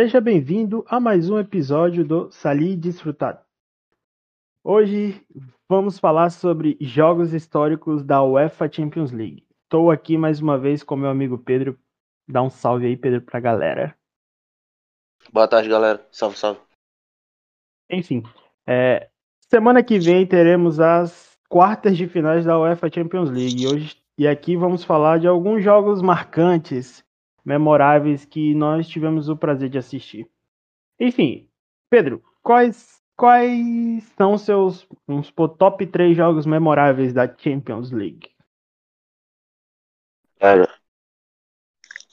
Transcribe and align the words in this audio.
Seja 0.00 0.20
bem-vindo 0.20 0.84
a 0.86 1.00
mais 1.00 1.28
um 1.28 1.40
episódio 1.40 2.04
do 2.04 2.30
Sali 2.30 2.76
Desfrutado. 2.76 3.40
Hoje 4.62 5.26
vamos 5.68 5.98
falar 5.98 6.30
sobre 6.30 6.78
jogos 6.80 7.34
históricos 7.34 8.04
da 8.04 8.22
UEFA 8.22 8.70
Champions 8.70 9.10
League. 9.10 9.44
Estou 9.64 9.90
aqui 9.90 10.16
mais 10.16 10.40
uma 10.40 10.56
vez 10.56 10.84
com 10.84 10.94
meu 10.94 11.10
amigo 11.10 11.36
Pedro. 11.36 11.76
Dá 12.28 12.40
um 12.40 12.48
salve 12.48 12.86
aí, 12.86 12.96
Pedro, 12.96 13.22
pra 13.22 13.40
galera. 13.40 13.98
Boa 15.32 15.48
tarde, 15.48 15.68
galera. 15.68 16.06
Salve, 16.12 16.38
salve. 16.38 16.60
Enfim, 17.90 18.22
é, 18.68 19.10
semana 19.50 19.82
que 19.82 19.98
vem 19.98 20.24
teremos 20.24 20.78
as 20.78 21.36
quartas 21.48 21.96
de 21.96 22.06
finais 22.06 22.44
da 22.44 22.56
UEFA 22.56 22.88
Champions 22.88 23.30
League. 23.30 23.66
Hoje, 23.66 24.00
e 24.16 24.28
aqui 24.28 24.56
vamos 24.56 24.84
falar 24.84 25.18
de 25.18 25.26
alguns 25.26 25.64
jogos 25.64 26.00
marcantes 26.00 27.04
memoráveis 27.48 28.26
que 28.26 28.54
nós 28.54 28.86
tivemos 28.86 29.30
o 29.30 29.36
prazer 29.36 29.70
de 29.70 29.78
assistir. 29.78 30.30
Enfim, 31.00 31.48
Pedro, 31.88 32.22
quais, 32.42 33.02
quais 33.16 34.04
são 34.18 34.36
seus 34.36 34.86
supor, 35.24 35.56
top 35.56 35.86
3 35.86 36.14
jogos 36.14 36.44
memoráveis 36.44 37.14
da 37.14 37.26
Champions 37.26 37.90
League? 37.90 38.30
Cara, 40.38 40.68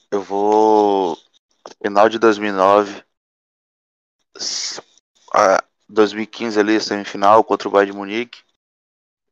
eu 0.10 0.22
vou. 0.22 1.18
Final 1.84 2.08
de 2.08 2.18
2009. 2.18 3.04
A 5.34 5.62
2015 5.90 6.58
ali, 6.58 6.80
semifinal 6.80 7.44
contra 7.44 7.68
o 7.68 7.72
Bayern 7.72 7.92
de 7.92 7.98
Munique. 7.98 8.44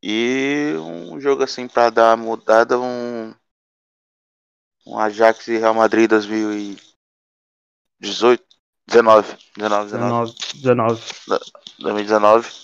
E 0.02 0.74
um 0.80 1.18
jogo 1.22 1.44
assim 1.44 1.66
para 1.66 1.90
dar 1.90 2.18
mudada, 2.18 2.78
um 2.78 3.34
um 4.86 5.00
Ajax 5.00 5.48
e 5.48 5.58
Real 5.58 5.74
Madrid 5.74 6.10
2018, 6.10 8.44
19, 8.88 9.38
19, 9.58 9.92
19, 9.92 10.34
19, 10.62 11.02
2019, 11.80 12.64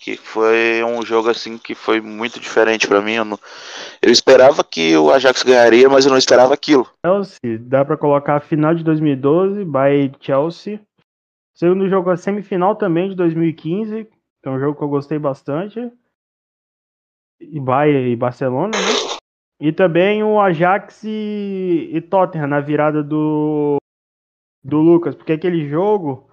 que 0.00 0.16
foi 0.16 0.82
um 0.82 1.04
jogo 1.04 1.28
assim 1.28 1.58
que 1.58 1.74
foi 1.74 2.00
muito 2.00 2.40
diferente 2.40 2.88
para 2.88 3.02
mim. 3.02 3.12
Eu, 3.12 3.24
não, 3.24 3.38
eu 4.00 4.10
esperava 4.10 4.64
que 4.64 4.96
o 4.96 5.12
Ajax 5.12 5.42
ganharia, 5.42 5.88
mas 5.88 6.06
eu 6.06 6.10
não 6.10 6.18
esperava 6.18 6.54
aquilo. 6.54 6.88
Chelsea, 7.04 7.58
dá 7.58 7.84
para 7.84 7.98
colocar 7.98 8.36
a 8.36 8.40
final 8.40 8.74
de 8.74 8.82
2012, 8.82 9.64
by 9.64 10.12
Chelsea. 10.20 10.80
Segundo 11.54 11.88
jogo 11.90 12.10
a 12.10 12.16
semifinal 12.16 12.74
também 12.74 13.10
de 13.10 13.16
2015, 13.16 14.04
que 14.04 14.48
é 14.48 14.50
um 14.50 14.58
jogo 14.58 14.78
que 14.78 14.82
eu 14.82 14.88
gostei 14.88 15.18
bastante. 15.18 15.92
E 17.38 17.60
Bayern 17.60 18.10
e 18.10 18.16
Barcelona, 18.16 18.70
né? 18.70 19.09
E 19.60 19.72
também 19.72 20.24
o 20.24 20.40
Ajax 20.40 21.04
e, 21.04 21.90
e 21.92 22.00
Tottenham 22.00 22.46
na 22.46 22.60
virada 22.60 23.02
do, 23.02 23.76
do 24.64 24.78
Lucas, 24.78 25.14
porque 25.14 25.32
aquele 25.32 25.68
jogo, 25.68 26.30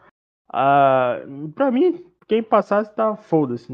uh, 0.50 1.50
pra 1.54 1.70
mim, 1.70 2.06
quem 2.26 2.42
passasse 2.42 2.94
tá 2.96 3.18
foda-se. 3.18 3.72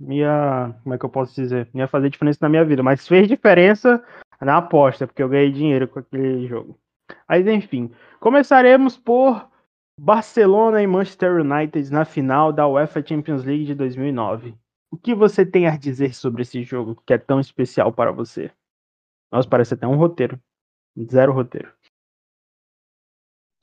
Ia, 0.00 0.74
como 0.82 0.94
é 0.94 0.98
que 0.98 1.04
eu 1.04 1.10
posso 1.10 1.34
dizer? 1.34 1.68
Ia 1.72 1.86
fazer 1.86 2.10
diferença 2.10 2.38
na 2.42 2.48
minha 2.48 2.64
vida, 2.64 2.82
mas 2.82 3.06
fez 3.06 3.28
diferença 3.28 4.02
na 4.40 4.56
aposta, 4.56 5.06
porque 5.06 5.22
eu 5.22 5.28
ganhei 5.28 5.52
dinheiro 5.52 5.86
com 5.86 6.00
aquele 6.00 6.46
jogo. 6.48 6.76
Mas 7.28 7.46
enfim, 7.46 7.92
começaremos 8.18 8.96
por 8.96 9.48
Barcelona 9.98 10.82
e 10.82 10.86
Manchester 10.86 11.40
United 11.40 11.92
na 11.92 12.04
final 12.04 12.52
da 12.52 12.66
UEFA 12.66 13.04
Champions 13.06 13.44
League 13.44 13.66
de 13.66 13.74
2009. 13.74 14.54
O 14.90 14.96
que 14.96 15.14
você 15.14 15.46
tem 15.46 15.68
a 15.68 15.76
dizer 15.76 16.14
sobre 16.14 16.42
esse 16.42 16.62
jogo 16.64 17.00
que 17.06 17.12
é 17.12 17.18
tão 17.18 17.38
especial 17.38 17.92
para 17.92 18.10
você? 18.10 18.50
Nossa, 19.30 19.48
parece 19.48 19.74
até 19.74 19.86
um 19.86 19.96
roteiro. 19.96 20.40
Zero 21.10 21.32
roteiro. 21.32 21.72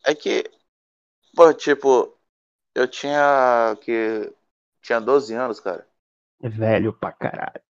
É 0.05 0.15
que, 0.15 0.49
pô, 1.35 1.53
tipo, 1.53 2.17
eu 2.73 2.87
tinha 2.87 3.77
que 3.81 4.33
tinha 4.81 5.01
12 5.01 5.33
anos, 5.33 5.59
cara. 5.59 5.85
É 6.41 6.47
velho 6.47 6.93
pra 6.93 7.11
caralho. 7.11 7.61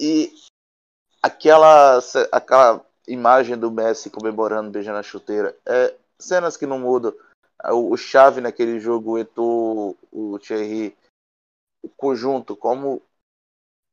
e 0.00 0.32
aquela 1.22 1.98
aquela 2.32 2.86
imagem 3.06 3.58
do 3.58 3.70
Messi 3.70 4.10
comemorando 4.10 4.70
beijando 4.70 4.98
a 4.98 5.02
chuteira, 5.02 5.56
é 5.66 5.94
cenas 6.18 6.56
que 6.56 6.66
não 6.66 6.78
mudam. 6.78 7.14
O, 7.64 7.92
o 7.92 7.96
chave 7.96 8.40
naquele 8.40 8.78
jogo, 8.80 9.12
o 9.12 9.18
Eto'o, 9.18 9.96
o 10.10 10.38
Thierry, 10.38 10.96
o 11.82 11.88
conjunto, 11.88 12.56
como 12.56 13.02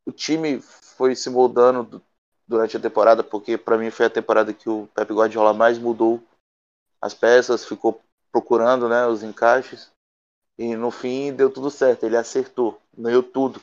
o 0.06 0.12
time 0.12 0.60
foi 0.62 1.16
se 1.16 1.30
moldando 1.30 2.02
durante 2.48 2.78
a 2.78 2.80
temporada, 2.80 3.24
porque 3.24 3.58
para 3.58 3.78
mim 3.78 3.90
foi 3.90 4.06
a 4.06 4.10
temporada 4.10 4.54
que 4.54 4.70
o 4.70 4.88
Pep 4.94 5.14
Guardiola 5.14 5.54
mais 5.54 5.78
mudou 5.78 6.22
as 7.02 7.14
peças, 7.14 7.66
ficou 7.66 8.02
procurando 8.32 8.88
né, 8.90 9.06
os 9.08 9.24
encaixes 9.24 9.92
e 10.58 10.76
no 10.76 10.92
fim 10.92 11.34
deu 11.34 11.52
tudo 11.52 11.70
certo, 11.70 12.06
ele 12.06 12.18
acertou, 12.18 12.82
ganhou 12.98 13.24
tudo. 13.24 13.62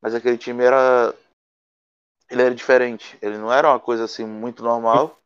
Mas 0.00 0.14
aquele 0.14 0.38
time 0.38 0.64
era 0.64 1.14
ele 2.30 2.42
era 2.42 2.54
diferente, 2.54 3.18
ele 3.22 3.38
não 3.38 3.52
era 3.52 3.68
uma 3.68 3.80
coisa 3.80 4.04
assim 4.04 4.26
muito 4.26 4.62
normal 4.62 5.18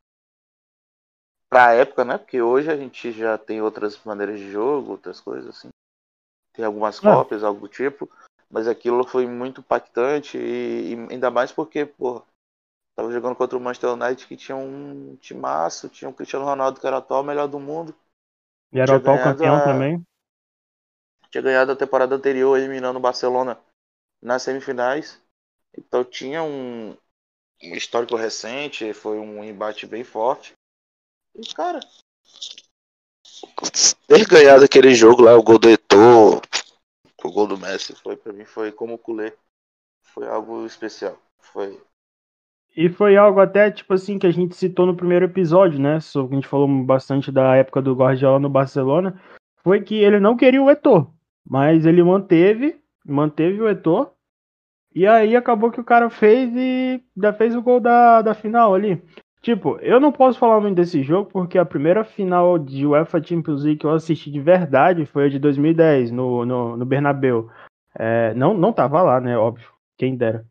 para 1.48 1.66
a 1.66 1.72
época, 1.74 2.04
né? 2.04 2.16
Porque 2.16 2.40
hoje 2.40 2.70
a 2.70 2.76
gente 2.76 3.12
já 3.12 3.36
tem 3.36 3.60
outras 3.60 4.02
maneiras 4.04 4.38
de 4.38 4.50
jogo, 4.50 4.92
outras 4.92 5.20
coisas 5.20 5.50
assim. 5.50 5.68
Tem 6.54 6.64
algumas 6.64 6.98
cópias, 6.98 7.42
algo 7.42 7.60
do 7.60 7.68
tipo. 7.68 8.10
Mas 8.52 8.68
aquilo 8.68 9.02
foi 9.04 9.26
muito 9.26 9.62
impactante 9.62 10.36
e, 10.36 10.92
e 10.92 10.94
ainda 11.10 11.30
mais 11.30 11.50
porque, 11.50 11.86
pô, 11.86 12.22
tava 12.94 13.10
jogando 13.10 13.34
contra 13.34 13.56
o 13.56 13.60
Manchester 13.60 13.94
United 13.94 14.26
que 14.26 14.36
tinha 14.36 14.54
um 14.54 15.16
timaço, 15.16 15.88
tinha 15.88 16.10
o 16.10 16.12
Cristiano 16.12 16.44
Ronaldo 16.44 16.78
que 16.78 16.86
era 16.86 16.96
o 16.96 16.98
atual 16.98 17.24
melhor 17.24 17.48
do 17.48 17.58
mundo. 17.58 17.94
E 18.70 18.78
era 18.78 18.92
o 18.92 18.96
atual 18.96 19.16
campeão 19.16 19.56
a... 19.56 19.64
também. 19.64 20.06
Tinha 21.30 21.40
ganhado 21.40 21.72
a 21.72 21.76
temporada 21.76 22.14
anterior 22.14 22.58
eliminando 22.58 22.98
o 22.98 23.02
Barcelona 23.02 23.58
nas 24.20 24.42
semifinais. 24.42 25.18
Então 25.74 26.04
tinha 26.04 26.42
um, 26.42 26.94
um 27.62 27.74
histórico 27.74 28.16
recente, 28.16 28.92
foi 28.92 29.18
um 29.18 29.42
embate 29.42 29.86
bem 29.86 30.04
forte. 30.04 30.52
E, 31.34 31.54
cara, 31.54 31.80
ter 34.06 34.26
ganhado 34.26 34.64
aquele 34.64 34.94
jogo 34.94 35.22
lá, 35.22 35.34
o 35.34 35.42
gol 35.42 35.58
do 35.58 35.70
Eto'o, 35.70 36.42
o 37.26 37.32
gol 37.32 37.46
do 37.46 37.58
Messi 37.58 37.94
foi 37.94 38.16
para 38.16 38.32
mim 38.32 38.44
foi 38.44 38.72
como 38.72 38.94
o 38.94 38.98
culé. 38.98 39.34
Foi 40.02 40.26
algo 40.26 40.66
especial. 40.66 41.16
Foi 41.38 41.80
e 42.74 42.88
foi 42.88 43.16
algo 43.16 43.38
até, 43.38 43.70
tipo 43.70 43.92
assim, 43.92 44.18
que 44.18 44.26
a 44.26 44.30
gente 44.30 44.56
citou 44.56 44.86
no 44.86 44.96
primeiro 44.96 45.26
episódio, 45.26 45.78
né? 45.78 46.00
Sobre 46.00 46.32
a 46.32 46.40
gente 46.40 46.48
falou 46.48 46.66
bastante 46.84 47.30
da 47.30 47.54
época 47.54 47.82
do 47.82 47.94
Guardiola 47.94 48.38
no 48.38 48.48
Barcelona. 48.48 49.20
Foi 49.62 49.82
que 49.82 49.94
ele 49.94 50.18
não 50.18 50.36
queria 50.36 50.62
o 50.62 50.70
Eto'o, 50.70 51.12
mas 51.46 51.84
ele 51.84 52.02
manteve, 52.02 52.80
manteve 53.04 53.60
o 53.60 53.68
Eto'o. 53.68 54.10
E 54.94 55.06
aí 55.06 55.36
acabou 55.36 55.70
que 55.70 55.80
o 55.80 55.84
cara 55.84 56.08
fez 56.08 56.50
e 56.54 57.02
já 57.16 57.32
fez 57.32 57.54
o 57.54 57.62
gol 57.62 57.78
da, 57.78 58.22
da 58.22 58.34
final 58.34 58.74
ali. 58.74 59.02
Tipo, 59.42 59.76
eu 59.80 59.98
não 59.98 60.12
posso 60.12 60.38
falar 60.38 60.60
muito 60.60 60.76
desse 60.76 61.02
jogo 61.02 61.28
porque 61.28 61.58
a 61.58 61.64
primeira 61.64 62.04
final 62.04 62.56
de 62.56 62.86
UEFA 62.86 63.20
Champions 63.20 63.64
League 63.64 63.80
que 63.80 63.86
eu 63.86 63.90
assisti 63.90 64.30
de 64.30 64.40
verdade 64.40 65.04
foi 65.04 65.26
a 65.26 65.28
de 65.28 65.40
2010 65.40 66.12
no, 66.12 66.46
no, 66.46 66.76
no 66.76 66.86
Bernabeu. 66.86 67.50
É, 67.92 68.32
não, 68.34 68.54
não 68.54 68.72
tava 68.72 69.02
lá, 69.02 69.20
né? 69.20 69.36
Óbvio, 69.36 69.68
quem 69.98 70.16
dera. 70.16 70.46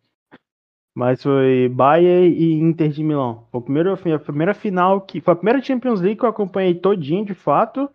Mas 0.94 1.24
foi 1.24 1.70
Bayern 1.70 2.36
e 2.36 2.54
Inter 2.60 2.90
de 2.90 3.02
Milão. 3.02 3.48
Foi 3.50 3.60
a 3.60 3.64
primeira, 3.64 3.94
a 3.94 4.20
primeira 4.20 4.54
final 4.54 5.00
que. 5.00 5.22
Foi 5.22 5.34
a 5.34 5.38
primeira 5.38 5.62
Champions 5.62 6.02
League 6.02 6.20
que 6.20 6.26
eu 6.26 6.30
acompanhei 6.30 6.76
todinho 6.76 7.26
de 7.26 7.34
fato. 7.34 7.90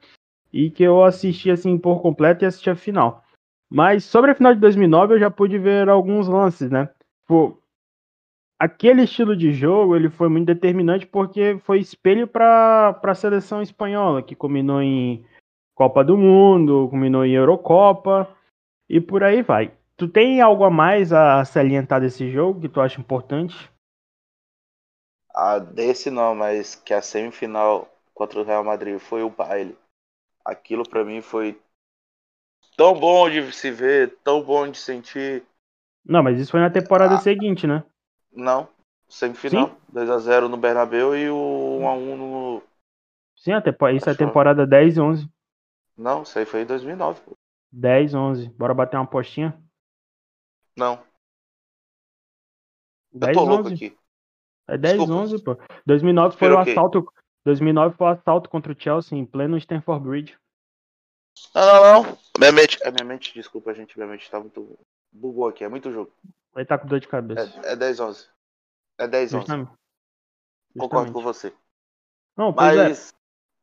E 0.50 0.70
que 0.70 0.82
eu 0.82 1.04
assisti 1.04 1.50
assim 1.50 1.76
por 1.76 2.00
completo 2.00 2.42
e 2.42 2.46
assisti 2.46 2.70
a 2.70 2.74
final. 2.74 3.22
Mas 3.68 4.04
sobre 4.04 4.30
a 4.30 4.34
final 4.34 4.54
de 4.54 4.60
2009 4.60 5.14
eu 5.14 5.18
já 5.18 5.30
pude 5.30 5.58
ver 5.58 5.90
alguns 5.90 6.26
lances, 6.26 6.70
né? 6.70 6.88
Pô, 7.26 7.58
aquele 8.58 9.02
estilo 9.02 9.36
de 9.36 9.52
jogo 9.52 9.94
ele 9.94 10.08
foi 10.08 10.28
muito 10.28 10.46
determinante 10.46 11.06
porque 11.06 11.58
foi 11.64 11.78
espelho 11.78 12.26
para 12.26 12.98
a 13.03 13.14
seleção 13.14 13.62
espanhola, 13.62 14.22
que 14.22 14.34
combinou 14.34 14.82
em 14.82 15.24
Copa 15.74 16.03
do 16.03 16.16
Mundo, 16.16 16.88
combinou 16.91 17.24
em 17.24 17.32
Eurocopa 17.32 18.28
e 18.88 19.00
por 19.00 19.22
aí 19.22 19.42
vai. 19.42 19.72
Tu 19.97 20.08
tem 20.08 20.41
algo 20.41 20.64
a 20.64 20.70
mais 20.70 21.12
a 21.12 21.44
salientar 21.44 22.00
desse 22.00 22.30
jogo 22.30 22.60
que 22.60 22.68
tu 22.68 22.80
acha 22.80 23.00
importante? 23.00 23.70
Ah, 25.34 25.59
desse 25.59 26.10
não, 26.10 26.34
mas 26.34 26.74
que 26.74 26.94
a 26.94 27.02
semifinal 27.02 27.88
contra 28.14 28.41
o 28.41 28.44
Real 28.44 28.64
Madrid 28.64 28.98
foi 28.98 29.22
o 29.22 29.30
baile. 29.30 29.76
Aquilo 30.44 30.88
para 30.88 31.04
mim 31.04 31.20
foi 31.20 31.60
tão 32.76 32.94
bom 32.94 33.28
de 33.28 33.52
se 33.52 33.70
ver, 33.70 34.16
tão 34.22 34.42
bom 34.42 34.70
de 34.70 34.78
sentir. 34.78 35.44
Não, 36.04 36.22
mas 36.22 36.38
isso 36.38 36.52
foi 36.52 36.60
na 36.60 36.70
temporada 36.70 37.16
ah, 37.16 37.18
seguinte, 37.18 37.66
né? 37.66 37.84
Não. 38.36 38.68
Semifinal. 39.09 39.77
2x0 39.92 40.48
no 40.48 40.56
Bernabéu 40.56 41.16
e 41.16 41.30
o 41.30 41.78
1x1 41.80 42.16
no. 42.16 42.62
Sim, 43.34 43.53
a 43.53 43.62
tempo... 43.62 43.88
isso 43.88 44.09
é 44.09 44.12
a 44.12 44.16
temporada 44.16 44.66
10 44.66 44.97
e 44.97 45.00
11. 45.00 45.30
Não, 45.97 46.22
isso 46.22 46.38
aí 46.38 46.44
foi 46.44 46.62
em 46.62 46.66
2009. 46.66 47.21
Pô. 47.22 47.33
10 47.72 48.15
11. 48.15 48.50
Bora 48.50 48.74
bater 48.74 48.97
uma 48.97 49.04
apostinha? 49.04 49.59
Não. 50.77 51.03
10, 53.12 53.28
Eu 53.28 53.34
tô 53.34 53.41
11. 53.41 53.50
louco 53.50 53.68
aqui. 53.68 53.97
É 54.68 54.77
10 54.77 54.97
Desculpa. 54.98 55.22
11, 55.22 55.44
pô. 55.44 55.59
2009 55.86 56.36
foi 56.36 56.50
o 56.50 56.59
assalto. 56.59 57.12
2009 57.44 57.97
foi 57.97 58.06
o 58.06 58.10
assalto 58.10 58.50
contra 58.50 58.72
o 58.72 58.77
Chelsea 58.78 59.16
em 59.16 59.24
pleno 59.24 59.56
Stamford 59.56 60.06
Bridge. 60.06 60.38
Não, 61.54 61.66
não, 61.66 62.03
não. 62.03 62.18
Minha 62.38 62.53
mente, 62.53 62.78
a 62.84 62.91
minha 62.91 63.04
mente, 63.04 63.33
desculpa, 63.33 63.72
gente, 63.72 63.97
minha 63.97 64.09
mente 64.09 64.30
tá 64.30 64.41
muito. 64.41 64.78
Bugou 65.12 65.48
aqui, 65.48 65.65
é 65.65 65.68
muito 65.68 65.91
jogo. 65.92 66.12
Ele 66.56 66.66
tá 66.66 66.78
com 66.78 66.86
dor 66.86 67.00
de 67.00 67.08
cabeça. 67.08 67.60
É, 67.64 67.72
é 67.72 67.76
10, 67.76 68.00
11. 68.00 68.28
É 68.98 69.06
10, 69.06 69.34
11. 69.34 69.41
Justamente. 69.41 69.70
Concordo 70.78 71.08
Justamente. 71.08 71.12
com 71.12 71.22
você. 71.22 71.53
Não, 72.36 72.48
é. 72.48 72.53
Mas 72.54 73.14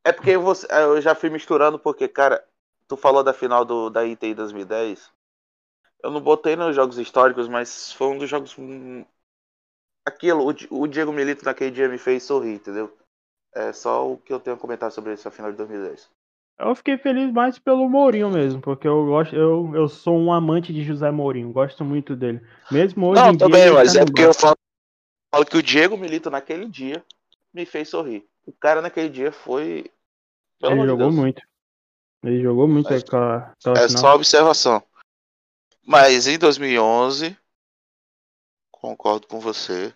é. 0.04 0.12
porque 0.12 0.38
você, 0.38 0.68
eu 0.72 1.02
já 1.02 1.16
fui 1.16 1.30
misturando, 1.30 1.80
porque, 1.80 2.08
cara, 2.08 2.44
tu 2.88 2.96
falou 2.98 3.24
da 3.24 3.34
final 3.34 3.66
do, 3.66 3.90
da 3.90 4.06
em 4.06 4.16
2010. 4.36 5.12
Eu 6.04 6.12
não 6.12 6.22
botei 6.22 6.56
nos 6.56 6.76
jogos 6.76 6.98
históricos, 6.98 7.48
mas 7.48 7.94
foi 7.94 8.08
um 8.08 8.18
dos 8.18 8.30
jogos. 8.30 8.58
hum, 8.58 9.06
Aquilo, 10.06 10.46
o, 10.46 10.82
o 10.82 10.88
Diego 10.88 11.14
Milito 11.14 11.46
naquele 11.46 11.72
dia 11.72 11.88
me 11.88 11.98
fez 11.98 12.24
sorrir, 12.24 12.56
entendeu? 12.56 12.96
É 13.56 13.72
só 13.72 14.12
o 14.12 14.18
que 14.18 14.34
eu 14.34 14.40
tenho 14.40 14.58
a 14.58 14.60
comentar 14.60 14.92
sobre 14.92 15.14
essa 15.14 15.32
final 15.32 15.52
de 15.52 15.58
2010. 15.58 16.12
Eu 16.66 16.76
fiquei 16.76 16.98
feliz 16.98 17.32
mais 17.32 17.60
pelo 17.60 17.90
Mourinho 17.90 18.30
mesmo, 18.30 18.62
porque 18.62 18.88
eu 18.88 19.06
gosto, 19.06 19.36
eu, 19.36 19.76
eu 19.76 19.88
sou 19.90 20.18
um 20.18 20.32
amante 20.32 20.72
de 20.74 20.84
José 20.84 21.12
Mourinho, 21.12 21.52
gosto 21.52 21.84
muito 21.84 22.16
dele. 22.16 22.40
Mesmo 22.72 23.08
hoje 23.08 23.22
Não, 23.22 23.38
também, 23.38 23.70
mas 23.72 23.94
tá 23.94 24.02
é 24.02 24.06
porque 24.06 24.22
eu 24.22 24.34
falo, 24.34 24.56
falo 25.34 25.46
que 25.46 25.58
o 25.58 25.64
Diego 25.64 25.98
Milito 25.98 26.30
naquele 26.30 26.68
dia 26.68 27.04
me 27.54 27.66
fez 27.66 27.90
sorrir. 27.90 28.26
O 28.46 28.54
cara 28.54 28.82
naquele 28.82 29.10
dia 29.10 29.32
foi. 29.32 29.92
Ele 30.62 30.86
jogou 30.86 30.98
Deus. 31.10 31.16
muito. 31.16 31.42
Ele 32.24 32.42
jogou 32.42 32.68
muito 32.68 32.90
Mas- 32.90 33.04
aquela, 33.04 33.54
aquela 33.60 33.78
É 33.80 33.88
final. 33.88 34.02
só 34.02 34.16
observação. 34.16 34.84
Mas 35.86 36.28
em 36.28 36.38
2011, 36.40 37.38
concordo 38.72 39.28
com 39.28 39.40
você. 39.40 39.94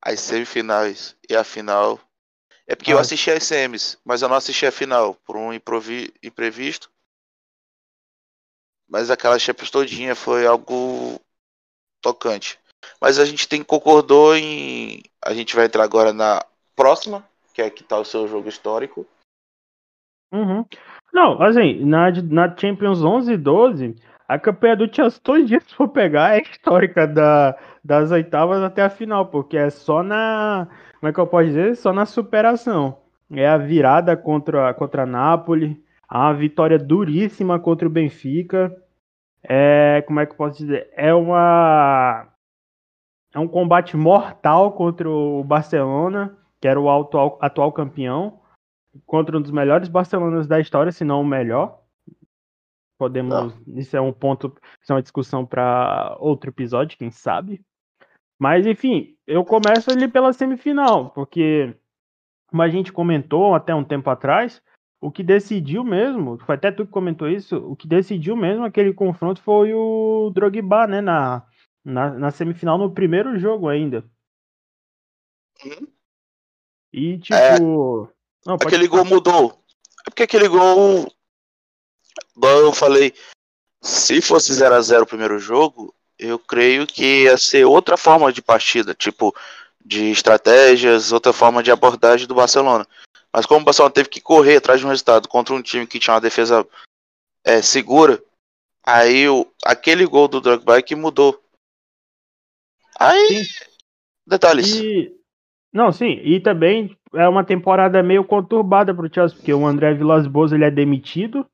As 0.00 0.20
semifinais 0.20 1.16
e 1.28 1.36
a 1.36 1.44
final. 1.44 2.00
É 2.66 2.74
porque 2.74 2.92
eu 2.92 2.98
Ah. 2.98 3.00
assisti 3.00 3.30
as 3.30 3.44
semis, 3.44 3.98
mas 4.04 4.22
eu 4.22 4.28
não 4.28 4.36
assisti 4.36 4.66
a 4.66 4.72
final 4.72 5.14
por 5.24 5.36
um 5.36 5.52
improvi- 5.52 6.12
imprevisto. 6.22 6.90
Mas 8.88 9.10
aquela 9.10 9.38
Champions 9.38 9.70
todinha 9.70 10.14
foi 10.14 10.46
algo 10.46 11.20
tocante. 12.02 12.58
Mas 13.00 13.18
a 13.18 13.24
gente 13.24 13.48
tem 13.48 13.62
concordou 13.62 14.36
em. 14.36 15.02
A 15.24 15.34
gente 15.34 15.54
vai 15.56 15.66
entrar 15.66 15.82
agora 15.82 16.12
na 16.12 16.44
próxima, 16.74 17.26
que 17.52 17.62
é 17.62 17.70
que 17.70 17.82
tá 17.82 17.98
o 17.98 18.04
seu 18.04 18.28
jogo 18.28 18.48
histórico. 18.48 19.06
Uhum. 20.32 20.64
Não, 21.12 21.40
assim, 21.42 21.84
na, 21.84 22.10
na 22.10 22.56
Champions 22.56 23.02
11 23.02 23.32
e 23.32 23.36
12, 23.36 23.96
a 24.28 24.38
campanha 24.38 24.76
do 24.76 24.94
Chelsea 24.94 25.20
todo 25.22 25.44
dia, 25.44 25.60
se 25.60 25.74
for 25.74 25.88
pegar, 25.88 26.36
é 26.36 26.42
histórica 26.42 27.06
da, 27.06 27.56
das 27.82 28.10
oitavas 28.10 28.62
até 28.62 28.82
a 28.82 28.90
final, 28.90 29.26
porque 29.26 29.56
é 29.56 29.70
só 29.70 30.02
na. 30.02 30.68
Como 31.00 31.10
é 31.10 31.12
que 31.12 31.20
eu 31.20 31.26
posso 31.26 31.46
dizer? 31.46 31.76
Só 31.76 31.92
na 31.92 32.06
superação. 32.06 32.98
É 33.30 33.46
a 33.46 33.56
virada 33.56 34.16
contra, 34.16 34.72
contra 34.74 35.02
a 35.02 35.06
Napoli, 35.06 35.82
a 36.08 36.32
vitória 36.32 36.78
duríssima 36.78 37.58
contra 37.58 37.86
o 37.86 37.90
Benfica. 37.90 38.74
É, 39.42 40.02
como 40.06 40.20
é 40.20 40.26
que 40.26 40.32
eu 40.32 40.36
posso 40.36 40.58
dizer? 40.58 40.90
É 40.92 41.12
uma. 41.14 42.28
É 43.34 43.38
um 43.38 43.48
combate 43.48 43.96
mortal 43.96 44.72
contra 44.72 45.08
o 45.08 45.44
Barcelona, 45.44 46.36
que 46.60 46.66
era 46.66 46.80
o 46.80 46.88
atual, 46.88 47.38
atual 47.40 47.72
campeão 47.72 48.40
contra 49.04 49.36
um 49.36 49.42
dos 49.42 49.50
melhores 49.50 49.88
Barcelonas 49.88 50.46
da 50.46 50.58
história, 50.58 50.90
se 50.90 51.04
não 51.04 51.20
o 51.20 51.26
melhor. 51.26 51.80
Podemos. 52.98 53.54
Isso 53.66 53.96
é 53.96 54.00
um 54.00 54.12
ponto, 54.12 54.56
isso 54.80 54.90
é 54.90 54.94
uma 54.94 55.02
discussão 55.02 55.44
para 55.44 56.16
outro 56.18 56.48
episódio, 56.48 56.96
quem 56.96 57.10
sabe. 57.10 57.60
Mas 58.38 58.66
enfim, 58.66 59.16
eu 59.26 59.44
começo 59.44 59.90
ali 59.90 60.08
pela 60.08 60.32
semifinal, 60.32 61.10
porque 61.10 61.74
como 62.48 62.62
a 62.62 62.68
gente 62.68 62.92
comentou 62.92 63.54
até 63.54 63.74
um 63.74 63.84
tempo 63.84 64.08
atrás, 64.10 64.62
o 65.00 65.10
que 65.10 65.22
decidiu 65.22 65.82
mesmo, 65.82 66.38
foi 66.38 66.54
até 66.54 66.70
tu 66.70 66.84
que 66.84 66.92
comentou 66.92 67.28
isso, 67.28 67.56
o 67.56 67.74
que 67.74 67.86
decidiu 67.88 68.36
mesmo 68.36 68.64
aquele 68.64 68.92
confronto 68.92 69.42
foi 69.42 69.72
o 69.72 70.30
Drogba, 70.34 70.86
né, 70.86 71.00
na, 71.00 71.46
na, 71.84 72.10
na 72.10 72.30
semifinal 72.30 72.78
no 72.78 72.92
primeiro 72.92 73.38
jogo 73.38 73.68
ainda. 73.68 74.04
Uhum. 75.64 75.86
E 76.92 77.18
tipo, 77.18 78.10
não, 78.46 78.56
pode 78.56 78.74
aquele 78.74 78.86
gol 78.86 79.04
mudou. 79.04 79.60
É 80.06 80.10
porque 80.10 80.22
aquele 80.22 80.48
gol. 80.48 81.12
Eu 82.40 82.72
falei, 82.72 83.12
se 83.82 84.22
fosse 84.22 84.52
0 84.54 84.74
a 84.74 84.80
0 84.80 85.02
o 85.02 85.06
primeiro 85.06 85.38
jogo, 85.38 85.94
eu 86.18 86.38
creio 86.38 86.86
que 86.86 87.24
ia 87.24 87.36
ser 87.36 87.64
outra 87.64 87.96
forma 87.96 88.32
de 88.32 88.42
partida, 88.42 88.94
tipo, 88.94 89.34
de 89.84 90.10
estratégias, 90.10 91.12
outra 91.12 91.32
forma 91.32 91.62
de 91.62 91.70
abordagem 91.70 92.26
do 92.26 92.34
Barcelona. 92.34 92.86
Mas 93.32 93.46
como 93.46 93.60
o 93.60 93.64
Barcelona 93.64 93.92
teve 93.92 94.08
que 94.08 94.20
correr 94.20 94.56
atrás 94.56 94.80
de 94.80 94.86
um 94.86 94.88
resultado 94.88 95.28
contra 95.28 95.54
um 95.54 95.62
time 95.62 95.86
que 95.86 95.98
tinha 95.98 96.14
uma 96.14 96.20
defesa 96.20 96.66
é, 97.44 97.60
segura, 97.60 98.22
aí 98.84 99.28
o, 99.28 99.46
aquele 99.64 100.06
gol 100.06 100.26
do 100.26 100.40
Drogba 100.40 100.78
é 100.78 100.82
que 100.82 100.96
mudou. 100.96 101.40
Aí, 102.98 103.46
detalhes. 104.26 104.74
E, 104.76 105.14
não, 105.72 105.92
sim, 105.92 106.20
e 106.24 106.40
também 106.40 106.96
é 107.14 107.28
uma 107.28 107.44
temporada 107.44 108.02
meio 108.02 108.24
conturbada 108.24 108.94
pro 108.94 109.12
Chelsea, 109.12 109.36
porque 109.36 109.52
o 109.52 109.66
André 109.66 109.92
Vilas-Boas 109.92 110.52
ele 110.52 110.64
é 110.64 110.70
demitido. 110.70 111.46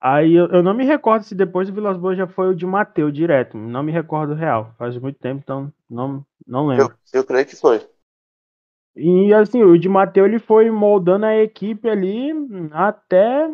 Aí 0.00 0.34
eu, 0.34 0.46
eu 0.48 0.62
não 0.62 0.74
me 0.74 0.84
recordo 0.84 1.24
se 1.24 1.34
depois 1.34 1.68
do 1.68 1.74
Vilas-Boas 1.74 2.16
já 2.16 2.26
foi 2.26 2.48
o 2.48 2.54
de 2.54 2.64
Mateu 2.64 3.10
direto, 3.10 3.56
não 3.56 3.82
me 3.82 3.90
recordo 3.90 4.34
real, 4.34 4.72
faz 4.78 4.96
muito 4.96 5.18
tempo, 5.18 5.40
então 5.42 5.72
não, 5.90 6.24
não 6.46 6.66
lembro. 6.68 6.96
Eu, 7.12 7.20
eu 7.20 7.24
creio 7.26 7.46
que 7.46 7.56
foi. 7.56 7.84
E 8.94 9.32
assim, 9.34 9.62
o 9.62 9.78
de 9.78 9.88
Mateu 9.88 10.24
ele 10.24 10.38
foi 10.38 10.70
moldando 10.70 11.26
a 11.26 11.36
equipe 11.36 11.88
ali 11.88 12.30
até 12.72 13.50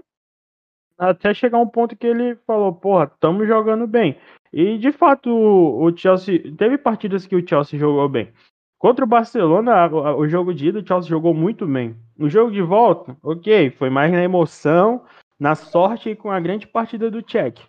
até 0.96 1.34
chegar 1.34 1.58
um 1.58 1.66
ponto 1.66 1.96
que 1.96 2.06
ele 2.06 2.36
falou, 2.46 2.72
porra, 2.72 3.10
estamos 3.12 3.46
jogando 3.46 3.86
bem. 3.86 4.16
E 4.52 4.78
de 4.78 4.92
fato, 4.92 5.28
o 5.30 5.84
o 5.84 5.96
Chelsea 5.96 6.40
teve 6.56 6.78
partidas 6.78 7.26
que 7.26 7.34
o 7.36 7.46
Chelsea 7.46 7.78
jogou 7.78 8.08
bem. 8.08 8.32
Contra 8.78 9.04
o 9.04 9.08
Barcelona, 9.08 9.74
a- 9.74 10.16
o 10.16 10.28
jogo 10.28 10.54
de 10.54 10.68
ida, 10.68 10.78
o 10.78 10.86
Chelsea 10.86 11.08
jogou 11.10 11.34
muito 11.34 11.66
bem. 11.66 11.96
No 12.16 12.28
jogo 12.28 12.50
de 12.52 12.62
volta, 12.62 13.16
ok, 13.22 13.70
foi 13.72 13.90
mais 13.90 14.12
na 14.12 14.22
emoção, 14.22 15.02
na 15.38 15.54
sorte 15.54 16.14
com 16.14 16.30
a 16.30 16.40
grande 16.40 16.66
partida 16.66 17.10
do 17.10 17.22
Czech. 17.22 17.60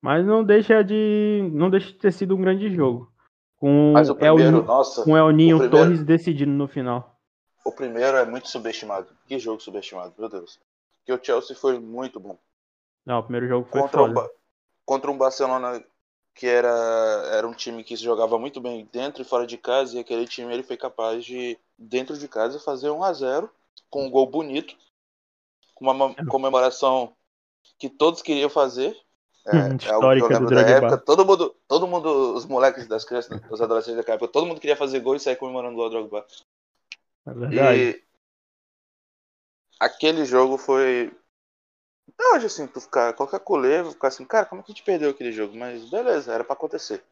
Mas 0.00 0.24
não 0.24 0.44
deixa 0.44 0.82
de 0.84 1.48
não 1.52 1.70
deixa 1.70 1.88
de 1.88 1.94
ter 1.94 2.12
sido 2.12 2.36
um 2.36 2.40
grande 2.40 2.72
jogo. 2.74 3.10
Com 3.56 3.92
Mas 3.94 4.10
o 4.10 4.14
primeiro, 4.14 4.58
El, 4.58 4.64
nossa, 4.64 5.02
com 5.02 5.16
El 5.16 5.30
Ninho 5.30 5.56
o 5.56 5.60
primeiro- 5.60 5.84
Torres 5.86 6.04
decidindo 6.04 6.52
no 6.52 6.68
final. 6.68 7.18
O 7.64 7.72
primeiro 7.72 8.16
é 8.16 8.24
muito 8.24 8.48
subestimado. 8.48 9.08
Que 9.26 9.38
jogo 9.38 9.60
subestimado, 9.60 10.12
meu 10.18 10.28
Deus. 10.28 10.60
Porque 10.98 11.12
o 11.12 11.24
Chelsea 11.24 11.56
foi 11.56 11.78
muito 11.80 12.20
bom. 12.20 12.38
Não, 13.04 13.18
o 13.18 13.22
primeiro 13.22 13.48
jogo 13.48 13.66
foi 13.70 13.80
Contra, 13.80 13.98
foda. 14.00 14.14
Ba- 14.14 14.30
contra 14.84 15.10
um 15.10 15.16
Barcelona 15.18 15.82
que 16.34 16.46
era, 16.46 16.68
era 17.32 17.48
um 17.48 17.54
time 17.54 17.82
que 17.82 17.96
se 17.96 18.02
jogava 18.04 18.38
muito 18.38 18.60
bem 18.60 18.86
dentro 18.92 19.22
e 19.22 19.24
fora 19.24 19.46
de 19.46 19.56
casa. 19.56 19.96
E 19.96 20.00
aquele 20.00 20.26
time 20.26 20.52
ele 20.52 20.62
foi 20.62 20.76
capaz 20.76 21.24
de, 21.24 21.58
dentro 21.78 22.16
de 22.18 22.28
casa, 22.28 22.60
fazer 22.60 22.90
1 22.90 23.02
a 23.02 23.12
0 23.14 23.50
com 23.88 24.06
um 24.06 24.10
gol 24.10 24.26
bonito. 24.26 24.76
Com 25.76 25.84
uma 25.84 25.94
ma- 25.94 26.14
comemoração 26.26 27.14
que 27.78 27.88
todos 27.88 28.22
queriam 28.22 28.50
fazer. 28.50 28.96
É, 29.46 29.56
Hum, 29.56 29.76
é 29.84 29.90
algo 29.92 30.10
que 30.10 30.20
eu 30.22 30.26
lembro 30.28 30.50
da 30.50 30.60
época. 30.62 30.98
Todo 30.98 31.24
mundo, 31.24 31.54
todo 31.68 31.86
mundo, 31.86 32.34
os 32.34 32.44
moleques 32.46 32.88
das 32.88 33.04
crianças, 33.04 33.40
os 33.48 33.60
adolescentes 33.60 33.96
daquela 33.98 34.16
época, 34.16 34.32
todo 34.32 34.46
mundo 34.46 34.60
queria 34.60 34.76
fazer 34.76 34.98
gol 34.98 35.14
e 35.14 35.20
sair 35.20 35.36
comemorando 35.36 35.78
o 35.78 35.88
Drogba. 35.88 36.26
É 37.26 37.32
verdade. 37.32 37.80
E 37.80 38.02
aquele 39.78 40.24
jogo 40.24 40.58
foi. 40.58 41.12
Até 42.08 42.36
hoje, 42.36 42.46
assim, 42.46 42.66
tu 42.66 42.80
ficar 42.80 43.12
qualquer 43.12 43.40
coleiro, 43.40 43.92
ficar 43.92 44.08
assim, 44.08 44.24
cara, 44.24 44.46
como 44.46 44.60
é 44.60 44.64
que 44.64 44.72
a 44.72 44.74
gente 44.74 44.84
perdeu 44.84 45.10
aquele 45.10 45.30
jogo? 45.30 45.56
Mas 45.56 45.88
beleza, 45.88 46.32
era 46.32 46.42
pra 46.42 46.54
acontecer. 46.54 47.04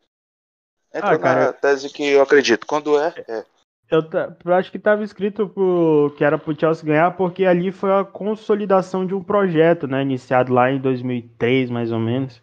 Entra 0.92 1.14
Ah, 1.16 1.18
na 1.18 1.52
tese 1.52 1.90
que 1.90 2.04
eu 2.04 2.22
acredito. 2.22 2.66
Quando 2.66 2.98
é, 2.98 3.12
é. 3.28 3.44
Eu, 3.90 4.00
eu 4.44 4.54
acho 4.54 4.70
que 4.70 4.78
estava 4.78 5.04
escrito 5.04 5.48
pro, 5.48 6.14
que 6.16 6.24
era 6.24 6.38
pro 6.38 6.58
Chelsea 6.58 6.84
ganhar, 6.84 7.10
porque 7.12 7.44
ali 7.44 7.70
foi 7.70 7.92
a 7.92 8.04
consolidação 8.04 9.06
de 9.06 9.14
um 9.14 9.22
projeto, 9.22 9.86
né? 9.86 10.02
Iniciado 10.02 10.52
lá 10.52 10.70
em 10.70 10.80
2003, 10.80 11.70
mais 11.70 11.92
ou 11.92 11.98
menos. 11.98 12.42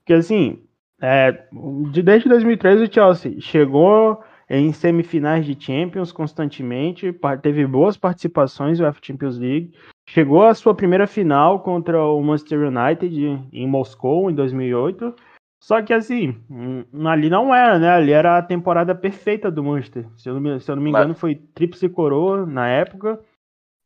Porque 0.00 0.14
assim, 0.14 0.62
é, 1.00 1.46
de, 1.90 2.02
desde 2.02 2.28
2003 2.28 2.82
o 2.82 2.92
Chelsea 2.92 3.40
chegou 3.40 4.22
em 4.48 4.72
semifinais 4.72 5.46
de 5.46 5.58
Champions 5.58 6.12
constantemente, 6.12 7.14
teve 7.42 7.66
boas 7.66 7.96
participações 7.96 8.78
no 8.78 8.84
UEFA 8.84 9.00
Champions 9.02 9.38
League, 9.38 9.72
chegou 10.06 10.42
à 10.42 10.54
sua 10.54 10.74
primeira 10.74 11.06
final 11.06 11.60
contra 11.60 12.02
o 12.02 12.22
Manchester 12.22 12.68
United 12.68 13.48
em 13.52 13.66
Moscou 13.66 14.30
em 14.30 14.34
2008. 14.34 15.14
Só 15.64 15.80
que 15.80 15.94
assim, 15.94 16.36
hum, 16.50 16.84
ali 17.08 17.30
não 17.30 17.54
era, 17.54 17.78
né? 17.78 17.88
Ali 17.88 18.12
era 18.12 18.36
a 18.36 18.42
temporada 18.42 18.94
perfeita 18.94 19.50
do 19.50 19.64
Manchester. 19.64 20.06
Se 20.18 20.28
eu 20.28 20.34
não 20.34 20.40
me, 20.42 20.60
se 20.60 20.70
eu 20.70 20.76
não 20.76 20.82
me 20.82 20.90
Mas- 20.92 21.00
engano, 21.00 21.14
foi 21.14 21.36
tríplice 21.36 21.88
coroa 21.88 22.44
na 22.44 22.68
época. 22.68 23.18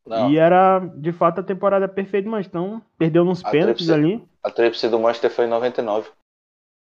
Não, 0.05 0.29
E 0.29 0.39
era, 0.39 0.81
de 0.97 1.13
fato, 1.13 1.39
a 1.39 1.43
temporada 1.45 1.87
perfeita 1.87 2.25
do 2.25 2.33
Manchester. 2.33 2.61
Então, 2.61 2.83
perdeu 2.99 3.25
nos 3.25 3.45
A 3.45 3.51
pênaltis 3.53 3.87
tríplice- 3.87 4.15
ali. 4.17 4.29
a 4.43 4.51
tríplice 4.51 4.89
do 4.89 4.99
Manchester 4.99 5.31
foi 5.31 5.45
em 5.45 5.49
99. 5.49 6.11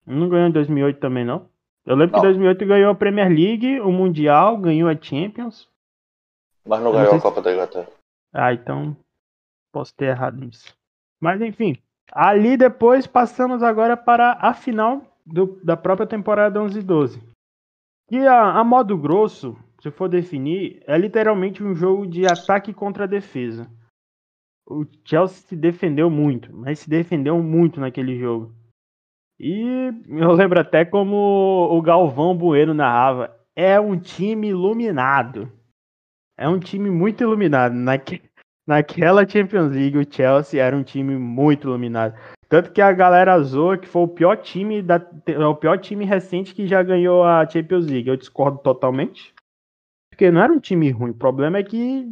Não 0.06 0.30
ganhou 0.30 0.48
em 0.48 0.52
2008 0.52 0.98
também, 0.98 1.26
não. 1.26 1.46
Eu 1.84 1.94
lembro 1.94 2.12
Não. 2.16 2.20
que 2.22 2.26
em 2.26 2.30
2008 2.30 2.64
ganhou 2.66 2.90
a 2.90 2.94
Premier 2.94 3.28
League, 3.28 3.78
o 3.80 3.92
Mundial, 3.92 4.56
ganhou 4.56 4.88
a 4.88 4.96
Champions. 4.98 5.68
Mas 6.66 6.80
não 6.80 6.90
ganhou 6.92 7.14
a 7.16 7.20
Copa 7.20 7.42
da 7.42 7.52
Inglaterra. 7.52 7.88
Ah, 8.32 8.50
então 8.54 8.96
posso 9.70 9.94
ter 9.94 10.06
errado 10.06 10.38
nisso. 10.38 10.74
Mas 11.20 11.38
enfim, 11.42 11.76
ali 12.12 12.56
depois 12.56 13.06
passamos 13.06 13.62
agora 13.62 13.96
para 13.96 14.38
a 14.40 14.54
final 14.54 15.02
do, 15.24 15.60
da 15.62 15.76
própria 15.76 16.06
temporada 16.06 16.60
11 16.60 16.78
e 16.78 16.82
12. 16.82 17.22
E 18.10 18.18
a, 18.18 18.58
a 18.58 18.64
modo 18.64 18.96
grosso, 18.96 19.56
se 19.80 19.90
for 19.90 20.08
definir, 20.08 20.82
é 20.86 20.96
literalmente 20.96 21.62
um 21.62 21.74
jogo 21.74 22.06
de 22.06 22.24
ataque 22.26 22.72
contra 22.72 23.08
defesa. 23.08 23.68
O 24.68 24.84
Chelsea 25.04 25.46
se 25.48 25.56
defendeu 25.56 26.10
muito, 26.10 26.54
mas 26.54 26.80
se 26.80 26.90
defendeu 26.90 27.40
muito 27.42 27.80
naquele 27.80 28.18
jogo. 28.18 28.52
E 29.38 29.92
eu 30.08 30.32
lembro 30.32 30.60
até 30.60 30.84
como 30.84 31.68
o 31.70 31.80
Galvão 31.82 32.36
Bueno 32.36 32.74
narrava: 32.74 33.36
é 33.54 33.78
um 33.78 33.98
time 33.98 34.48
iluminado. 34.48 35.52
É 36.38 36.48
um 36.48 36.58
time 36.58 36.90
muito 36.90 37.22
iluminado. 37.22 37.74
Naque, 37.74 38.22
naquela 38.66 39.26
Champions 39.26 39.72
League, 39.72 39.96
o 39.96 40.06
Chelsea 40.08 40.62
era 40.62 40.76
um 40.76 40.82
time 40.82 41.16
muito 41.16 41.68
iluminado. 41.68 42.14
Tanto 42.48 42.72
que 42.72 42.80
a 42.80 42.92
galera 42.92 43.40
zoa 43.40 43.76
que 43.76 43.88
foi 43.88 44.02
o 44.02 44.08
pior 44.08 44.36
time 44.36 44.80
da, 44.80 45.04
o 45.48 45.54
pior 45.54 45.78
time 45.78 46.04
recente 46.04 46.54
que 46.54 46.66
já 46.66 46.82
ganhou 46.82 47.24
a 47.24 47.48
Champions 47.48 47.86
League. 47.86 48.08
Eu 48.08 48.16
discordo 48.16 48.58
totalmente. 48.58 49.34
Porque 50.10 50.30
não 50.30 50.40
era 50.40 50.52
um 50.52 50.60
time 50.60 50.90
ruim. 50.90 51.10
O 51.10 51.14
problema 51.14 51.58
é 51.58 51.62
que. 51.62 52.08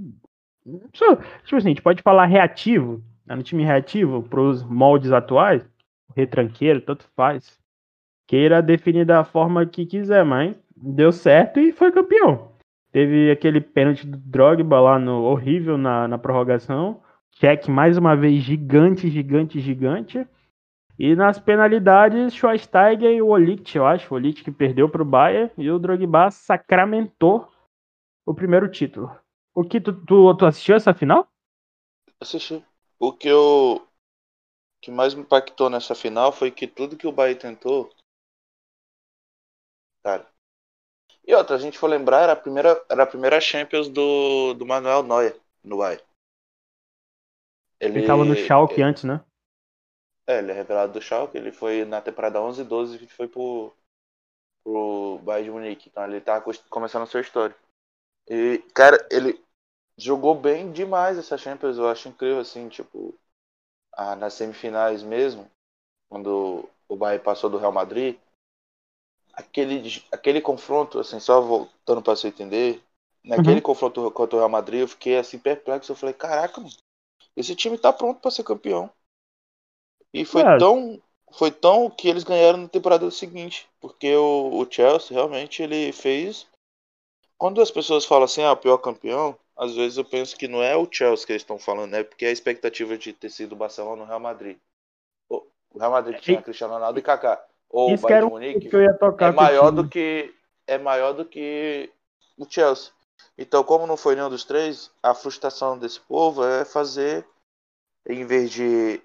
Tipo 0.93 1.57
assim, 1.57 1.57
a 1.57 1.61
gente 1.61 1.83
pode 1.83 2.03
falar 2.03 2.27
reativo. 2.27 3.03
Era 3.29 3.39
um 3.39 3.43
time 3.43 3.65
reativo 3.65 4.23
para 4.23 4.41
os 4.41 4.63
moldes 4.63 5.13
atuais. 5.13 5.65
Retranqueiro, 6.17 6.81
tanto 6.81 7.07
faz. 7.15 7.59
Queira 8.27 8.61
definir 8.61 9.05
da 9.05 9.23
forma 9.23 9.67
que 9.67 9.87
quiser, 9.87 10.25
mas 10.25 10.59
deu 10.77 11.13
certo 11.13 11.61
e 11.61 11.73
foi 11.73 11.93
campeão. 11.93 12.54
Teve 12.95 13.29
aquele 13.29 13.61
pênalti 13.61 14.07
do 14.07 14.17
Drogba 14.17 14.79
lá 14.79 15.01
no 15.01 15.25
horrível 15.25 15.77
na, 15.77 16.07
na 16.07 16.17
prorrogação. 16.17 17.03
Cheque 17.33 17.69
mais 17.69 17.99
uma 17.99 18.15
vez 18.15 18.45
gigante, 18.45 19.11
gigante, 19.11 19.59
gigante. 19.59 20.25
E 20.97 21.17
nas 21.17 21.41
penalidades, 21.41 22.33
Schweinsteiger 22.33 23.11
e 23.11 23.21
o 23.21 23.31
Olic, 23.31 23.75
eu 23.75 23.85
acho, 23.85 24.15
o 24.15 24.17
Olic 24.17 24.45
que 24.45 24.53
perdeu 24.53 24.89
para 24.89 25.03
o 25.03 25.05
Bayern 25.05 25.51
e 25.59 25.69
o 25.69 25.79
Drogba 25.81 26.31
sacramentou 26.31 27.51
o 28.25 28.33
primeiro 28.33 28.71
título. 28.71 29.11
O 29.53 29.65
que 29.65 29.81
tu, 29.81 29.93
tu, 29.93 30.33
tu 30.37 30.47
assistiu 30.47 30.77
essa 30.77 30.95
final? 30.95 31.27
Assisti. 32.21 32.65
O 32.97 33.13
que 33.13 33.27
eu 33.27 33.85
que 34.81 34.93
mais 34.93 35.15
me 35.15 35.23
impactou 35.23 35.69
nessa 35.69 35.97
final 35.97 36.31
foi 36.31 36.53
que 36.53 36.69
tudo 36.69 36.97
que 36.97 37.09
o 37.09 37.13
Bayern 37.13 37.41
tentou, 37.41 37.91
cara, 40.05 40.33
e 41.27 41.35
outra, 41.35 41.57
a 41.57 41.59
gente 41.59 41.79
for 41.79 41.89
lembrar, 41.89 42.23
era 42.23 42.33
a 42.33 42.37
primeira, 42.37 42.85
era 42.89 43.03
a 43.03 43.07
primeira 43.07 43.41
Champions 43.41 43.89
do, 43.89 44.55
do 44.55 44.67
Manuel 44.67 45.03
Neuer 45.03 45.37
no 45.63 45.79
Bayern. 45.79 46.03
Ele, 47.81 47.99
ele 47.99 48.07
tava 48.07 48.25
no 48.25 48.37
Schalke 48.37 48.75
ele, 48.75 48.83
antes, 48.83 49.05
né? 49.05 49.21
É, 50.27 50.39
ele 50.39 50.53
é 50.53 50.55
revelado 50.55 50.93
do 50.93 51.01
Schalke, 51.01 51.37
ele 51.37 51.53
foi 51.53 51.85
na 51.85 52.01
temporada 52.01 52.41
11 52.41 52.63
e 52.63 52.65
12 52.65 52.99
que 52.99 53.07
foi 53.07 53.29
pro, 53.29 53.73
pro 54.63 55.19
Bayern 55.23 55.45
de 55.45 55.51
Munique. 55.51 55.89
Então 55.89 56.05
ele 56.05 56.21
tá 56.21 56.43
começando 56.71 57.03
a 57.03 57.07
sua 57.07 57.21
história. 57.21 57.55
E, 58.29 58.59
cara, 58.75 59.07
ele 59.11 59.43
jogou 59.97 60.35
bem 60.35 60.73
demais 60.73 61.19
essa 61.19 61.39
Champions, 61.39 61.77
eu 61.79 61.89
acho 61.89 62.09
incrível, 62.09 62.41
assim, 62.41 62.69
tipo, 62.69 63.15
ah, 63.93 64.17
nas 64.17 64.35
semifinais 64.35 65.03
mesmo, 65.03 65.51
quando 66.09 66.69
o 66.89 66.97
Bayern 66.97 67.23
passou 67.25 67.51
do 67.51 67.59
Real 67.59 67.73
Madrid, 67.73 68.19
aquele, 69.37 70.03
aquele 70.11 70.41
confronto, 70.41 70.99
assim, 70.99 71.21
só 71.21 71.41
voltando 71.41 72.03
para 72.03 72.17
você 72.17 72.29
entender, 72.29 72.83
naquele 73.25 73.57
uhum. 73.57 73.63
confronto 73.63 74.11
contra 74.11 74.37
o 74.37 74.39
Real 74.39 74.49
Madrid, 74.49 74.81
eu 74.81 74.89
fiquei 74.89 75.17
assim 75.17 75.39
perplexo. 75.39 75.93
Eu 75.93 75.97
falei, 75.97 76.15
caraca, 76.15 76.61
mano, 76.61 76.73
esse 77.37 77.55
time 77.55 77.79
tá 77.79 77.93
pronto 77.93 78.21
para 78.21 78.31
ser 78.31 78.45
campeão. 78.45 78.91
E 80.13 80.25
foi 80.25 80.43
é. 80.43 80.59
tão 80.59 81.03
foi 81.33 81.51
tão 81.51 81.91
que 81.91 82.09
eles 82.09 82.23
ganharam 82.23 82.59
na 82.59 82.69
temporada 82.69 83.11
seguinte, 83.11 83.69
porque 83.81 84.15
o, 84.15 84.57
o, 84.57 84.71
Chelsea 84.71 85.17
realmente 85.17 85.61
ele 85.61 85.91
fez. 85.91 86.47
Quando 87.37 87.61
as 87.61 87.73
pessoas 87.73 88.05
falam 88.05 88.25
assim, 88.25 88.45
ah, 88.45 88.53
o 88.53 88.57
pior 88.57 88.79
campeão, 88.79 89.37
às 89.57 89.75
vezes 89.75 89.99
eu 89.99 90.05
penso 90.05 90.37
que 90.37 90.47
não 90.47 90.63
é 90.63 90.77
o 90.77 90.89
Chelsea 90.89 91.27
que 91.27 91.33
eles 91.33 91.43
estão 91.43 91.59
falando, 91.59 91.91
né? 91.91 92.05
Porque 92.05 92.25
a 92.25 92.31
expectativa 92.31 92.97
de 92.97 93.13
ter 93.13 93.31
sido 93.31 93.53
o 93.53 93.57
Barcelona 93.57 94.03
no 94.03 94.09
Real 94.09 94.21
Madrid. 94.21 94.57
O 95.29 95.43
Real 95.77 95.91
Madrid 95.91 96.21
tinha 96.21 96.41
Cristiano 96.41 96.75
Ronaldo 96.75 97.01
e 97.01 97.03
Kaká 97.03 97.45
ou 97.75 97.93
Isso 97.93 98.07
o 98.07 98.09
Bayern 98.09 98.27
de 98.29 98.33
Munique 98.33 98.69
que 98.69 98.77
eu 98.77 98.83
ia 98.83 98.95
tocar 98.95 99.33
é 99.33 99.33
maior 99.33 99.73
do 99.73 99.89
que 99.89 100.33
é 100.65 100.79
maior 100.79 101.13
do 101.13 101.25
que 101.25 101.91
o 102.39 102.47
Chelsea. 102.49 102.93
Então, 103.37 103.65
como 103.65 103.85
não 103.85 103.97
foi 103.97 104.15
nenhum 104.15 104.31
dos 104.31 104.45
três, 104.45 104.93
a 105.03 105.13
frustração 105.13 105.77
desse 105.77 105.99
povo 105.99 106.45
é 106.45 106.65
fazer, 106.65 107.27
em 108.09 108.25
vez 108.25 108.53
de 108.53 109.03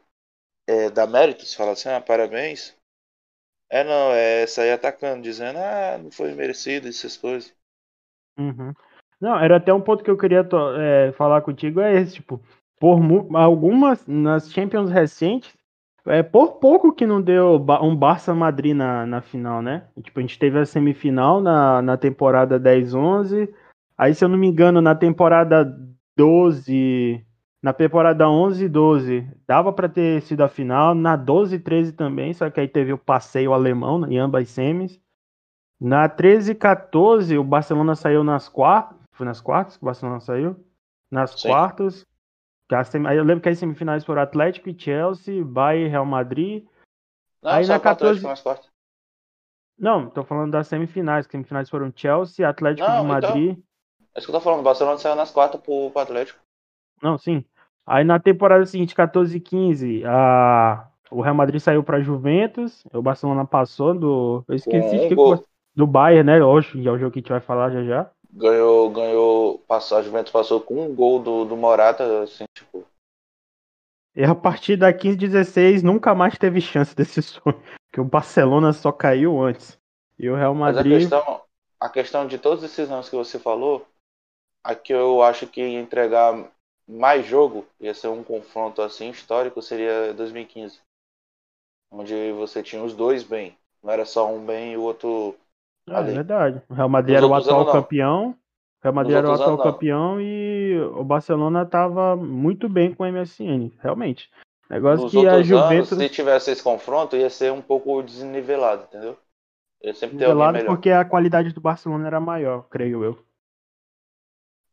é, 0.68 0.88
dar 0.92 1.08
méritos, 1.08 1.56
falar 1.56 1.72
assim, 1.72 1.90
ah, 1.90 2.00
parabéns, 2.00 2.76
é 3.72 3.84
não, 3.84 4.12
é 4.12 4.46
sair 4.46 4.72
atacando, 4.72 5.24
dizendo, 5.24 5.58
ah, 5.58 5.98
não 5.98 6.12
foi 6.12 6.32
merecido, 6.34 6.88
essas 6.88 7.18
coisas. 7.18 7.52
Uhum. 8.38 8.72
Não, 9.20 9.36
era 9.40 9.58
até 9.58 9.74
um 9.74 9.82
ponto 9.82 10.04
que 10.04 10.12
eu 10.12 10.18
queria 10.18 10.48
é, 10.78 11.12
falar 11.14 11.42
contigo, 11.42 11.82
é 11.82 12.00
esse, 12.00 12.14
tipo, 12.14 12.40
por 12.80 13.00
algumas, 13.36 14.06
nas 14.06 14.52
Champions 14.52 14.92
recentes, 14.92 15.58
é 16.06 16.24
por 16.24 16.54
pouco 16.54 16.94
que 16.94 17.06
não 17.06 17.22
deu 17.22 17.56
um 17.82 17.96
Barça 17.96 18.34
Madrid 18.34 18.76
na, 18.76 19.06
na 19.06 19.22
final, 19.22 19.62
né? 19.62 19.88
Tipo, 20.02 20.20
a 20.20 20.22
gente 20.22 20.40
teve 20.40 20.60
a 20.60 20.66
semifinal 20.66 21.42
na, 21.42 21.82
na 21.82 21.98
temporada 21.98 22.60
10-11. 22.60 23.54
Aí, 23.98 24.14
se 24.16 24.24
eu 24.24 24.30
não 24.30 24.38
me 24.38 24.48
engano, 24.48 24.82
na 24.82 24.96
temporada 24.96 25.66
12. 26.16 27.26
Na 27.62 27.74
temporada 27.74 28.30
11 28.30 28.64
e 28.64 28.70
12, 28.70 29.28
dava 29.46 29.74
para 29.74 29.90
ter 29.90 30.22
sido 30.22 30.42
a 30.42 30.48
final. 30.48 30.96
Na 30.96 31.18
12 31.18 31.58
e 31.58 31.60
13 31.60 31.92
também, 31.92 32.34
só 32.34 32.50
que 32.50 32.60
aí 32.60 32.70
teve 32.70 32.94
o 32.94 32.98
passeio 32.98 33.52
alemão 33.52 34.06
em 34.10 34.18
ambas 34.18 34.50
semis. 34.50 34.98
Na 35.80 36.08
13 36.08 36.52
e 36.52 36.56
14, 36.56 37.38
o 37.38 37.44
Barcelona 37.44 37.96
saiu 37.96 38.24
nas 38.24 38.48
quartas. 38.48 38.98
Foi 39.12 39.26
nas 39.26 39.42
quartas 39.42 39.76
que 39.76 39.84
o 39.84 39.86
Barcelona 39.86 40.22
saiu? 40.22 40.56
Nas 41.12 41.32
Sim. 41.32 41.50
quartas. 41.50 42.06
Eu 43.16 43.24
lembro 43.24 43.42
que 43.42 43.50
as 43.50 43.58
semifinais 43.58 44.06
foram 44.06 44.22
Atlético 44.22 44.70
e 44.70 44.80
Chelsea, 44.80 45.44
Bayern 45.44 45.90
Real 45.90 46.06
Madrid. 46.06 46.66
Não, 47.42 47.52
aí 47.52 47.66
na 47.66 47.80
14. 47.80 48.24
Não, 49.78 50.08
tô 50.10 50.24
falando 50.24 50.52
das 50.52 50.68
semifinais. 50.68 51.26
As 51.26 51.32
semifinais 51.32 51.70
foram 51.70 51.92
Chelsea, 51.96 52.48
Atlético 52.48 52.88
não, 52.88 52.94
de 52.94 53.02
então, 53.02 53.08
Madrid. 53.08 53.52
Então, 53.52 53.64
é 54.16 54.20
isso 54.20 54.28
que 54.28 54.32
eu 54.32 54.40
tô 54.40 54.42
falando. 54.42 54.60
O 54.60 54.64
Barcelona 54.64 54.98
saiu 55.00 55.16
nas 55.16 55.32
quartas 55.32 55.60
pro, 55.62 55.90
pro 55.90 56.02
Atlético. 56.02 56.40
Não, 57.02 57.18
sim. 57.18 57.44
Aí 57.88 58.04
na 58.04 58.20
temporada 58.20 58.64
seguinte, 58.68 58.94
14 58.94 59.36
e 59.36 59.40
15, 59.40 60.04
a... 60.06 60.88
o 61.10 61.22
Real 61.22 61.34
Madrid 61.34 61.60
saiu 61.60 61.84
pra 61.84 62.02
Juventus. 62.02 62.84
O 62.94 63.02
Barcelona 63.02 63.46
passou 63.46 63.98
do. 63.98 64.44
Eu 64.48 64.56
esqueci 64.56 64.96
um 64.96 65.00
de 65.00 65.08
que 65.08 65.16
foi. 65.16 65.40
Do 65.76 65.88
Bayern, 65.88 66.24
né? 66.24 66.44
Hoje, 66.44 66.88
é 66.88 66.92
o 66.92 66.98
jogo 67.00 67.12
que 67.12 67.20
a 67.20 67.22
gente 67.22 67.32
vai 67.32 67.40
falar 67.40 67.72
já 67.72 67.84
já 67.84 68.12
ganhou, 68.40 68.90
ganhou, 68.90 69.60
passou, 69.68 69.98
a 69.98 70.02
Juventus 70.02 70.32
passou 70.32 70.62
com 70.62 70.86
um 70.86 70.96
gol 70.96 71.22
do, 71.22 71.44
do 71.44 71.58
Morata, 71.58 72.24
assim, 72.24 72.46
tipo. 72.54 72.88
E 74.16 74.24
a 74.24 74.34
partir 74.34 74.78
da 74.78 74.92
15 74.94 75.18
16 75.18 75.84
nunca 75.84 76.16
mais 76.16 76.38
teve 76.38 76.62
chance 76.62 76.96
desse 76.96 77.22
sonho, 77.22 77.62
que 77.92 78.00
o 78.00 78.06
Barcelona 78.06 78.72
só 78.72 78.92
caiu 78.92 79.42
antes. 79.42 79.78
E 80.18 80.30
o 80.30 80.36
Real 80.36 80.56
Madrid. 80.56 80.94
Mas 80.94 81.14
a 81.14 81.18
questão, 81.18 81.42
a 81.80 81.90
questão 81.90 82.28
de 82.28 82.38
todos 82.38 82.64
esses 82.64 82.90
anos 82.90 83.10
que 83.10 83.16
você 83.16 83.38
falou, 83.38 83.86
aqui 84.64 84.94
eu 84.94 85.22
acho 85.22 85.46
que 85.46 85.62
entregar 85.62 86.50
mais 86.88 87.26
jogo 87.26 87.66
ia 87.80 87.94
ser 87.94 88.08
um 88.08 88.24
confronto 88.24 88.82
assim 88.82 89.12
histórico 89.12 89.62
seria 89.62 90.14
2015, 90.14 90.80
onde 91.92 92.32
você 92.34 92.64
tinha 92.64 92.84
os 92.84 92.96
dois 92.96 93.24
bem, 93.24 93.56
não 93.84 93.94
era 93.94 94.06
só 94.06 94.28
um 94.28 94.44
bem 94.44 94.74
e 94.74 94.78
o 94.78 94.82
outro 94.82 95.38
é, 95.98 96.04
verdade. 96.04 96.62
O 96.70 96.74
Real 96.74 96.90
Madrid 96.90 97.16
era 97.16 97.28
o 97.28 97.34
atual 97.34 97.62
anos, 97.62 97.72
campeão. 97.74 98.30
O 98.30 98.84
Real 98.84 98.94
Madrid 98.94 99.16
era 99.16 99.30
o 99.30 99.34
atual 99.34 99.50
anos, 99.50 99.64
campeão 99.64 100.22
e 100.22 100.80
o 100.96 101.04
Barcelona 101.04 101.64
estava 101.64 102.16
muito 102.16 102.70
bem 102.70 102.94
com 102.94 103.04
o 103.04 103.12
MSN, 103.12 103.72
realmente. 103.82 104.30
Negócio 104.70 105.06
Nos 105.06 105.12
que 105.12 105.28
a 105.28 105.42
Juventus. 105.42 105.92
Anos, 105.92 106.04
se 106.04 106.10
tivesse 106.10 106.52
esse 106.52 106.62
confronto, 106.62 107.16
ia 107.16 107.30
ser 107.30 107.52
um 107.52 107.62
pouco 107.62 108.02
desnivelado, 108.04 108.84
entendeu? 108.84 109.18
Ia 109.84 109.94
sempre 109.94 110.18
melhor. 110.18 110.66
porque 110.66 110.92
a 110.92 111.06
qualidade 111.06 111.54
do 111.54 111.62
Barcelona 111.62 112.06
era 112.06 112.20
maior, 112.20 112.68
creio 112.70 113.04
eu. 113.04 113.26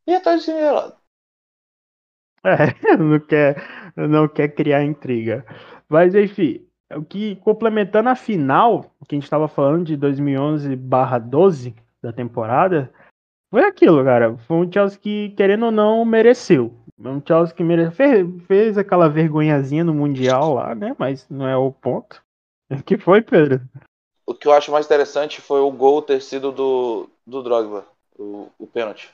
Ia 0.06 0.18
estar 0.18 0.37
desnivelado. 0.37 0.96
É, 2.44 2.96
não 2.96 3.18
quer, 3.20 3.56
não 3.96 4.28
quer 4.28 4.49
criar 4.49 4.85
intriga. 4.85 5.44
Mas 5.88 6.14
enfim, 6.14 6.65
o 6.95 7.02
que 7.02 7.37
complementando 7.37 8.09
a 8.09 8.14
final, 8.14 8.85
que 9.09 9.14
a 9.14 9.16
gente 9.16 9.25
estava 9.25 9.49
falando 9.49 9.85
de 9.85 9.97
2011/12 9.97 11.75
da 12.02 12.12
temporada, 12.12 12.93
foi 13.50 13.64
aquilo, 13.64 14.05
cara. 14.05 14.37
Foi 14.38 14.57
um 14.57 14.71
Chelsea 14.73 14.99
que, 14.99 15.31
querendo 15.31 15.66
ou 15.66 15.73
não, 15.73 16.05
mereceu. 16.05 16.75
Um 16.99 17.23
Chelsea 17.26 17.55
que 17.55 17.62
mere... 17.62 17.90
fez, 17.90 18.26
fez 18.47 18.78
aquela 18.78 19.09
vergonhazinha 19.09 19.85
no 19.85 19.95
Mundial 19.95 20.55
lá, 20.55 20.75
né? 20.75 20.95
Mas 20.99 21.28
não 21.28 21.47
é 21.47 21.57
o 21.57 21.71
ponto. 21.73 22.23
O 22.71 22.83
que 22.83 22.99
foi, 22.99 23.23
Pedro? 23.23 23.61
O 24.26 24.35
que 24.35 24.49
eu 24.49 24.52
acho 24.52 24.73
mais 24.73 24.87
interessante 24.87 25.40
foi 25.40 25.61
o 25.61 25.71
gol 25.71 26.02
ter 26.02 26.21
sido 26.21 26.50
do, 26.50 27.09
do 27.25 27.43
Drogba, 27.43 27.87
o, 28.19 28.49
o 28.59 28.66
pênalti. 28.66 29.09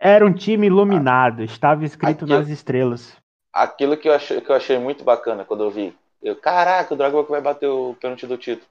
Era 0.00 0.26
um 0.26 0.32
time 0.32 0.66
iluminado, 0.66 1.44
estava 1.44 1.84
escrito 1.84 2.24
Aquilo- 2.24 2.40
nas 2.40 2.48
estrelas. 2.48 3.16
Aquilo 3.52 3.96
que 3.96 4.08
eu, 4.08 4.14
achei, 4.14 4.40
que 4.40 4.50
eu 4.50 4.56
achei 4.56 4.78
muito 4.78 5.04
bacana 5.04 5.44
quando 5.44 5.62
eu 5.62 5.70
vi. 5.70 5.94
Eu, 6.22 6.36
caraca, 6.36 6.94
o 6.94 6.96
Drogba 6.96 7.24
que 7.24 7.30
vai 7.30 7.40
bater 7.40 7.66
o 7.68 7.94
pênalti 8.00 8.26
do 8.26 8.38
título. 8.38 8.66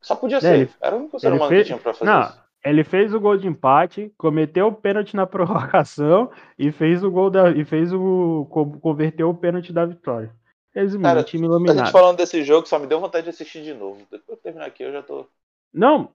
Só 0.00 0.16
podia 0.16 0.40
ser. 0.40 0.54
ele- 0.60 0.70
Era 0.80 0.96
o 0.96 1.00
único 1.00 1.18
ser 1.20 1.32
humano 1.32 1.48
fez- 1.48 1.62
que 1.62 1.66
tinha 1.66 1.78
pra 1.78 1.92
fazer 1.94 2.10
Não, 2.10 2.22
isso. 2.22 2.42
ele 2.64 2.82
fez 2.84 3.14
o 3.14 3.20
gol 3.20 3.36
de 3.36 3.46
empate, 3.46 4.12
cometeu 4.16 4.68
o 4.68 4.74
pênalti 4.74 5.14
na 5.14 5.26
prorrogação 5.76 6.30
e 6.58 6.72
fez 6.72 7.04
o 7.04 7.10
gol 7.10 7.30
da 7.30 7.50
e 7.50 7.64
fez 7.64 7.92
o 7.92 8.46
co- 8.50 8.78
converteu 8.80 9.28
o 9.30 9.34
pênalti 9.34 9.72
da 9.72 9.84
vitória. 9.84 10.34
Resumindo, 10.74 11.06
Cara, 11.08 11.22
time 11.22 11.46
A 11.46 11.50
gente 11.50 11.58
iluminado. 11.66 11.92
falando 11.92 12.16
desse 12.16 12.42
jogo 12.42 12.66
só 12.66 12.78
me 12.78 12.86
deu 12.86 12.98
vontade 12.98 13.24
de 13.24 13.30
assistir 13.30 13.62
de 13.62 13.74
novo. 13.74 14.06
Depois 14.10 14.38
que 14.38 14.42
terminar 14.44 14.66
aqui, 14.66 14.82
eu 14.82 14.90
já 14.92 15.02
tô. 15.02 15.26
Não, 15.72 16.10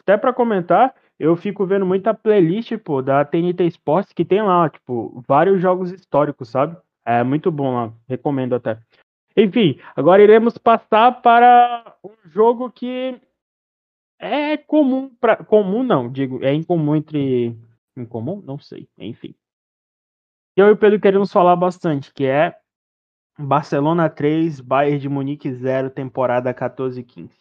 até 0.00 0.18
pra 0.18 0.34
comentar, 0.34 0.94
eu 1.18 1.34
fico 1.34 1.64
vendo 1.64 1.86
muita 1.86 2.12
playlist, 2.12 2.76
pô, 2.78 3.00
da 3.00 3.24
TNT 3.24 3.64
Sports 3.68 4.12
que 4.12 4.24
tem 4.24 4.42
lá, 4.42 4.68
tipo, 4.68 5.24
vários 5.26 5.60
jogos 5.62 5.90
históricos, 5.90 6.50
sabe? 6.50 6.76
É 7.06 7.22
muito 7.24 7.50
bom 7.50 7.74
lá, 7.74 7.92
recomendo 8.06 8.54
até. 8.54 8.78
Enfim, 9.40 9.80
agora 9.96 10.22
iremos 10.22 10.58
passar 10.58 11.22
para 11.22 11.96
um 12.04 12.14
jogo 12.28 12.70
que 12.70 13.20
é 14.18 14.56
comum 14.56 15.08
para 15.20 15.36
comum 15.42 15.82
não, 15.82 16.10
digo, 16.10 16.44
é 16.44 16.52
incomum 16.52 16.96
entre 16.96 17.56
incomum, 17.96 18.40
não 18.42 18.58
sei, 18.58 18.88
enfim. 18.98 19.34
Eu 20.56 20.66
e 20.68 20.72
o 20.72 20.76
Pedro 20.76 21.00
queremos 21.00 21.32
falar 21.32 21.56
bastante, 21.56 22.12
que 22.12 22.26
é 22.26 22.54
Barcelona 23.38 24.10
3, 24.10 24.60
Bayern 24.60 24.98
de 24.98 25.08
Munique 25.08 25.50
0, 25.50 25.88
temporada 25.90 26.52
14 26.52 27.00
e 27.00 27.04
15. 27.04 27.34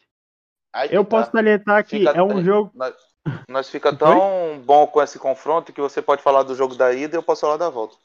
Aí 0.74 0.90
Eu 0.92 1.04
posso 1.04 1.32
salientar 1.32 1.84
que 1.84 1.98
Fica- 1.98 2.12
é 2.12 2.24
um 2.24 2.42
jogo 2.44 2.72
Nós, 2.74 2.96
nós 3.50 3.70
fica 3.70 3.90
Foi? 3.90 3.98
tão 3.98 4.62
bom 4.64 4.88
com 4.88 5.02
esse 5.02 5.20
confronto 5.20 5.74
que 5.74 5.82
você 5.82 6.02
pode 6.02 6.22
falar 6.22 6.44
do 6.44 6.56
jogo 6.56 6.76
da 6.76 6.94
ida 6.94 7.16
e 7.16 7.18
eu 7.18 7.24
posso 7.24 7.42
falar 7.42 7.58
da 7.58 7.70
volta. 7.70 7.98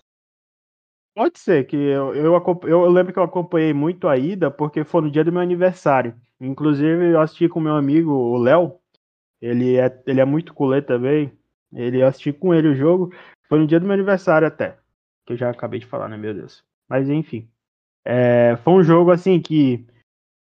Pode 1.14 1.38
ser, 1.38 1.64
que 1.66 1.76
eu, 1.76 2.12
eu, 2.14 2.60
eu 2.64 2.90
lembro 2.90 3.12
que 3.12 3.18
eu 3.18 3.22
acompanhei 3.22 3.72
muito 3.72 4.08
a 4.08 4.16
ida, 4.16 4.50
porque 4.50 4.82
foi 4.82 5.02
no 5.02 5.10
dia 5.10 5.22
do 5.22 5.30
meu 5.30 5.40
aniversário. 5.40 6.14
Inclusive, 6.40 7.12
eu 7.12 7.20
assisti 7.20 7.48
com 7.48 7.60
meu 7.60 7.76
amigo, 7.76 8.10
o 8.10 8.36
Léo. 8.36 8.80
Ele 9.40 9.76
é, 9.76 10.02
ele 10.06 10.20
é 10.20 10.24
muito 10.24 10.52
culé 10.52 10.80
também. 10.80 11.32
Ele 11.72 12.02
eu 12.02 12.08
assisti 12.08 12.32
com 12.32 12.52
ele 12.52 12.68
o 12.68 12.74
jogo. 12.74 13.12
Foi 13.48 13.60
no 13.60 13.66
dia 13.66 13.78
do 13.78 13.86
meu 13.86 13.94
aniversário 13.94 14.48
até. 14.48 14.76
Que 15.24 15.34
eu 15.34 15.36
já 15.36 15.50
acabei 15.50 15.78
de 15.78 15.86
falar, 15.86 16.08
né, 16.08 16.16
meu 16.16 16.34
Deus. 16.34 16.64
Mas 16.88 17.08
enfim. 17.08 17.48
É, 18.04 18.56
foi 18.64 18.74
um 18.74 18.82
jogo 18.82 19.12
assim 19.12 19.40
que 19.40 19.86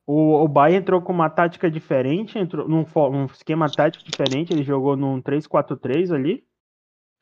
o, 0.06 0.42
o 0.42 0.48
Bayern 0.48 0.82
entrou 0.82 1.00
com 1.00 1.12
uma 1.12 1.30
tática 1.30 1.70
diferente, 1.70 2.38
entrou 2.38 2.68
num, 2.68 2.84
um 3.12 3.26
esquema 3.26 3.70
tático 3.70 4.04
diferente. 4.04 4.52
Ele 4.52 4.64
jogou 4.64 4.96
num 4.96 5.22
3-4-3 5.22 6.12
ali. 6.12 6.44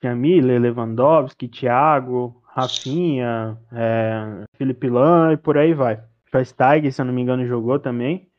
Miller, 0.02 0.60
Lewandowski, 0.60 1.48
Thiago, 1.48 2.40
Rafinha, 2.56 3.58
é, 3.70 4.46
Felipe 4.56 4.88
Lan 4.88 5.34
e 5.34 5.36
por 5.36 5.58
aí 5.58 5.74
vai. 5.74 6.02
Schweinsteiger, 6.30 6.90
se 6.90 7.02
eu 7.02 7.04
não 7.04 7.12
me 7.12 7.20
engano, 7.20 7.46
jogou 7.46 7.78
também. 7.78 8.30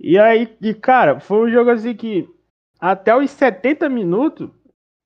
E 0.00 0.18
aí, 0.18 0.56
e 0.60 0.74
cara, 0.74 1.20
foi 1.20 1.46
um 1.46 1.50
jogo 1.52 1.70
assim 1.70 1.94
que 1.94 2.28
até 2.80 3.16
os 3.16 3.30
70 3.30 3.88
minutos 3.88 4.50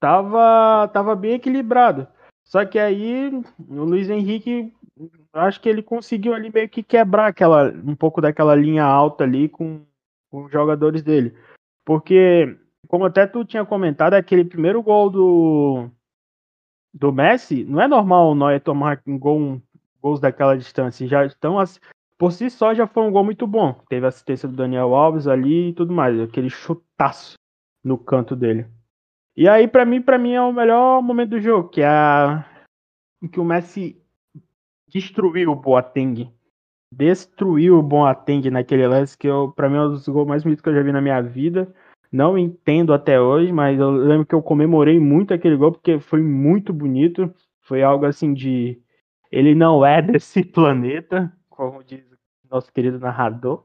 tava, 0.01 0.89
tava 0.89 1.15
bem 1.15 1.35
equilibrado. 1.35 2.09
Só 2.43 2.65
que 2.65 2.79
aí 2.79 3.31
o 3.69 3.85
Luiz 3.85 4.09
Henrique, 4.09 4.73
acho 5.35 5.61
que 5.61 5.69
ele 5.69 5.83
conseguiu 5.83 6.33
ali 6.33 6.51
meio 6.51 6.71
que 6.71 6.83
quebrar 6.83 7.27
aquela, 7.27 7.69
um 7.71 7.95
pouco 7.95 8.23
daquela 8.23 8.55
linha 8.55 8.83
alta 8.83 9.25
ali 9.25 9.51
com, 9.51 9.85
com 10.31 10.45
os 10.45 10.51
jogadores 10.51 11.03
dele. 11.03 11.37
Porque, 11.85 12.57
como 12.89 13.05
até 13.05 13.27
tu 13.27 13.45
tinha 13.45 13.65
comentado, 13.67 14.15
aquele 14.15 14.45
primeiro 14.45 14.83
gol 14.83 15.11
do, 15.11 15.91
do 16.93 17.13
Messi, 17.13 17.65
não 17.65 17.81
é 17.81 17.89
normal 17.89 18.31
o 18.31 18.35
Neuer 18.35 18.61
tomar 18.61 19.01
um 19.07 19.19
gol, 19.19 19.61
gols 20.03 20.21
daquela 20.21 20.57
distância. 20.57 21.07
Já 21.07 21.25
estão 21.25 21.57
por 22.17 22.33
si 22.33 22.51
só 22.51 22.75
já 22.75 22.87
foi 22.87 23.05
um 23.05 23.13
gol 23.13 23.25
muito 23.25 23.47
bom. 23.47 23.75
Teve 23.89 24.07
assistência 24.07 24.49
do 24.49 24.57
Daniel 24.57 24.95
Alves 24.95 25.27
ali 25.27 25.69
e 25.69 25.73
tudo 25.73 25.93
mais, 25.93 26.19
aquele 26.21 26.51
chutaço 26.51 27.35
no 27.85 27.97
canto 27.97 28.35
dele. 28.35 28.67
E 29.37 29.49
aí 29.49 29.69
pra 29.69 29.85
mim, 29.85 30.03
para 30.03 30.19
mim 30.19 30.33
é 30.33 30.43
o 30.43 30.53
melhor 30.53 31.01
momento 31.01 31.31
do 31.31 31.41
jogo, 31.41 31.69
que 31.69 31.81
é 31.81 31.87
a 31.87 32.45
em 33.23 33.29
que 33.29 33.41
o 33.41 33.45
Messi 33.45 34.01
destruiu 34.89 35.53
o 35.53 35.57
Boateng. 35.57 36.33
Destruiu 36.91 37.79
o 37.79 37.83
Boateng 37.83 38.51
naquele 38.51 38.87
lance 38.87 39.17
que 39.17 39.27
eu, 39.27 39.53
para 39.53 39.69
mim 39.69 39.77
é 39.77 39.81
um 39.81 39.91
dos 39.91 40.09
gols 40.09 40.27
mais 40.27 40.43
bonitos 40.43 40.63
que 40.63 40.69
eu 40.69 40.75
já 40.75 40.83
vi 40.83 40.93
na 40.93 41.01
minha 41.01 41.21
vida. 41.21 41.73
Não 42.11 42.39
entendo 42.39 42.95
até 42.95 43.21
hoje, 43.21 43.53
mas 43.53 43.79
eu 43.79 43.91
lembro 43.91 44.27
que 44.27 44.35
eu 44.35 44.43
comemorei 44.43 44.99
muito 44.99 45.35
aquele 45.35 45.57
gol 45.57 45.73
porque 45.73 46.01
foi 46.01 46.23
muito 46.23 46.73
bonito. 46.73 47.33
Foi 47.61 47.83
algo 47.83 48.07
assim 48.07 48.33
de. 48.33 48.81
Ele 49.31 49.55
não 49.55 49.85
é 49.85 50.01
desse 50.03 50.43
planeta, 50.43 51.31
como 51.51 51.85
diz 51.85 52.03
o 52.11 52.55
nosso 52.55 52.73
querido 52.73 52.99
narrador. 52.99 53.65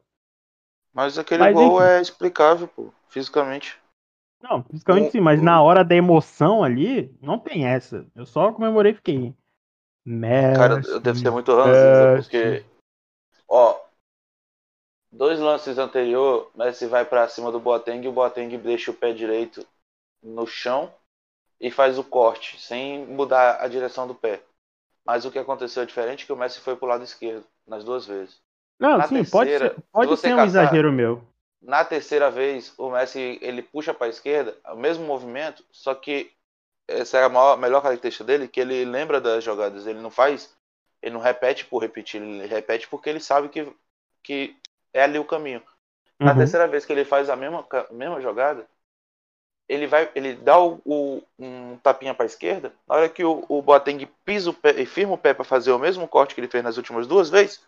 Mas 0.94 1.18
aquele 1.18 1.44
Mas, 1.44 1.56
gol 1.56 1.82
enfim. 1.82 1.90
é 1.90 2.02
explicável, 2.02 2.68
pô, 2.68 2.92
fisicamente. 3.08 3.78
Não, 4.42 4.62
fisicamente 4.64 5.08
O- 5.08 5.12
sim, 5.14 5.22
mas 5.22 5.40
o- 5.40 5.44
na 5.44 5.62
hora 5.62 5.84
da 5.86 5.96
emoção 5.96 6.64
ali, 6.64 7.16
não 7.22 7.40
tem 7.40 7.66
essa. 7.66 8.06
Eu 8.14 8.26
só 8.26 8.52
comemorei 8.52 8.92
e 8.92 8.96
fiquei. 8.96 9.34
Cara, 10.06 10.76
Messi, 10.76 10.92
eu 10.92 11.00
devo 11.00 11.18
ser 11.18 11.32
muito 11.32 11.52
Messi. 11.56 12.30
porque. 12.30 12.66
Ó. 13.48 13.83
Dois 15.16 15.40
lances 15.40 15.78
anterior, 15.78 16.50
Messi 16.56 16.88
vai 16.88 17.06
pra 17.06 17.28
cima 17.30 17.52
do 17.52 17.60
Boateng 17.60 18.04
e 18.04 18.08
o 18.08 18.12
Boateng 18.12 18.58
deixa 18.58 18.90
o 18.90 18.96
pé 18.96 19.14
direito 19.14 19.64
no 20.24 20.48
chão 20.48 20.92
e 21.62 21.70
faz 21.70 22.00
o 22.00 22.04
corte, 22.04 22.60
sem 22.60 23.06
mudar 23.06 23.62
a 23.62 23.68
direção 23.68 24.08
do 24.08 24.16
pé. 24.16 24.42
Mas 25.06 25.24
o 25.24 25.30
que 25.32 25.38
aconteceu 25.38 25.84
é 25.84 25.86
diferente 25.86 26.26
que 26.26 26.34
o 26.34 26.36
Messi 26.36 26.60
foi 26.62 26.76
pro 26.76 26.88
lado 26.88 27.04
esquerdo, 27.04 27.46
nas 27.68 27.84
duas 27.84 28.08
vezes. 28.08 28.42
Não, 28.80 28.98
Na 28.98 29.08
sim, 29.08 29.24
pode 29.24 29.52
terceira, 29.52 29.76
ser, 29.76 29.84
pode 29.92 30.10
se 30.10 30.18
você 30.18 30.28
ser 30.30 30.34
um 30.34 30.38
caçar- 30.38 30.48
exagero 30.48 30.92
meu. 30.92 31.22
Na 31.62 31.86
terceira 31.86 32.32
vez, 32.32 32.74
o 32.78 32.90
Messi 32.90 33.38
ele 33.42 33.62
puxa 33.62 33.94
para 33.94 34.08
a 34.08 34.10
esquerda, 34.10 34.58
o 34.66 34.76
mesmo 34.76 35.06
movimento, 35.06 35.64
só 35.72 35.94
que 35.94 36.32
essa 36.88 37.20
é 37.20 37.24
a 37.24 37.30
maior, 37.30 37.56
melhor 37.58 37.82
característica 37.82 38.26
dele, 38.26 38.48
que 38.48 38.60
ele 38.60 38.84
lembra 38.84 39.22
das 39.22 39.44
jogadas, 39.44 39.86
ele 39.86 40.00
não 40.00 40.10
faz, 40.10 40.54
ele 41.02 41.14
não 41.14 41.22
repete 41.22 41.66
por 41.66 41.78
repetir, 41.78 42.20
ele 42.22 42.48
repete 42.48 42.88
porque 42.88 43.10
ele 43.10 43.20
sabe 43.20 43.48
que, 43.48 43.72
que 44.24 44.58
é 44.94 45.04
ali 45.04 45.20
o 45.20 45.26
caminho. 45.26 45.62
Na 46.20 46.32
Uhum. 46.32 46.38
terceira 46.40 46.68
vez 46.68 46.86
que 46.86 46.94
ele 46.94 47.06
faz 47.06 47.30
a 47.30 47.36
mesma, 47.36 47.64
ca- 47.64 47.88
mesma 47.92 48.22
jogada, 48.22 48.68
ele 49.68 49.88
vai, 49.88 50.10
ele 50.16 50.36
dá 50.36 50.60
o, 50.60 50.80
o- 50.86 51.22
um 51.40 51.78
tapinha 51.78 52.14
para 52.14 52.26
a 52.26 52.28
esquerda, 52.28 52.74
na 52.88 52.96
hora 52.96 53.10
que 53.10 53.24
o, 53.24 53.46
o 53.48 53.62
Boateng 53.62 54.06
pisa 54.26 54.50
o 54.50 54.54
pé 54.54 54.72
e 54.82 54.86
firma 54.86 55.14
o 55.14 55.18
pé 55.18 55.34
para 55.34 55.44
fazer 55.46 55.72
o 55.72 55.80
mesmo 55.80 56.08
corte 56.08 56.36
que 56.36 56.42
ele 56.42 56.50
fez 56.50 56.64
nas 56.64 56.78
últimas 56.78 57.08
duas 57.08 57.30
vezes, 57.30 57.62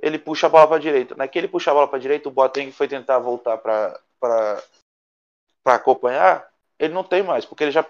ele 0.00 0.18
puxa 0.18 0.46
a 0.46 0.50
bola 0.50 0.68
para 0.68 0.78
direita. 0.80 1.14
Naquele 1.14 1.48
puxar 1.48 1.70
a 1.70 1.74
bola 1.74 1.88
para 1.88 1.98
direita, 1.98 2.28
o 2.28 2.32
Boateng 2.32 2.70
foi 2.72 2.88
tentar 2.88 3.18
voltar 3.18 3.58
para 3.58 3.98
para 5.62 5.76
acompanhar, 5.76 6.46
ele 6.78 6.92
não 6.92 7.04
tem 7.04 7.22
mais, 7.22 7.44
porque 7.44 7.64
ele 7.64 7.70
já 7.70 7.84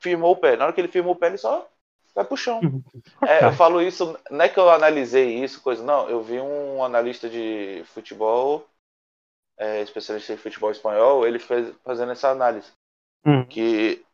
firmou 0.00 0.32
o 0.32 0.36
pé. 0.36 0.56
Na 0.56 0.64
hora 0.64 0.72
que 0.72 0.80
ele 0.80 0.88
firmou 0.88 1.12
o 1.12 1.16
pé, 1.16 1.26
ele 1.26 1.38
só 1.38 1.68
vai 2.14 2.24
pro 2.24 2.36
chão. 2.36 2.60
É, 3.26 3.44
eu 3.44 3.52
falo 3.52 3.80
isso, 3.80 4.18
não 4.30 4.44
é 4.44 4.48
que 4.48 4.58
eu 4.58 4.70
analisei 4.70 5.42
isso, 5.42 5.62
coisa, 5.62 5.82
não. 5.82 6.08
Eu 6.08 6.22
vi 6.22 6.40
um 6.40 6.82
analista 6.84 7.28
de 7.28 7.82
futebol, 7.86 8.66
é, 9.56 9.82
especialista 9.82 10.32
em 10.32 10.36
futebol 10.36 10.70
espanhol, 10.70 11.26
ele 11.26 11.38
fez 11.38 11.74
fazendo 11.84 12.12
essa 12.12 12.28
análise. 12.28 12.70
Uhum. 13.24 13.44
Que 13.46 14.04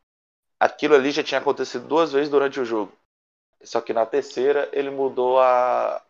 aquilo 0.60 0.94
ali 0.94 1.10
já 1.10 1.22
tinha 1.22 1.40
acontecido 1.40 1.86
duas 1.86 2.12
vezes 2.12 2.28
durante 2.28 2.60
o 2.60 2.64
jogo. 2.64 2.92
Só 3.62 3.80
que 3.80 3.92
na 3.92 4.06
terceira 4.06 4.68
ele 4.72 4.90
mudou 4.90 5.40
a, 5.40 6.02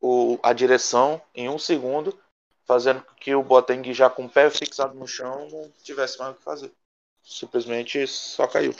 o, 0.00 0.38
a 0.42 0.52
direção 0.52 1.20
em 1.34 1.48
um 1.48 1.58
segundo, 1.58 2.18
fazendo 2.64 3.02
com 3.02 3.14
que 3.14 3.34
o 3.34 3.42
Boateng 3.42 3.92
já 3.92 4.08
com 4.08 4.24
o 4.24 4.30
pé 4.30 4.48
fixado 4.48 4.94
no 4.94 5.06
chão 5.06 5.48
não 5.50 5.70
tivesse 5.82 6.18
mais 6.18 6.32
o 6.32 6.36
que 6.36 6.42
fazer. 6.42 6.72
Simplesmente 7.22 8.06
só 8.06 8.46
caiu. 8.46 8.74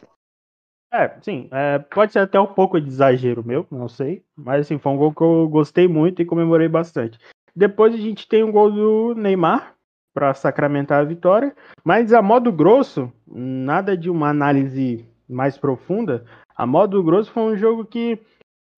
É, 0.97 1.09
sim, 1.23 1.49
é, 1.51 1.81
pode 1.81 2.13
ser 2.13 2.21
até 2.21 2.39
um 2.39 2.47
pouco 2.47 2.81
de 2.81 2.87
exagero 2.87 3.45
meu, 3.45 3.67
não 3.69 3.89
sei. 3.89 4.23
Mas 4.37 4.61
assim, 4.61 4.79
foi 4.79 4.93
um 4.93 4.97
gol 4.97 5.13
que 5.13 5.23
eu 5.23 5.49
gostei 5.49 5.89
muito 5.89 6.23
e 6.23 6.25
comemorei 6.25 6.69
bastante. 6.69 7.19
Depois 7.55 7.93
a 7.93 7.97
gente 7.97 8.29
tem 8.29 8.45
um 8.45 8.53
gol 8.53 8.71
do 8.71 9.15
Neymar 9.17 9.75
para 10.15 10.33
sacramentar 10.35 11.01
a 11.01 11.05
vitória. 11.05 11.55
Mas 11.83 12.13
a 12.13 12.23
modo 12.23 12.53
grosso, 12.53 13.13
nada 13.27 13.97
de 13.97 14.09
uma 14.09 14.29
análise 14.29 15.05
mais 15.29 15.59
profunda. 15.59 16.25
A 16.57 16.65
modo 16.65 17.03
grosso 17.03 17.33
foi 17.33 17.43
um 17.43 17.57
jogo 17.57 17.85
que 17.85 18.17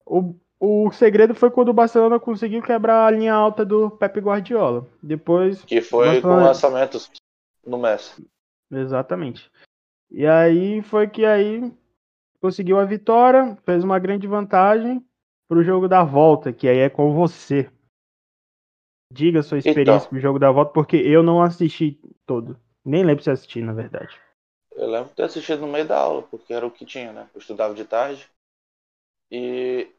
o, 0.03 0.33
o 0.59 0.91
segredo 0.91 1.35
foi 1.35 1.51
quando 1.51 1.69
o 1.69 1.73
Barcelona 1.73 2.19
conseguiu 2.19 2.63
quebrar 2.63 3.05
a 3.05 3.11
linha 3.11 3.33
alta 3.35 3.63
do 3.63 3.91
Pepe 3.91 4.19
Guardiola. 4.19 4.87
Depois 5.03 5.63
Que 5.65 5.81
foi 5.81 6.07
Barcelona- 6.07 6.39
com 6.41 6.47
lançamentos 6.47 7.11
no 7.63 7.77
Messi. 7.77 8.25
Exatamente. 8.71 9.51
E 10.09 10.25
aí 10.25 10.81
foi 10.81 11.07
que 11.07 11.23
aí 11.25 11.71
conseguiu 12.41 12.79
a 12.79 12.85
vitória, 12.85 13.55
fez 13.63 13.83
uma 13.83 13.99
grande 13.99 14.27
vantagem 14.27 15.05
pro 15.47 15.63
jogo 15.63 15.87
da 15.87 16.03
volta, 16.03 16.51
que 16.51 16.67
aí 16.67 16.79
é 16.79 16.89
com 16.89 17.13
você. 17.13 17.71
Diga 19.11 19.39
a 19.39 19.43
sua 19.43 19.57
experiência 19.57 19.99
Então. 19.99 20.09
pro 20.09 20.19
jogo 20.19 20.37
da 20.39 20.51
volta, 20.51 20.73
porque 20.73 20.97
eu 20.97 21.23
não 21.23 21.41
assisti 21.41 21.99
todo. 22.25 22.59
Nem 22.83 23.03
lembro 23.03 23.23
se 23.23 23.31
assisti, 23.31 23.61
na 23.61 23.73
verdade. 23.73 24.19
Eu 24.71 24.87
lembro 24.89 25.09
de 25.09 25.15
ter 25.15 25.23
assistido 25.23 25.61
no 25.61 25.67
meio 25.67 25.87
da 25.87 25.97
aula, 25.97 26.21
porque 26.23 26.53
era 26.53 26.65
o 26.65 26.71
que 26.71 26.85
tinha, 26.85 27.11
né? 27.11 27.29
Eu 27.33 27.39
estudava 27.39 27.73
de 27.73 27.83
tarde. 27.85 28.29
E 29.31 29.91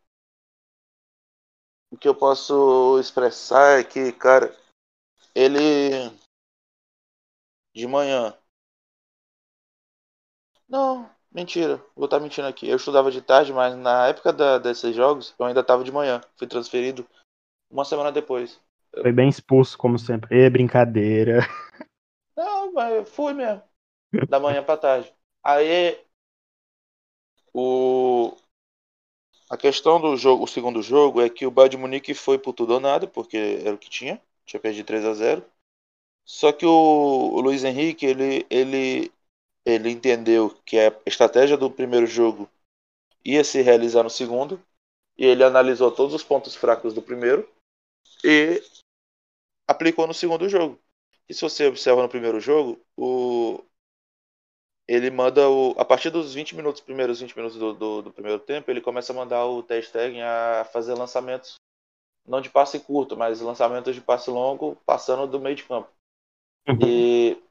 o 1.90 1.96
que 1.96 2.08
eu 2.08 2.14
posso 2.14 2.98
expressar 3.00 3.80
é 3.80 3.84
que, 3.84 4.12
cara, 4.12 4.54
ele 5.34 6.10
de 7.74 7.86
manhã. 7.86 8.36
Não, 10.68 11.10
mentira, 11.32 11.82
vou 11.94 12.06
estar 12.06 12.20
mentindo 12.20 12.46
aqui. 12.46 12.68
Eu 12.68 12.76
estudava 12.76 13.10
de 13.10 13.22
tarde, 13.22 13.52
mas 13.52 13.76
na 13.76 14.08
época 14.08 14.32
da, 14.32 14.58
desses 14.58 14.94
jogos 14.94 15.34
eu 15.38 15.46
ainda 15.46 15.60
estava 15.60 15.84
de 15.84 15.92
manhã. 15.92 16.20
Fui 16.36 16.46
transferido 16.46 17.06
uma 17.70 17.84
semana 17.84 18.10
depois. 18.10 18.60
Foi 19.00 19.12
bem 19.12 19.28
expulso, 19.28 19.76
como 19.76 19.98
sempre. 19.98 20.42
É 20.42 20.50
brincadeira. 20.50 21.40
Não, 22.36 22.72
mas 22.72 23.08
fui 23.08 23.32
mesmo. 23.34 23.62
Da 24.28 24.40
manhã 24.40 24.62
pra 24.62 24.76
tarde. 24.76 25.12
Aí 25.42 25.98
o 27.52 28.36
a 29.50 29.56
questão 29.56 30.00
do 30.00 30.16
jogo, 30.16 30.44
o 30.44 30.46
segundo 30.46 30.82
jogo 30.82 31.22
é 31.22 31.28
que 31.30 31.46
o 31.46 31.50
Bayern 31.50 31.76
de 31.76 31.76
Munique 31.78 32.14
foi 32.14 32.38
por 32.38 32.52
tudo 32.52 32.74
ou 32.74 32.80
nada, 32.80 33.06
porque 33.06 33.60
era 33.64 33.74
o 33.74 33.78
que 33.78 33.88
tinha, 33.88 34.20
tinha 34.44 34.60
perdido 34.60 34.86
3 34.86 35.04
a 35.04 35.14
0. 35.14 35.44
Só 36.24 36.52
que 36.52 36.66
o, 36.66 36.70
o 36.70 37.40
Luiz 37.40 37.64
Henrique, 37.64 38.06
ele 38.06 38.46
ele 38.50 39.10
ele 39.64 39.90
entendeu 39.90 40.50
que 40.64 40.78
a 40.78 40.92
estratégia 41.06 41.56
do 41.56 41.70
primeiro 41.70 42.06
jogo 42.06 42.48
ia 43.24 43.44
se 43.44 43.60
realizar 43.60 44.02
no 44.02 44.10
segundo, 44.10 44.60
e 45.16 45.26
ele 45.26 45.42
analisou 45.42 45.90
todos 45.90 46.14
os 46.14 46.22
pontos 46.22 46.54
fracos 46.54 46.94
do 46.94 47.02
primeiro 47.02 47.48
e 48.24 48.62
aplicou 49.66 50.06
no 50.06 50.14
segundo 50.14 50.48
jogo. 50.48 50.78
E 51.28 51.34
se 51.34 51.42
você 51.42 51.66
observa 51.66 52.02
no 52.02 52.08
primeiro 52.08 52.40
jogo, 52.40 52.80
o 52.96 53.62
ele 54.88 55.10
manda 55.10 55.48
o. 55.50 55.74
A 55.78 55.84
partir 55.84 56.08
dos 56.08 56.32
20 56.32 56.56
minutos, 56.56 56.80
primeiros 56.80 57.20
20 57.20 57.36
minutos 57.36 57.58
do, 57.58 57.74
do, 57.74 58.02
do 58.02 58.10
primeiro 58.10 58.40
tempo, 58.40 58.70
ele 58.70 58.80
começa 58.80 59.12
a 59.12 59.16
mandar 59.16 59.44
o 59.44 59.62
Testegen 59.62 60.22
a 60.22 60.66
fazer 60.72 60.94
lançamentos, 60.94 61.56
não 62.26 62.40
de 62.40 62.48
passe 62.48 62.80
curto, 62.80 63.14
mas 63.14 63.42
lançamentos 63.42 63.94
de 63.94 64.00
passe 64.00 64.30
longo, 64.30 64.76
passando 64.86 65.26
do 65.26 65.38
meio 65.38 65.54
de 65.54 65.64
campo. 65.64 65.90
Uhum. 66.66 66.78
E, 66.82 67.42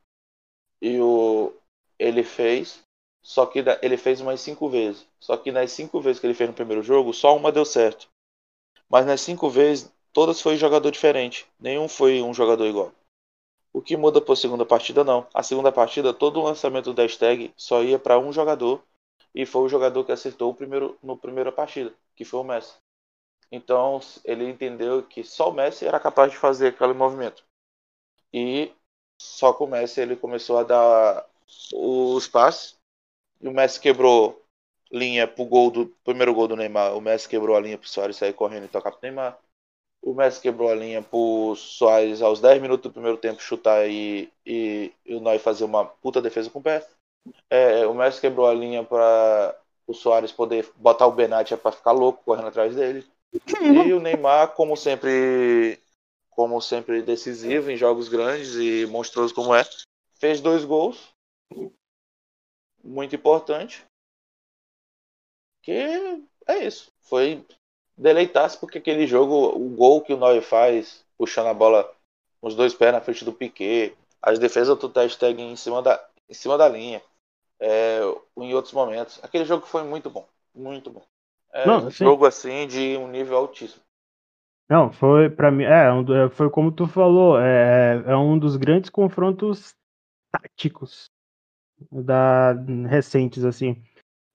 e 0.82 1.00
o, 1.00 1.54
ele 2.00 2.24
fez, 2.24 2.84
só 3.22 3.46
que 3.46 3.64
ele 3.82 3.98
fez 3.98 4.22
umas 4.22 4.40
cinco 4.40 4.70
vezes. 4.70 5.06
Só 5.20 5.36
que 5.38 5.52
nas 5.52 5.72
cinco 5.72 6.00
vezes 6.00 6.20
que 6.20 6.28
ele 6.28 6.34
fez 6.34 6.50
no 6.50 6.56
primeiro 6.56 6.84
jogo, 6.84 7.14
só 7.14 7.36
uma 7.36 7.52
deu 7.52 7.66
certo. 7.66 8.08
Mas 8.90 9.06
nas 9.06 9.22
cinco 9.22 9.50
vezes, 9.50 9.92
todas 10.14 10.42
foi 10.42 10.56
jogador 10.58 10.92
diferente. 10.92 11.46
Nenhum 11.60 11.88
foi 11.88 12.22
um 12.22 12.34
jogador 12.34 12.66
igual. 12.66 12.92
O 13.74 13.82
que 13.82 13.98
muda 13.98 14.22
para 14.22 14.34
a 14.34 14.38
segunda 14.38 14.66
partida, 14.66 15.04
não. 15.04 15.28
A 15.34 15.44
segunda 15.44 15.72
partida, 15.72 16.14
todo 16.14 16.40
o 16.40 16.44
lançamento 16.44 16.94
da 16.94 17.04
hashtag 17.04 17.54
só 17.56 17.84
ia 17.84 18.00
para 18.00 18.18
um 18.18 18.32
jogador. 18.32 18.82
E 19.36 19.46
foi 19.46 19.62
o 19.62 19.70
jogador 19.70 20.04
que 20.04 20.12
acertou 20.12 20.50
o 20.50 20.56
primeiro, 20.56 20.98
no 21.04 21.18
partida, 21.52 21.94
que 22.16 22.26
foi 22.26 22.40
o 22.40 22.44
Messi. 22.44 22.76
Então 23.52 24.00
ele 24.26 24.50
entendeu 24.50 25.04
que 25.04 25.24
só 25.24 25.50
o 25.50 25.54
Messi 25.54 25.86
era 25.86 26.00
capaz 26.00 26.32
de 26.32 26.38
fazer 26.38 26.70
aquele 26.70 26.94
movimento. 26.94 27.44
E 28.34 28.74
só 29.22 29.54
com 29.54 29.66
o 29.66 29.68
Messi 29.68 30.02
ele 30.02 30.16
começou 30.16 30.58
a 30.58 30.64
dar 30.64 31.30
os 31.74 32.28
passes. 32.28 32.76
E 33.42 33.48
o 33.48 33.52
Messi 33.52 33.80
quebrou 33.80 34.44
linha 34.92 35.28
pro 35.28 35.46
gol 35.46 35.70
do 35.70 35.88
primeiro 36.04 36.34
gol 36.34 36.48
do 36.48 36.56
Neymar. 36.56 36.96
O 36.96 37.02
Messi 37.02 37.28
quebrou 37.28 37.56
a 37.56 37.60
linha 37.60 37.78
pro 37.78 37.88
Soares 37.88 38.18
sair 38.18 38.34
correndo 38.34 38.66
e 38.66 38.70
tocar 38.70 38.92
pro 38.92 39.00
Neymar. 39.02 39.38
O 40.02 40.14
Messi 40.14 40.42
quebrou 40.42 40.70
a 40.70 40.76
linha 40.76 41.02
pro 41.02 41.56
Soares 41.56 42.22
aos 42.22 42.40
10 42.40 42.62
minutos 42.62 42.84
do 42.84 42.94
primeiro 42.94 43.18
tempo 43.18 43.42
chutar 43.42 43.88
e, 43.90 44.32
e, 44.46 44.92
e 45.06 45.16
o 45.16 45.20
Ney 45.20 45.40
fazer 45.40 45.66
uma 45.66 45.86
puta 45.86 46.22
defesa 46.22 46.50
com 46.50 46.60
o 46.60 46.64
pé. 46.64 46.88
É, 47.50 47.86
o 47.86 47.94
Messi 47.94 48.22
quebrou 48.22 48.48
a 48.48 48.54
linha 48.54 48.84
para 48.84 49.56
o 49.86 49.94
Soares 49.94 50.32
poder 50.32 50.70
botar 50.76 51.08
o 51.08 51.12
Benatia 51.12 51.58
para 51.58 51.72
ficar 51.72 51.92
louco 51.92 52.24
correndo 52.24 52.48
atrás 52.48 52.76
dele. 52.76 53.06
E 53.62 53.94
o 53.94 54.00
Neymar, 54.00 54.54
como 54.54 54.78
sempre, 54.78 55.80
como 56.30 56.62
sempre 56.62 57.02
decisivo 57.02 57.70
em 57.70 57.78
jogos 57.78 58.08
grandes 58.08 58.56
e 58.56 58.86
monstruoso 58.86 59.34
como 59.34 59.54
é, 59.54 59.66
fez 60.20 60.40
dois 60.40 60.64
gols, 60.64 61.14
muito 62.84 63.16
importante. 63.16 63.86
Que 65.62 66.24
é 66.48 66.66
isso. 66.66 66.92
Foi 67.02 67.46
deleitasse 67.98 68.58
porque 68.58 68.78
aquele 68.78 69.08
jogo, 69.08 69.56
o 69.56 69.70
gol 69.76 70.02
que 70.02 70.14
o 70.14 70.18
Neuer 70.18 70.42
faz, 70.42 71.06
puxando 71.18 71.48
a 71.48 71.54
bola 71.54 71.84
com 72.40 72.48
os 72.48 72.56
dois 72.56 72.74
pés 72.74 72.94
na 72.94 73.02
frente 73.02 73.26
do 73.26 73.34
Piquet, 73.34 73.96
as 74.22 74.40
defesas 74.40 74.78
do 74.78 74.90
Ter 74.90 75.10
em 75.40 75.56
cima 75.56 75.82
da, 75.82 76.08
em 76.30 76.34
cima 76.34 76.58
da 76.58 76.70
linha, 76.70 77.02
é, 77.60 78.00
em 78.38 78.54
outros 78.54 78.74
momentos. 78.74 79.20
Aquele 79.24 79.46
jogo 79.46 79.66
foi 79.66 79.84
muito 79.84 80.10
bom, 80.10 80.28
muito 80.54 80.90
bom. 80.90 81.04
É 81.52 81.66
Não, 81.66 81.88
um 81.88 81.90
jogo 81.90 82.26
assim 82.26 82.68
de 82.68 82.98
um 82.98 83.08
nível 83.08 83.38
altíssimo. 83.38 83.82
Não, 84.70 84.92
foi 84.92 85.30
para 85.30 85.50
mim, 85.50 85.64
é, 85.64 85.88
é, 85.88 86.30
foi 86.30 86.50
como 86.50 86.72
tu 86.72 86.88
falou, 86.88 87.40
é, 87.40 88.04
é 88.06 88.16
um 88.18 88.38
dos 88.38 88.58
grandes 88.58 88.90
confrontos 88.90 89.74
táticos 90.30 91.10
da 91.92 92.54
recentes 92.88 93.44
assim. 93.46 93.82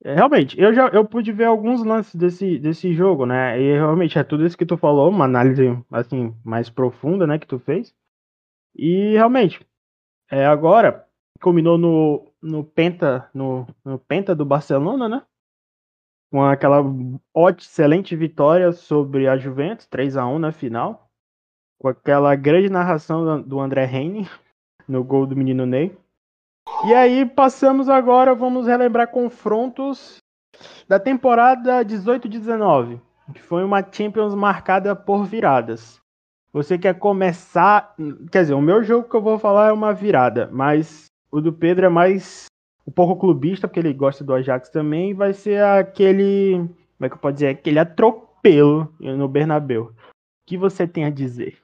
É, 0.05 0.14
realmente, 0.14 0.61
eu 0.61 0.74
já 0.74 0.88
eu 0.88 1.05
pude 1.05 1.31
ver 1.33 1.44
alguns 1.44 1.85
lances 1.85 2.14
desse, 2.14 2.59
desse 2.59 2.92
jogo, 2.92 3.24
né? 3.26 3.61
E 3.61 3.74
realmente 3.74 4.18
é 4.18 4.24
tudo 4.24 4.44
isso 4.44 4.59
que 4.59 4.66
tu 4.66 4.76
falou, 4.76 5.09
uma 5.09 5.24
análise 5.24 5.62
assim 5.90 6.35
mais 6.44 6.68
profunda, 6.68 7.26
né, 7.26 7.38
que 7.38 7.46
tu 7.46 7.59
fez. 7.59 7.94
E 8.74 9.12
realmente, 9.12 9.64
é 10.31 10.46
agora 10.46 11.07
culminou 11.40 11.76
no, 11.76 12.33
no 12.40 12.64
penta 12.64 13.28
no, 13.35 13.66
no 13.85 13.98
penta 13.98 14.35
do 14.35 14.44
Barcelona, 14.44 15.09
né? 15.09 15.22
Com 16.31 16.42
aquela 16.42 16.83
excelente 17.59 18.16
vitória 18.16 18.72
sobre 18.72 19.28
a 19.28 19.37
Juventus, 19.37 19.87
3 19.87 20.16
a 20.16 20.26
1 20.26 20.38
na 20.38 20.52
final, 20.52 21.11
com 21.78 21.88
aquela 21.88 22.35
grande 22.35 22.70
narração 22.70 23.42
do 23.42 23.61
André 23.61 23.85
Reine 23.85 24.26
no 24.88 25.05
gol 25.05 25.26
do 25.26 25.37
menino 25.37 25.66
Ney. 25.66 25.96
E 26.85 26.94
aí 26.94 27.25
passamos 27.25 27.88
agora, 27.88 28.35
vamos 28.35 28.66
relembrar 28.66 29.09
confrontos 29.09 30.18
da 30.88 30.98
temporada 30.98 31.85
18-19, 31.85 33.01
que 33.33 33.40
foi 33.40 33.64
uma 33.64 33.87
Champions 33.90 34.35
marcada 34.35 34.94
por 34.94 35.25
viradas. 35.25 36.01
Você 36.53 36.77
quer 36.77 36.98
começar, 36.98 37.94
quer 38.31 38.42
dizer, 38.42 38.55
o 38.55 38.61
meu 38.61 38.83
jogo 38.83 39.09
que 39.09 39.16
eu 39.16 39.22
vou 39.22 39.38
falar 39.38 39.68
é 39.68 39.72
uma 39.72 39.94
virada, 39.94 40.48
mas 40.53 41.07
o 41.31 41.40
do 41.40 41.53
Pedro 41.53 41.87
é 41.87 41.88
mais 41.88 42.46
um 42.87 42.90
pouco 42.90 43.16
clubista, 43.16 43.66
porque 43.66 43.81
ele 43.81 43.94
gosta 43.94 44.22
do 44.22 44.35
Ajax 44.35 44.68
também, 44.68 45.14
vai 45.14 45.33
ser 45.33 45.62
aquele, 45.62 46.57
como 46.57 47.07
é 47.07 47.09
que 47.09 47.14
eu 47.14 47.18
posso 47.18 47.35
dizer, 47.35 47.48
aquele 47.48 47.79
atropelo 47.79 48.92
no 48.98 49.29
Bernabéu. 49.29 49.85
O 49.85 49.94
que 50.46 50.59
você 50.59 50.87
tem 50.87 51.05
a 51.05 51.11
dizer? 51.11 51.59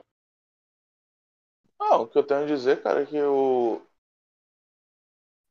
Ah, 1.81 1.97
o 1.97 2.07
que 2.07 2.17
eu 2.17 2.23
tenho 2.23 2.45
a 2.45 2.47
dizer, 2.47 2.81
cara, 2.83 3.03
é 3.03 3.07
que 3.07 3.21
o, 3.21 3.83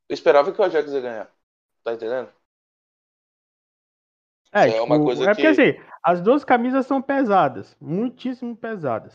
eu 0.10 0.13
esperava 0.13 0.52
que 0.52 0.60
o 0.60 0.63
Ajax 0.63 0.91
ia 0.91 1.02
ganhar. 1.02 1.32
Tá 1.84 1.93
entendendo? 1.93 2.30
É, 4.52 4.78
é 4.78 4.82
uma 4.82 4.96
tipo, 4.96 5.06
coisa 5.06 5.24
é 5.24 5.28
porque 5.28 5.41
que... 5.41 5.48
assim, 5.48 5.80
as 6.02 6.22
duas 6.22 6.43
camisas 6.43 6.86
são 6.86 7.02
pesadas, 7.02 7.76
muitíssimo 7.80 8.56
pesadas. 8.56 9.13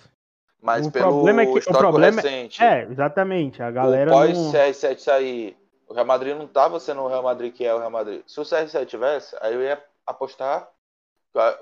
Mas 0.60 0.86
o 0.86 0.92
pelo 0.92 1.06
problema 1.06 1.42
é 1.42 1.46
que, 1.46 1.58
o 1.58 1.72
problema 1.72 2.20
é- 2.20 2.22
recente. 2.22 2.62
É, 2.62 2.82
exatamente, 2.84 3.62
a 3.62 3.70
galera 3.70 4.10
o 4.10 4.14
pós 4.14 4.38
não... 4.38 4.52
CR7 4.52 4.98
sair, 4.98 5.56
o 5.88 5.94
Real 5.94 6.06
Madrid 6.06 6.36
não 6.36 6.46
tava 6.46 6.78
sendo 6.78 7.02
o 7.02 7.08
Real 7.08 7.22
Madrid 7.22 7.52
que 7.52 7.64
é 7.64 7.74
o 7.74 7.78
Real 7.78 7.90
Madrid. 7.90 8.22
Se 8.26 8.38
o 8.40 8.44
CR7 8.44 8.86
tivesse, 8.86 9.36
aí 9.40 9.54
eu 9.54 9.62
ia 9.62 9.82
apostar 10.06 10.68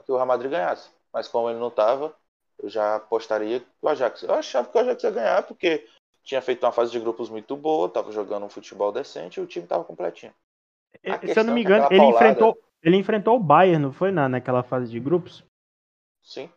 que 0.05 0.13
o 0.13 0.17
Real 0.17 0.27
Madrid 0.27 0.51
ganhasse. 0.51 0.91
Mas 1.13 1.29
como 1.29 1.49
ele 1.49 1.59
não 1.59 1.71
tava, 1.71 2.15
eu 2.63 2.69
já 2.69 2.97
apostaria 2.97 3.61
que 3.61 3.67
o 3.81 3.89
Ajax. 3.89 4.23
Eu 4.23 4.35
achava 4.35 4.69
que 4.69 4.77
o 4.77 4.81
Ajax 4.81 5.03
ia 5.03 5.11
ganhar, 5.11 5.43
porque 5.45 5.89
tinha 6.23 6.43
feito 6.43 6.65
uma 6.65 6.73
fase 6.73 6.93
de 6.93 7.01
grupos 7.01 7.29
muito 7.29 7.57
boa, 7.57 7.87
estava 7.87 8.13
jogando 8.13 8.47
um 8.47 8.51
futebol 8.51 8.93
decente 8.93 9.41
e 9.41 9.43
o 9.43 9.47
time 9.47 9.65
estava 9.65 9.85
completinho. 9.85 10.33
Se 11.33 11.39
eu 11.39 11.45
não 11.45 11.55
me 11.55 11.63
engano, 11.63 11.87
ele 11.91 11.99
paulada... 11.99 12.17
enfrentou, 12.17 12.59
ele 12.83 12.97
enfrentou 12.97 13.37
o 13.37 13.41
Bayern, 13.41 13.83
não 13.83 13.93
foi 13.93 14.11
na, 14.11 14.29
naquela 14.29 14.63
fase 14.63 14.91
de 14.91 15.01
grupos? 15.01 15.45
Sim. 16.23 16.51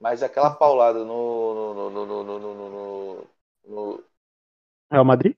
Mas 0.00 0.22
aquela 0.22 0.50
paulada 0.50 1.04
no. 1.04 1.74
no, 1.74 1.90
no, 1.90 2.06
no, 2.06 2.24
no, 2.24 2.54
no, 2.54 3.26
no 3.66 4.04
Real 4.90 5.04
Madrid? 5.04 5.36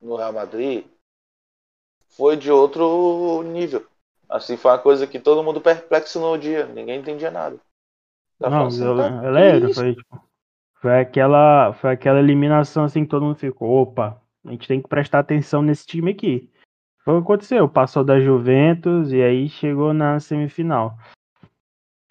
No 0.00 0.16
Real 0.16 0.32
Madrid 0.32 0.86
foi 2.08 2.36
de 2.36 2.50
outro 2.50 3.42
nível. 3.42 3.86
Assim, 4.28 4.56
foi 4.56 4.70
uma 4.70 4.78
coisa 4.78 5.06
que 5.06 5.18
todo 5.18 5.42
mundo 5.42 5.60
perplexo 5.60 6.20
no 6.20 6.36
dia. 6.38 6.66
Ninguém 6.66 7.00
entendia 7.00 7.30
nada. 7.30 7.58
não, 8.38 8.66
assim, 8.66 8.84
eu, 8.84 8.96
tá, 8.96 9.24
eu 9.24 9.30
lembro, 9.30 9.74
foi 9.74 9.94
tipo. 9.94 10.33
Foi 10.84 11.00
aquela, 11.00 11.72
foi 11.72 11.92
aquela 11.92 12.18
eliminação 12.18 12.84
assim 12.84 13.04
que 13.04 13.08
todo 13.08 13.24
mundo 13.24 13.36
ficou, 13.36 13.70
opa, 13.70 14.20
a 14.44 14.50
gente 14.50 14.68
tem 14.68 14.82
que 14.82 14.86
prestar 14.86 15.20
atenção 15.20 15.62
nesse 15.62 15.86
time 15.86 16.10
aqui. 16.10 16.52
Foi 17.02 17.14
o 17.14 17.16
que 17.20 17.24
aconteceu, 17.24 17.66
passou 17.66 18.04
da 18.04 18.20
Juventus 18.20 19.10
e 19.10 19.22
aí 19.22 19.48
chegou 19.48 19.94
na 19.94 20.20
semifinal. 20.20 20.94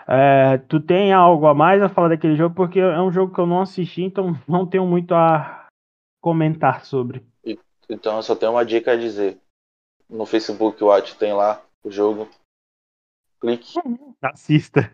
É, 0.07 0.57
tu 0.57 0.79
tem 0.79 1.13
algo 1.13 1.45
a 1.45 1.53
mais 1.53 1.83
a 1.83 1.87
falar 1.87 2.07
daquele 2.07 2.35
jogo? 2.35 2.55
Porque 2.55 2.79
é 2.79 2.99
um 2.99 3.11
jogo 3.11 3.31
que 3.31 3.39
eu 3.39 3.45
não 3.45 3.61
assisti, 3.61 4.01
então 4.01 4.35
não 4.49 4.65
tenho 4.65 4.87
muito 4.87 5.13
a 5.13 5.67
comentar 6.19 6.83
sobre. 6.83 7.23
Então 7.87 8.15
eu 8.15 8.23
só 8.23 8.35
tenho 8.35 8.53
uma 8.53 8.65
dica 8.65 8.93
a 8.93 8.97
dizer. 8.97 9.37
No 10.09 10.25
Facebook 10.25 10.83
Watch 10.83 11.15
tem 11.19 11.31
lá 11.31 11.63
o 11.83 11.91
jogo. 11.91 12.27
Clique. 13.39 13.75
Assista. 14.19 14.91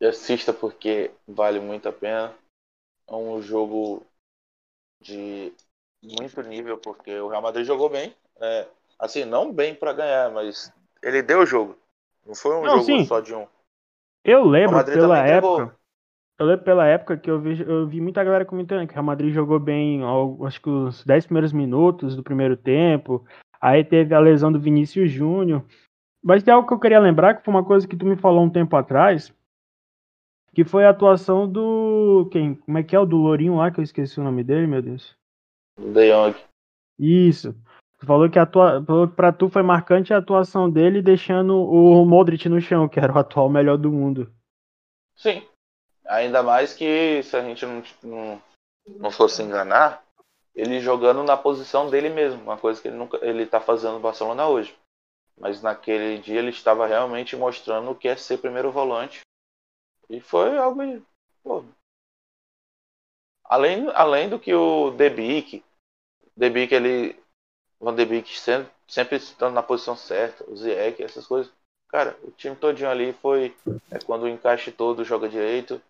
E 0.00 0.04
assista 0.06 0.52
porque 0.52 1.12
vale 1.28 1.60
muito 1.60 1.88
a 1.88 1.92
pena. 1.92 2.34
É 3.08 3.14
um 3.14 3.40
jogo 3.40 4.06
de 5.00 5.52
muito 6.02 6.42
nível, 6.42 6.78
porque 6.78 7.18
o 7.18 7.28
Real 7.28 7.42
Madrid 7.42 7.66
jogou 7.66 7.88
bem. 7.88 8.14
É, 8.40 8.66
assim, 8.98 9.24
não 9.24 9.52
bem 9.52 9.74
para 9.74 9.92
ganhar, 9.92 10.30
mas 10.30 10.72
ele 11.02 11.22
deu 11.22 11.40
o 11.40 11.46
jogo. 11.46 11.76
Não 12.26 12.34
foi 12.34 12.54
um 12.56 12.62
não, 12.62 12.70
jogo 12.70 12.84
sim. 12.84 13.04
só 13.04 13.20
de 13.20 13.34
um. 13.34 13.46
Eu 14.24 14.44
lembro 14.44 14.84
pela 14.84 15.26
época. 15.26 15.74
Eu 16.38 16.46
lembro 16.46 16.64
pela 16.64 16.86
época 16.86 17.16
que 17.16 17.28
eu 17.28 17.40
vi, 17.40 17.60
eu 17.60 17.86
vi 17.88 18.00
muita 18.00 18.22
galera 18.22 18.44
comentando 18.44 18.86
que 18.86 18.92
o 18.92 18.94
Real 18.94 19.04
Madrid 19.04 19.32
jogou 19.32 19.58
bem, 19.58 20.02
acho 20.46 20.62
que 20.62 20.70
os 20.70 21.04
10 21.04 21.26
primeiros 21.26 21.52
minutos 21.52 22.14
do 22.14 22.22
primeiro 22.22 22.56
tempo. 22.56 23.24
Aí 23.60 23.82
teve 23.82 24.14
a 24.14 24.20
lesão 24.20 24.52
do 24.52 24.60
Vinícius 24.60 25.10
Júnior. 25.10 25.64
Mas 26.22 26.42
tem 26.42 26.54
algo 26.54 26.66
que 26.66 26.74
eu 26.74 26.78
queria 26.78 27.00
lembrar, 27.00 27.34
que 27.34 27.44
foi 27.44 27.52
uma 27.52 27.64
coisa 27.64 27.88
que 27.88 27.96
tu 27.96 28.06
me 28.06 28.16
falou 28.16 28.44
um 28.44 28.50
tempo 28.50 28.76
atrás, 28.76 29.34
que 30.54 30.64
foi 30.64 30.84
a 30.84 30.90
atuação 30.90 31.48
do. 31.48 32.28
Quem? 32.32 32.54
Como 32.54 32.78
é 32.78 32.82
que 32.82 32.94
é 32.94 32.98
o 32.98 33.06
do 33.06 33.16
Lourinho 33.16 33.56
lá, 33.56 33.70
que 33.70 33.80
eu 33.80 33.84
esqueci 33.84 34.18
o 34.18 34.24
nome 34.24 34.42
dele, 34.42 34.66
meu 34.66 34.82
Deus? 34.82 35.16
De 35.78 36.10
Jong. 36.10 36.36
Isso. 36.98 37.54
Tu 37.98 38.06
falou 38.06 38.30
que 38.30 38.38
atua... 38.38 38.84
pra 39.14 39.32
tu 39.32 39.48
foi 39.48 39.62
marcante 39.62 40.14
a 40.14 40.18
atuação 40.18 40.70
dele 40.70 41.02
deixando 41.02 41.56
o 41.56 42.04
Modric 42.04 42.48
no 42.48 42.60
chão, 42.60 42.88
que 42.88 43.00
era 43.00 43.12
o 43.12 43.18
atual 43.18 43.48
melhor 43.48 43.76
do 43.76 43.90
mundo. 43.90 44.32
Sim. 45.16 45.42
Ainda 46.06 46.42
mais 46.42 46.72
que 46.72 47.22
se 47.22 47.36
a 47.36 47.42
gente 47.42 47.66
não, 47.66 47.82
não, 48.02 48.42
não 48.86 49.10
fosse 49.10 49.42
enganar, 49.42 50.02
ele 50.54 50.80
jogando 50.80 51.22
na 51.22 51.36
posição 51.36 51.90
dele 51.90 52.08
mesmo, 52.08 52.42
uma 52.42 52.56
coisa 52.56 52.80
que 52.80 52.88
ele 52.88 52.96
nunca 52.96 53.18
ele 53.22 53.46
tá 53.46 53.60
fazendo 53.60 53.94
no 53.94 54.00
Barcelona 54.00 54.46
hoje. 54.46 54.74
Mas 55.38 55.62
naquele 55.62 56.18
dia 56.18 56.38
ele 56.38 56.50
estava 56.50 56.86
realmente 56.86 57.36
mostrando 57.36 57.90
o 57.90 57.94
que 57.94 58.08
é 58.08 58.16
ser 58.16 58.38
primeiro 58.38 58.72
volante. 58.72 59.20
E 60.10 60.20
foi 60.20 60.56
algo. 60.56 60.80
Pô. 61.42 61.64
Além, 63.44 63.88
além 63.94 64.28
do 64.28 64.38
que 64.38 64.54
o 64.54 64.90
Debic, 64.90 65.64
Debic 66.36 66.72
ele. 66.72 67.16
Van 67.80 67.94
de 67.94 68.04
Beek 68.04 68.36
sempre, 68.36 68.72
sempre 68.88 69.16
estando 69.16 69.54
na 69.54 69.62
posição 69.62 69.94
certa, 69.94 70.44
o 70.50 70.56
Ziyech, 70.56 71.00
essas 71.00 71.26
coisas. 71.26 71.52
Cara, 71.88 72.18
o 72.24 72.30
time 72.32 72.56
todinho 72.56 72.90
ali 72.90 73.12
foi 73.12 73.56
é 73.90 73.98
quando 74.04 74.24
o 74.24 74.28
encaixe 74.28 74.72
todo 74.72 75.04
joga 75.04 75.28
direito, 75.28 75.80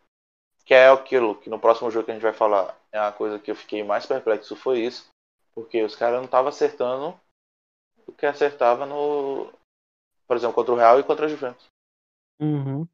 que 0.64 0.74
é 0.74 0.88
aquilo 0.88 1.34
que 1.34 1.48
no 1.48 1.58
próximo 1.58 1.90
jogo 1.90 2.04
que 2.04 2.10
a 2.10 2.14
gente 2.14 2.22
vai 2.22 2.34
falar 2.34 2.78
é 2.92 3.00
uma 3.00 3.12
coisa 3.12 3.38
que 3.38 3.50
eu 3.50 3.56
fiquei 3.56 3.82
mais 3.82 4.04
perplexo 4.04 4.54
foi 4.54 4.80
isso, 4.80 5.08
porque 5.54 5.82
os 5.82 5.96
caras 5.96 6.18
não 6.18 6.26
estavam 6.26 6.50
acertando 6.50 7.18
o 8.06 8.12
que 8.12 8.26
acertava 8.26 8.84
no, 8.84 9.50
por 10.26 10.36
exemplo, 10.36 10.54
contra 10.54 10.72
o 10.72 10.76
Real 10.76 11.00
e 11.00 11.04
contra 11.04 11.26
a 11.26 11.28
Juventus. 11.28 11.66
Uhum. 12.40 12.86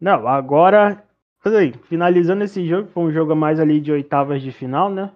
Não, 0.00 0.26
agora, 0.26 1.02
aí, 1.44 1.72
finalizando 1.88 2.44
esse 2.44 2.66
jogo, 2.66 2.88
foi 2.88 3.04
um 3.04 3.12
jogo 3.12 3.34
mais 3.34 3.58
ali 3.58 3.80
de 3.80 3.92
oitavas 3.92 4.42
de 4.42 4.52
final, 4.52 4.90
né? 4.90 5.10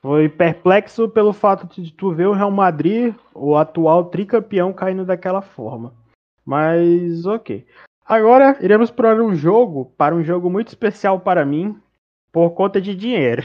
Foi 0.00 0.28
perplexo 0.28 1.08
pelo 1.08 1.32
fato 1.32 1.66
de 1.80 1.92
tu 1.92 2.12
ver 2.12 2.26
o 2.26 2.32
Real 2.32 2.50
Madrid, 2.50 3.14
o 3.34 3.56
atual 3.56 4.04
tricampeão, 4.06 4.72
caindo 4.72 5.04
daquela 5.04 5.40
forma. 5.40 5.94
Mas 6.44 7.24
ok. 7.24 7.66
Agora 8.04 8.58
iremos 8.60 8.90
para 8.90 9.14
um 9.24 9.34
jogo, 9.34 9.86
para 9.96 10.14
um 10.14 10.22
jogo 10.22 10.50
muito 10.50 10.68
especial 10.68 11.20
para 11.20 11.44
mim, 11.46 11.80
por 12.30 12.50
conta 12.50 12.80
de 12.80 12.94
dinheiro. 12.94 13.44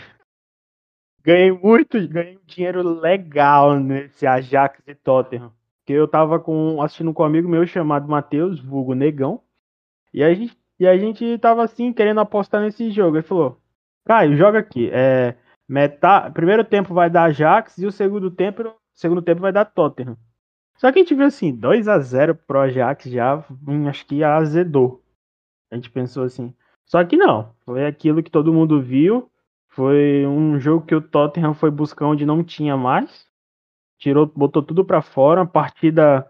Ganhei 1.24 1.52
muito, 1.52 2.06
ganhei 2.10 2.40
dinheiro 2.46 2.82
legal 2.82 3.80
nesse 3.80 4.28
Ajax 4.28 4.82
e 4.86 4.94
Tottenham. 4.94 5.54
Que 5.86 5.94
eu 5.94 6.08
tava 6.08 6.40
com, 6.40 6.82
assistindo 6.82 7.14
com 7.14 7.24
um 7.24 7.26
amigo 7.26 7.48
meu 7.48 7.66
chamado 7.66 8.10
Matheus, 8.10 8.60
vulgo 8.60 8.94
Negão. 8.94 9.42
E 10.14 10.24
a 10.24 10.34
gente, 10.34 10.58
e 10.80 10.88
a 10.88 10.98
gente 10.98 11.38
tava 11.40 11.64
assim, 11.64 11.92
querendo 11.92 12.20
apostar 12.20 12.62
nesse 12.62 12.90
jogo. 12.92 13.18
Ele 13.18 13.24
falou: 13.24 13.60
Caio, 14.06 14.36
joga 14.38 14.60
aqui. 14.60 14.90
É, 14.92 15.36
meta, 15.68 16.32
primeiro 16.32 16.64
tempo 16.64 16.94
vai 16.94 17.10
dar 17.10 17.26
Ajax 17.26 17.78
e 17.78 17.86
o 17.86 17.92
segundo 17.92 18.32
tempo, 18.32 18.74
segundo 18.94 19.22
tempo 19.22 19.42
vai 19.42 19.52
dar 19.52 19.66
Tottenham. 19.66 20.18
Só 20.78 20.92
que 20.92 21.00
a 21.00 21.02
gente 21.02 21.14
viu 21.14 21.26
assim, 21.26 21.54
2 21.54 21.90
a 21.90 22.00
0 22.00 22.36
pro 22.36 22.62
Ajax 22.62 23.04
já, 23.06 23.44
hum, 23.68 23.88
acho 23.90 24.06
que 24.06 24.24
azedou. 24.24 25.04
A 25.70 25.76
gente 25.76 25.92
pensou 25.92 26.24
assim. 26.24 26.56
Só 26.86 27.04
que 27.04 27.18
não, 27.18 27.54
foi 27.66 27.86
aquilo 27.86 28.24
que 28.24 28.32
todo 28.32 28.54
mundo 28.54 28.82
viu. 28.82 29.30
Foi 29.68 30.26
um 30.26 30.60
jogo 30.60 30.86
que 30.86 30.96
o 30.96 31.02
Tottenham 31.02 31.54
foi 31.54 31.70
buscar 31.70 32.08
onde 32.08 32.26
não 32.26 32.44
tinha 32.44 32.76
mais. 32.78 33.28
Tirou, 34.00 34.26
botou 34.26 34.64
tudo 34.64 34.84
para 34.86 35.02
fora, 35.02 35.42
uma 35.42 35.48
partida 35.48 36.26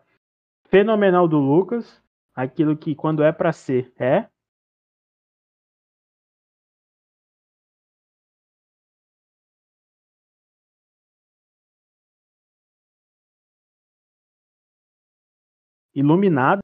fenomenal 0.69 1.27
do 1.27 1.38
Lucas. 1.38 2.01
Aquilo 2.35 2.75
que 2.75 2.95
quando 2.95 3.23
é 3.23 3.31
para 3.31 3.53
ser, 3.53 3.93
é. 3.97 4.27
Iluminado. 15.93 16.60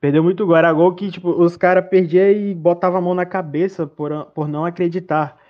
Perdeu 0.00 0.22
muito 0.22 0.46
gol. 0.46 0.56
Era 0.56 0.72
gol 0.72 0.94
que 0.94 1.10
tipo, 1.10 1.30
os 1.30 1.56
caras 1.56 1.88
perdiam 1.88 2.30
e 2.30 2.54
botavam 2.54 2.98
a 2.98 3.02
mão 3.02 3.14
na 3.14 3.26
cabeça 3.26 3.86
por, 3.86 4.26
por 4.26 4.48
não 4.48 4.64
acreditar. 4.64 5.40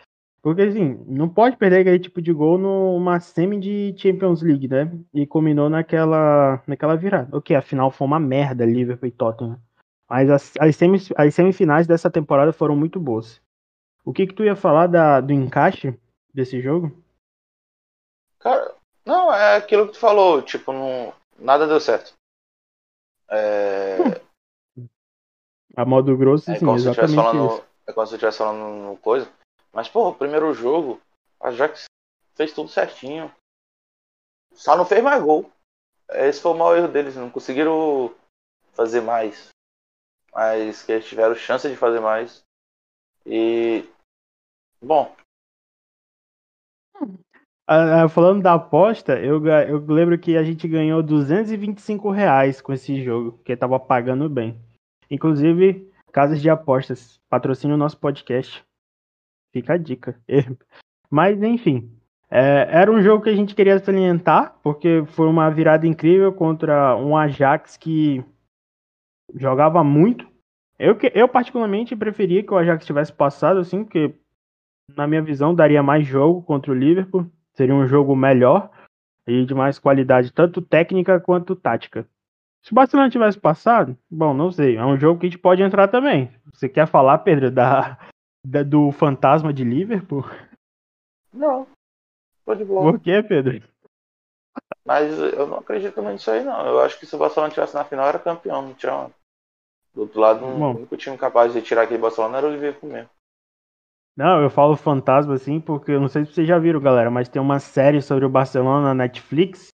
Porque 0.42 0.62
assim, 0.62 1.04
não 1.08 1.28
pode 1.28 1.56
perder 1.56 1.80
aquele 1.80 1.98
tipo 1.98 2.22
de 2.22 2.32
gol 2.32 2.56
numa 2.56 3.18
semi 3.18 3.58
de 3.58 3.94
Champions 3.98 4.42
League, 4.42 4.68
né? 4.68 4.92
E 5.12 5.26
combinou 5.26 5.68
naquela, 5.68 6.62
naquela 6.66 6.96
virada. 6.96 7.36
Ok, 7.36 7.56
afinal 7.56 7.90
foi 7.90 8.06
uma 8.06 8.20
merda 8.20 8.64
Liverpool 8.64 9.08
e 9.08 9.10
Tottenham. 9.10 9.60
Mas 10.08 10.30
as, 10.30 10.52
as, 10.60 10.76
semis, 10.76 11.12
as 11.16 11.34
semifinais 11.34 11.86
dessa 11.86 12.08
temporada 12.08 12.52
foram 12.52 12.76
muito 12.76 13.00
boas. 13.00 13.42
O 14.04 14.12
que 14.12 14.24
que 14.24 14.34
tu 14.34 14.44
ia 14.44 14.54
falar 14.54 14.86
da, 14.86 15.20
do 15.20 15.32
encaixe 15.32 15.98
desse 16.32 16.60
jogo? 16.60 16.96
Cara, 18.38 18.72
não, 19.04 19.34
é 19.34 19.56
aquilo 19.56 19.86
que 19.86 19.94
tu 19.94 19.98
falou, 19.98 20.42
tipo, 20.42 20.72
não, 20.72 21.12
nada 21.36 21.66
deu 21.66 21.80
certo. 21.80 22.15
É... 23.28 23.96
A 25.76 25.84
modo 25.84 26.16
grosso, 26.16 26.50
é 26.50 26.54
sim, 26.54 26.64
como 26.64 26.76
exatamente 26.76 27.10
se 27.10 27.16
falando, 27.16 27.52
isso. 27.52 27.64
É 27.86 27.92
como 27.92 28.06
se 28.06 28.12
eu 28.12 28.16
estivesse 28.16 28.38
falando 28.38 28.96
coisa. 28.98 29.30
Mas, 29.72 29.88
pô, 29.88 30.08
o 30.08 30.14
primeiro 30.14 30.52
jogo, 30.54 31.00
a 31.38 31.50
Jax 31.50 31.84
fez 32.34 32.52
tudo 32.52 32.68
certinho. 32.68 33.32
Só 34.54 34.76
não 34.76 34.86
fez 34.86 35.02
mais 35.02 35.22
gol. 35.22 35.50
Esse 36.08 36.40
foi 36.40 36.52
o 36.52 36.54
maior 36.54 36.76
erro 36.78 36.88
deles, 36.88 37.16
não 37.16 37.30
conseguiram 37.30 38.14
fazer 38.72 39.02
mais. 39.02 39.48
Mas 40.32 40.82
que 40.82 40.92
eles 40.92 41.06
tiveram 41.06 41.34
chance 41.34 41.68
de 41.68 41.76
fazer 41.76 42.00
mais. 42.00 42.42
E. 43.26 43.84
Bom, 44.80 45.14
Uh, 47.68 48.08
falando 48.08 48.42
da 48.42 48.54
aposta, 48.54 49.18
eu, 49.18 49.44
eu 49.44 49.84
lembro 49.86 50.16
que 50.18 50.36
a 50.36 50.44
gente 50.44 50.68
ganhou 50.68 51.02
225 51.02 52.10
reais 52.10 52.60
com 52.60 52.72
esse 52.72 53.02
jogo, 53.02 53.32
porque 53.32 53.56
tava 53.56 53.78
pagando 53.80 54.28
bem. 54.28 54.56
Inclusive, 55.10 55.90
casas 56.12 56.40
de 56.40 56.48
apostas, 56.48 57.20
patrocina 57.28 57.74
o 57.74 57.78
nosso 57.78 57.98
podcast. 57.98 58.64
Fica 59.52 59.74
a 59.74 59.76
dica. 59.76 60.20
Mas, 61.10 61.42
enfim, 61.42 61.90
é, 62.30 62.68
era 62.70 62.90
um 62.90 63.02
jogo 63.02 63.24
que 63.24 63.30
a 63.30 63.34
gente 63.34 63.54
queria 63.54 63.78
salientar, 63.78 64.56
porque 64.62 65.04
foi 65.08 65.26
uma 65.26 65.50
virada 65.50 65.86
incrível 65.86 66.32
contra 66.32 66.96
um 66.96 67.16
Ajax 67.16 67.76
que 67.76 68.24
jogava 69.34 69.82
muito. 69.82 70.26
Eu, 70.78 70.96
eu 71.14 71.28
particularmente 71.28 71.96
preferia 71.96 72.42
que 72.42 72.52
o 72.52 72.56
Ajax 72.56 72.84
tivesse 72.86 73.12
passado, 73.12 73.58
assim, 73.58 73.82
porque 73.82 74.14
na 74.94 75.06
minha 75.06 75.22
visão 75.22 75.54
daria 75.54 75.82
mais 75.82 76.06
jogo 76.06 76.42
contra 76.42 76.70
o 76.70 76.74
Liverpool. 76.74 77.30
Seria 77.56 77.74
um 77.74 77.86
jogo 77.86 78.14
melhor 78.14 78.70
e 79.26 79.44
de 79.44 79.54
mais 79.54 79.78
qualidade, 79.78 80.32
tanto 80.32 80.60
técnica 80.60 81.18
quanto 81.18 81.56
tática. 81.56 82.06
Se 82.62 82.72
o 82.72 82.74
Barcelona 82.74 83.10
tivesse 83.10 83.38
passado, 83.38 83.96
bom, 84.10 84.34
não 84.34 84.50
sei. 84.50 84.76
É 84.76 84.84
um 84.84 84.98
jogo 84.98 85.20
que 85.20 85.26
a 85.26 85.28
gente 85.30 85.38
pode 85.38 85.62
entrar 85.62 85.88
também. 85.88 86.30
Você 86.52 86.68
quer 86.68 86.86
falar, 86.86 87.18
Pedro, 87.18 87.50
da, 87.50 87.98
da 88.44 88.62
do 88.62 88.92
fantasma 88.92 89.52
de 89.52 89.64
Liverpool? 89.64 90.24
Não. 91.32 91.66
Pode 92.44 92.64
boa. 92.64 92.92
Por 92.92 93.00
que, 93.00 93.22
Pedro? 93.22 93.62
Mas 94.84 95.18
eu 95.18 95.46
não 95.46 95.58
acredito 95.58 96.00
nisso 96.02 96.30
aí, 96.30 96.44
não. 96.44 96.66
Eu 96.66 96.80
acho 96.80 96.98
que 96.98 97.06
se 97.06 97.14
o 97.14 97.18
Barcelona 97.18 97.52
tivesse 97.52 97.74
na 97.74 97.84
final, 97.84 98.06
era 98.06 98.18
campeão. 98.18 98.62
Não 98.62 98.74
tinha. 98.74 99.10
Do 99.94 100.02
outro 100.02 100.20
lado, 100.20 100.40
Bom. 100.40 100.74
o 100.74 100.76
único 100.76 100.96
time 100.96 101.16
capaz 101.16 101.52
de 101.52 101.62
tirar 101.62 101.82
aquele 101.82 102.00
Barcelona 102.00 102.38
era 102.38 102.46
o 102.46 102.52
Liverpool 102.52 102.90
mesmo. 102.90 103.10
Não, 104.16 104.40
eu 104.40 104.48
falo 104.48 104.76
fantasma 104.76 105.34
assim 105.34 105.60
porque 105.60 105.92
eu 105.92 106.00
não 106.00 106.08
sei 106.08 106.24
se 106.24 106.32
vocês 106.32 106.48
já 106.48 106.58
viram, 106.58 106.80
galera, 106.80 107.10
mas 107.10 107.28
tem 107.28 107.40
uma 107.40 107.58
série 107.58 108.00
sobre 108.00 108.24
o 108.24 108.30
Barcelona 108.30 108.88
na 108.88 108.94
Netflix 108.94 109.68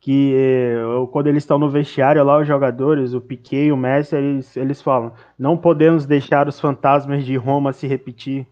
que 0.00 0.34
quando 1.12 1.26
eles 1.26 1.42
estão 1.42 1.58
no 1.58 1.68
vestiário 1.68 2.24
lá, 2.24 2.38
os 2.38 2.48
jogadores, 2.48 3.12
o 3.12 3.20
Piquet 3.20 3.66
e 3.66 3.72
o 3.72 3.76
Messi, 3.76 4.16
eles, 4.16 4.56
eles 4.56 4.80
falam: 4.80 5.12
não 5.38 5.56
podemos 5.58 6.06
deixar 6.06 6.48
os 6.48 6.58
fantasmas 6.58 7.24
de 7.24 7.36
Roma 7.36 7.72
se 7.72 7.86
repetir, 7.86 8.46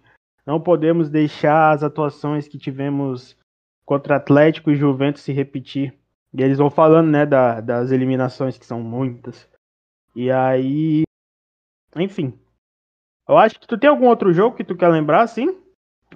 não 0.47 0.61
podemos 0.61 1.09
deixar 1.09 1.73
as 1.73 1.83
atuações 1.83 2.47
que 2.47 2.59
tivemos 2.59 3.37
contra 3.85 4.17
Atlético 4.17 4.71
e 4.71 4.77
Juventus 4.77 5.23
se 5.23 5.33
repetir. 5.33 5.99
E 6.35 6.43
eles 6.43 6.59
vão 6.59 6.69
falando, 6.69 7.09
né, 7.09 7.25
da, 7.25 7.61
das 7.63 7.91
eliminações, 7.91 8.59
que 8.59 8.67
são 8.67 8.83
muitas. 8.83 9.49
E 10.15 10.31
aí. 10.31 11.05
Enfim. 11.97 12.39
Eu 13.29 13.37
acho 13.37 13.61
que 13.61 13.67
tu 13.69 13.77
tem 13.77 13.91
algum 13.91 14.07
outro 14.07 14.33
jogo 14.33 14.57
que 14.57 14.65
tu 14.65 14.75
quer 14.75 14.89
lembrar, 14.89 15.27
sim? 15.27 15.55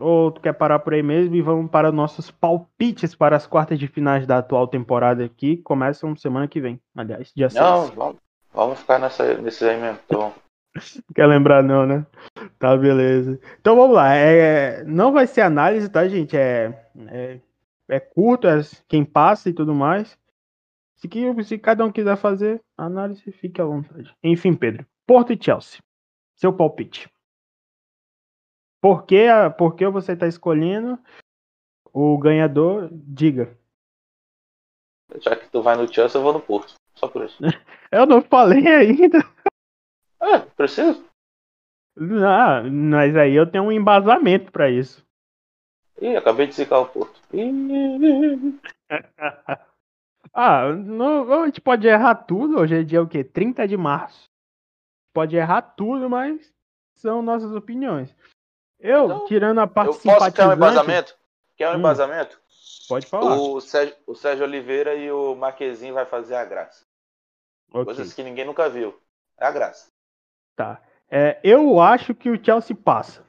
Ou 0.01 0.33
tu 0.33 0.41
quer 0.41 0.55
parar 0.55 0.79
por 0.79 0.95
aí 0.95 1.03
mesmo 1.03 1.35
e 1.35 1.43
vamos 1.43 1.71
para 1.71 1.93
nossos 1.93 2.31
palpites 2.31 3.15
para 3.15 3.37
as 3.37 3.47
quartas 3.47 3.79
de 3.79 3.87
finais 3.87 4.27
da 4.27 4.39
atual 4.39 4.67
temporada 4.67 5.29
que 5.29 5.59
começam 5.59 6.17
semana 6.17 6.49
que 6.49 6.61
vem. 6.61 6.81
Aliás, 6.97 7.31
dia 7.37 7.51
6. 7.51 7.63
Não, 7.63 8.17
vamos, 8.55 8.79
ficar 8.81 8.99
nessa, 8.99 9.35
nesse 9.35 9.63
aí 9.65 9.79
mesmo. 9.79 9.99
Então. 10.07 10.33
Quer 11.15 11.27
lembrar 11.27 11.63
não, 11.63 11.87
né? 11.87 12.07
Tá, 12.59 12.75
beleza. 12.75 13.39
Então 13.61 13.77
vamos 13.77 13.95
lá. 13.95 14.15
É, 14.15 14.83
não 14.85 15.13
vai 15.13 15.27
ser 15.27 15.43
análise, 15.43 15.91
tá, 15.91 16.09
gente? 16.09 16.35
É, 16.35 16.89
é, 17.09 17.39
é 17.91 18.01
curto, 18.01 18.49
é 18.49 18.59
quem 18.89 19.05
passa 19.05 19.51
e 19.51 19.53
tudo 19.53 19.75
mais. 19.75 20.19
Se, 20.97 21.07
que, 21.09 21.45
se 21.45 21.59
cada 21.59 21.85
um 21.85 21.93
quiser 21.93 22.17
fazer 22.17 22.63
análise, 22.79 23.31
fique 23.33 23.61
à 23.61 23.65
vontade. 23.67 24.15
Enfim, 24.23 24.55
Pedro. 24.55 24.87
Porto 25.07 25.35
e 25.35 25.39
Chelsea. 25.39 25.79
Seu 26.37 26.53
palpite. 26.53 27.09
Por 28.81 29.07
que, 29.07 29.27
por 29.57 29.77
que 29.77 29.87
você 29.89 30.13
está 30.13 30.27
escolhendo 30.27 30.99
o 31.93 32.19
ganhador? 32.19 32.89
Diga. 32.93 33.57
Já 35.21 35.37
que 35.37 35.49
tu 35.51 35.63
vai 35.63 35.77
no 35.77 35.93
Chelsea, 35.93 36.19
eu 36.19 36.23
vou 36.23 36.33
no 36.33 36.41
Porto. 36.41 36.75
Só 36.95 37.07
por 37.07 37.25
isso. 37.25 37.39
eu 37.93 38.07
não 38.07 38.23
falei 38.23 38.67
ainda. 38.67 39.19
É, 40.21 40.39
precisa? 40.39 41.01
Ah, 42.27 42.63
mas 42.63 43.15
aí 43.17 43.35
eu 43.35 43.47
tenho 43.47 43.65
um 43.65 43.73
embasamento 43.73 44.51
para 44.51 44.71
isso. 44.71 45.05
Ih, 46.01 46.17
acabei 46.17 46.47
de 46.47 46.55
zicar 46.55 46.81
o 46.81 46.87
Porto. 46.87 47.21
ah, 50.33 50.73
não, 50.73 51.43
a 51.43 51.47
gente 51.47 51.61
pode 51.61 51.87
errar 51.87 52.15
tudo. 52.15 52.59
Hoje 52.59 52.81
é 52.81 52.83
dia 52.83 53.03
o 53.03 53.07
quê? 53.07 53.23
30 53.23 53.69
de 53.69 53.77
março. 53.77 54.32
Pode 55.13 55.37
errar 55.37 55.63
tudo, 55.63 56.09
mas 56.09 56.53
são 56.95 57.23
nossas 57.23 57.53
opiniões. 57.53 58.15
Eu, 58.79 59.05
então, 59.05 59.25
tirando 59.27 59.59
a 59.61 59.67
parte 59.67 59.95
eu 59.95 60.15
posso 60.15 60.33
ter 60.33 60.47
um 60.47 60.53
embasamento? 60.53 61.17
Quer 61.57 61.71
um 61.71 61.75
hum, 61.75 61.79
embasamento? 61.79 62.41
Pode 62.89 63.07
falar. 63.07 63.37
O 63.37 63.61
Sérgio, 63.61 63.95
o 64.07 64.15
Sérgio 64.15 64.45
Oliveira 64.45 64.95
e 64.95 65.11
o 65.11 65.35
Marquezinho 65.35 65.95
vai 65.95 66.05
fazer 66.05 66.35
a 66.35 66.45
graça. 66.45 66.85
Okay. 67.71 67.85
Coisas 67.85 68.13
que 68.13 68.23
ninguém 68.23 68.45
nunca 68.45 68.69
viu. 68.69 68.99
É 69.39 69.47
a 69.47 69.51
graça. 69.51 69.87
Tá. 70.57 70.83
É, 71.11 71.39
eu 71.45 71.81
acho 71.81 72.15
que 72.15 72.31
o 72.31 72.45
Chelsea 72.45 72.77
passa. 72.77 73.25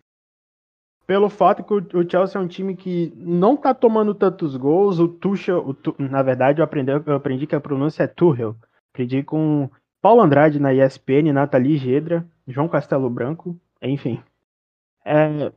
Pelo 1.05 1.29
fato 1.29 1.63
que 1.63 1.73
o, 1.73 2.09
Chelsea 2.09 2.39
é 2.39 2.43
um 2.43 2.47
time 2.47 2.75
que 2.75 3.13
não 3.15 3.57
tá 3.57 3.73
tomando 3.73 4.15
tantos 4.15 4.55
gols. 4.55 4.99
O 4.99 5.07
Tuchel, 5.07 5.59
o 5.59 5.73
tu, 5.73 5.95
na 5.99 6.23
verdade, 6.23 6.61
eu 6.61 6.65
aprendi, 6.65 6.91
eu 6.91 7.15
aprendi 7.15 7.45
que 7.45 7.55
a 7.55 7.61
pronúncia 7.61 8.03
é 8.03 8.07
Tuchel. 8.07 8.55
Aprendi 8.93 9.21
com 9.21 9.69
Paulo 10.03 10.21
Andrade 10.21 10.59
na 10.59 10.73
ESPN, 10.73 11.31
Nathalie 11.31 11.77
Gedra, 11.77 12.27
João 12.45 12.67
Castelo 12.67 13.09
Branco, 13.09 13.57
enfim. 13.81 14.21
É, 15.05 15.49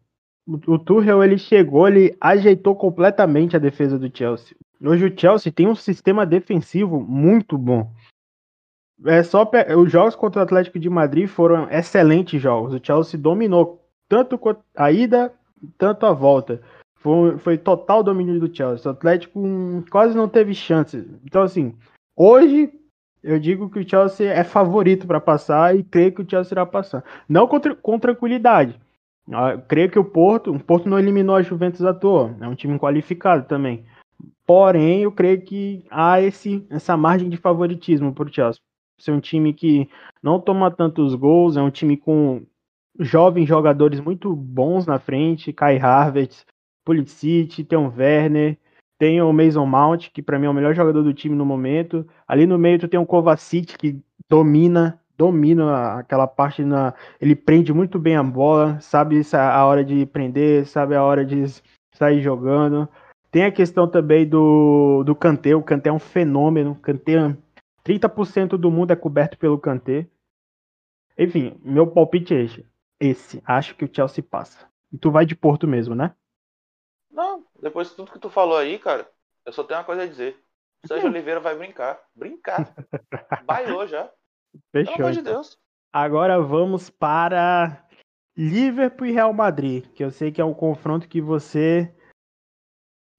o 0.47 0.79
Tuchel 0.79 1.25
ele 1.25 1.37
chegou, 1.37 1.89
ele 1.89 2.17
ajeitou 2.21 2.77
completamente 2.77 3.57
a 3.57 3.59
defesa 3.59 3.99
do 3.99 4.09
Chelsea. 4.17 4.57
Hoje 4.81 5.07
o 5.07 5.21
Chelsea 5.21 5.51
tem 5.51 5.67
um 5.67 5.75
sistema 5.75 6.25
defensivo 6.25 7.01
muito 7.01 7.59
bom. 7.59 7.91
É 9.05 9.21
só 9.25 9.51
os 9.77 9.91
jogos 9.91 10.15
contra 10.15 10.41
o 10.41 10.45
Atlético 10.45 10.79
de 10.79 10.89
Madrid 10.89 11.27
foram 11.27 11.69
excelentes 11.69 12.41
jogos. 12.41 12.73
O 12.73 12.81
Chelsea 12.81 13.19
dominou 13.19 13.85
tanto 14.09 14.39
a 14.77 14.93
ida, 14.93 15.35
tanto 15.77 16.07
a 16.07 16.13
volta. 16.13 16.63
Foi, 16.95 17.37
foi 17.39 17.59
total 17.59 18.01
domínio 18.01 18.39
do 18.39 18.55
Chelsea. 18.55 18.89
O 18.89 18.95
Atlético 18.95 19.41
hum, 19.41 19.83
quase 19.91 20.17
não 20.17 20.29
teve 20.29 20.55
chances. 20.55 21.05
Então 21.25 21.43
assim, 21.43 21.75
hoje 22.15 22.73
eu 23.27 23.41
digo 23.41 23.69
que 23.69 23.81
o 23.81 23.89
Chelsea 23.89 24.33
é 24.33 24.45
favorito 24.45 25.07
para 25.07 25.21
passar 25.21 25.77
e 25.77 25.83
creio 25.83 26.13
que 26.13 26.23
o 26.23 26.31
Chelsea 26.31 26.55
irá 26.55 26.65
passar. 26.65 27.05
Não 27.29 27.49
com, 27.49 27.61
com 27.61 27.99
tranquilidade, 27.99 28.81
ah, 29.33 29.59
creio 29.59 29.91
que 29.91 29.99
o 29.99 30.05
Porto, 30.05 30.53
o 30.53 30.63
Porto 30.63 30.89
não 30.89 30.99
eliminou 30.99 31.35
a 31.35 31.43
Juventus 31.43 31.85
à 31.85 31.93
toa, 31.93 32.37
é 32.41 32.47
um 32.47 32.55
time 32.55 32.79
qualificado 32.79 33.47
também. 33.49 33.85
Porém, 34.47 35.03
eu 35.03 35.11
creio 35.11 35.43
que 35.43 35.85
há 35.91 36.21
esse, 36.23 36.65
essa 36.71 36.97
margem 36.97 37.29
de 37.29 37.37
favoritismo 37.37 38.15
para 38.15 38.29
o 38.29 38.33
Chelsea. 38.33 38.61
Ser 39.01 39.11
um 39.11 39.21
time 39.21 39.53
que 39.53 39.91
não 40.23 40.41
toma 40.41 40.71
tantos 40.71 41.15
gols, 41.17 41.57
é 41.57 41.63
um 41.63 41.71
time 41.71 41.97
com 41.97 42.47
jovens 42.99 43.47
jogadores 43.47 44.01
muito 44.01 44.35
bons 44.35 44.87
na 44.87 45.01
frente, 45.01 45.53
Kai 45.53 45.79
Havertz, 45.79 46.47
Pulisic, 46.85 47.65
tem 47.65 47.77
o 47.77 47.93
Werner, 47.95 48.57
tem 48.99 49.21
o 49.21 49.33
Mason 49.33 49.67
Mount, 49.67 50.11
que 50.13 50.23
para 50.23 50.39
mim 50.39 50.47
é 50.47 50.51
o 50.51 50.55
melhor 50.55 50.75
jogador 50.75 51.03
do 51.03 51.15
time 51.15 51.35
no 51.35 51.45
momento. 51.45 52.07
Ali 52.27 52.47
no 52.47 52.59
meio 52.59 52.79
tu 52.79 52.89
tem 52.89 52.99
o 52.99 53.07
Kovacic, 53.07 53.77
que 53.77 54.01
domina 54.29 55.01
domina 55.17 55.99
aquela 55.99 56.27
parte 56.27 56.65
na. 56.65 56.95
Ele 57.21 57.35
prende 57.35 57.73
muito 57.73 57.99
bem 57.99 58.17
a 58.17 58.23
bola, 58.23 58.79
sabe 58.81 59.21
a 59.33 59.65
hora 59.65 59.85
de 59.85 60.07
prender, 60.07 60.67
sabe 60.67 60.95
a 60.95 61.03
hora 61.03 61.25
de 61.25 61.45
sair 61.93 62.21
jogando. 62.21 62.89
Tem 63.31 63.45
a 63.45 63.53
questão 63.53 63.89
também 63.89 64.27
do, 64.27 65.03
do 65.05 65.15
Kanté, 65.15 65.55
o 65.55 65.63
Kanté 65.63 65.91
é 65.91 65.93
um 65.93 65.99
fenômeno. 65.99 66.75
Kanté, 66.77 67.37
30% 67.85 68.57
do 68.57 68.71
mundo 68.71 68.93
é 68.93 68.97
coberto 68.97 69.39
pelo 69.39 69.59
Kanté. 69.59 70.07
Enfim, 71.19 71.55
meu 71.65 71.87
palpite 71.87 72.35
é 72.35 72.43
esse. 72.43 72.67
esse. 73.01 73.43
Acho 73.45 73.75
que 73.75 73.85
o 73.85 73.91
Chelsea 73.93 74.23
passa. 74.23 74.67
E 74.93 74.99
tu 74.99 75.11
vai 75.11 75.27
de 75.27 75.35
Porto 75.35 75.67
mesmo, 75.67 75.95
né? 75.95 76.15
Não, 77.17 77.47
depois 77.63 77.89
de 77.89 77.95
tudo 77.95 78.13
que 78.13 78.19
tu 78.19 78.29
falou 78.29 78.59
aí, 78.59 78.79
cara, 78.79 79.11
eu 79.47 79.51
só 79.51 79.65
tenho 79.65 79.81
uma 79.81 79.87
coisa 79.87 80.03
a 80.03 80.07
dizer. 80.07 80.39
O 80.85 80.87
Sérgio 80.87 81.09
Oliveira 81.09 81.41
vai 81.41 81.57
brincar. 81.57 81.99
Brincar. 82.15 82.75
Bailou 83.47 83.89
já. 83.89 84.13
Fechou. 84.71 84.95
Pelo 84.95 85.07
amor 85.07 85.13
de 85.15 85.21
então. 85.21 85.33
Deus. 85.33 85.59
Agora 85.91 86.39
vamos 86.43 86.91
para 86.91 87.89
Liverpool 88.37 89.07
e 89.07 89.13
Real 89.13 89.33
Madrid, 89.33 89.87
que 89.95 90.05
eu 90.05 90.11
sei 90.11 90.31
que 90.31 90.43
é 90.43 90.45
um 90.45 90.53
confronto 90.53 91.09
que 91.09 91.23
você 91.23 91.91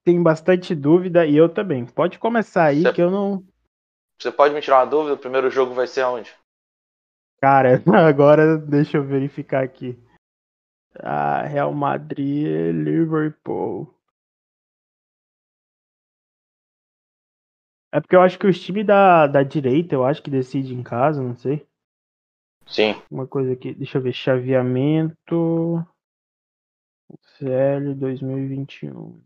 tem 0.05 0.21
bastante 0.21 0.75
dúvida 0.75 1.25
e 1.25 1.35
eu 1.35 1.49
também. 1.49 1.83
Pode 1.83 2.19
começar 2.19 2.65
aí 2.65 2.83
você, 2.83 2.93
que 2.93 3.01
eu 3.01 3.09
não. 3.09 3.43
Você 4.21 4.31
pode 4.31 4.53
me 4.53 4.61
tirar 4.61 4.77
uma 4.77 4.85
dúvida? 4.85 5.15
O 5.15 5.17
primeiro 5.17 5.49
jogo 5.49 5.73
vai 5.73 5.87
ser 5.87 6.01
aonde? 6.01 6.35
Cara, 7.41 7.81
agora 8.07 8.59
deixa 8.59 8.97
eu 8.97 9.03
verificar 9.03 9.63
aqui. 9.63 9.97
Ah, 11.01 11.43
Real 11.43 11.73
Madrid, 11.73 12.73
Liverpool. 12.73 13.93
É 17.91 18.01
porque 18.01 18.15
eu 18.15 18.21
acho 18.21 18.37
que 18.37 18.47
os 18.47 18.59
times 18.59 18.85
da, 18.85 19.27
da 19.27 19.43
direita, 19.43 19.95
eu 19.95 20.03
acho 20.03 20.21
que 20.21 20.29
decide 20.29 20.73
em 20.73 20.83
casa, 20.83 21.21
não 21.21 21.35
sei. 21.35 21.65
Sim. 22.65 22.95
Uma 23.09 23.25
coisa 23.25 23.53
aqui, 23.53 23.73
deixa 23.73 23.97
eu 23.97 24.01
ver, 24.01 24.13
chaveamento. 24.13 25.85
CL 27.37 27.95
2021. 27.95 29.21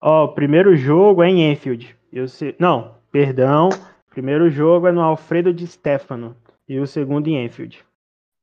Ó, 0.00 0.24
o 0.24 0.34
primeiro 0.34 0.76
jogo 0.76 1.22
é 1.22 1.28
em 1.28 1.50
Enfield. 1.50 1.96
Eu 2.12 2.28
sei, 2.28 2.54
não, 2.60 3.00
perdão. 3.10 3.70
Primeiro 4.10 4.48
jogo 4.48 4.86
é 4.86 4.92
no 4.92 5.00
Alfredo 5.00 5.52
de 5.52 5.66
Stefano 5.66 6.36
e 6.68 6.78
o 6.78 6.86
segundo 6.86 7.28
em 7.28 7.44
Enfield. 7.44 7.84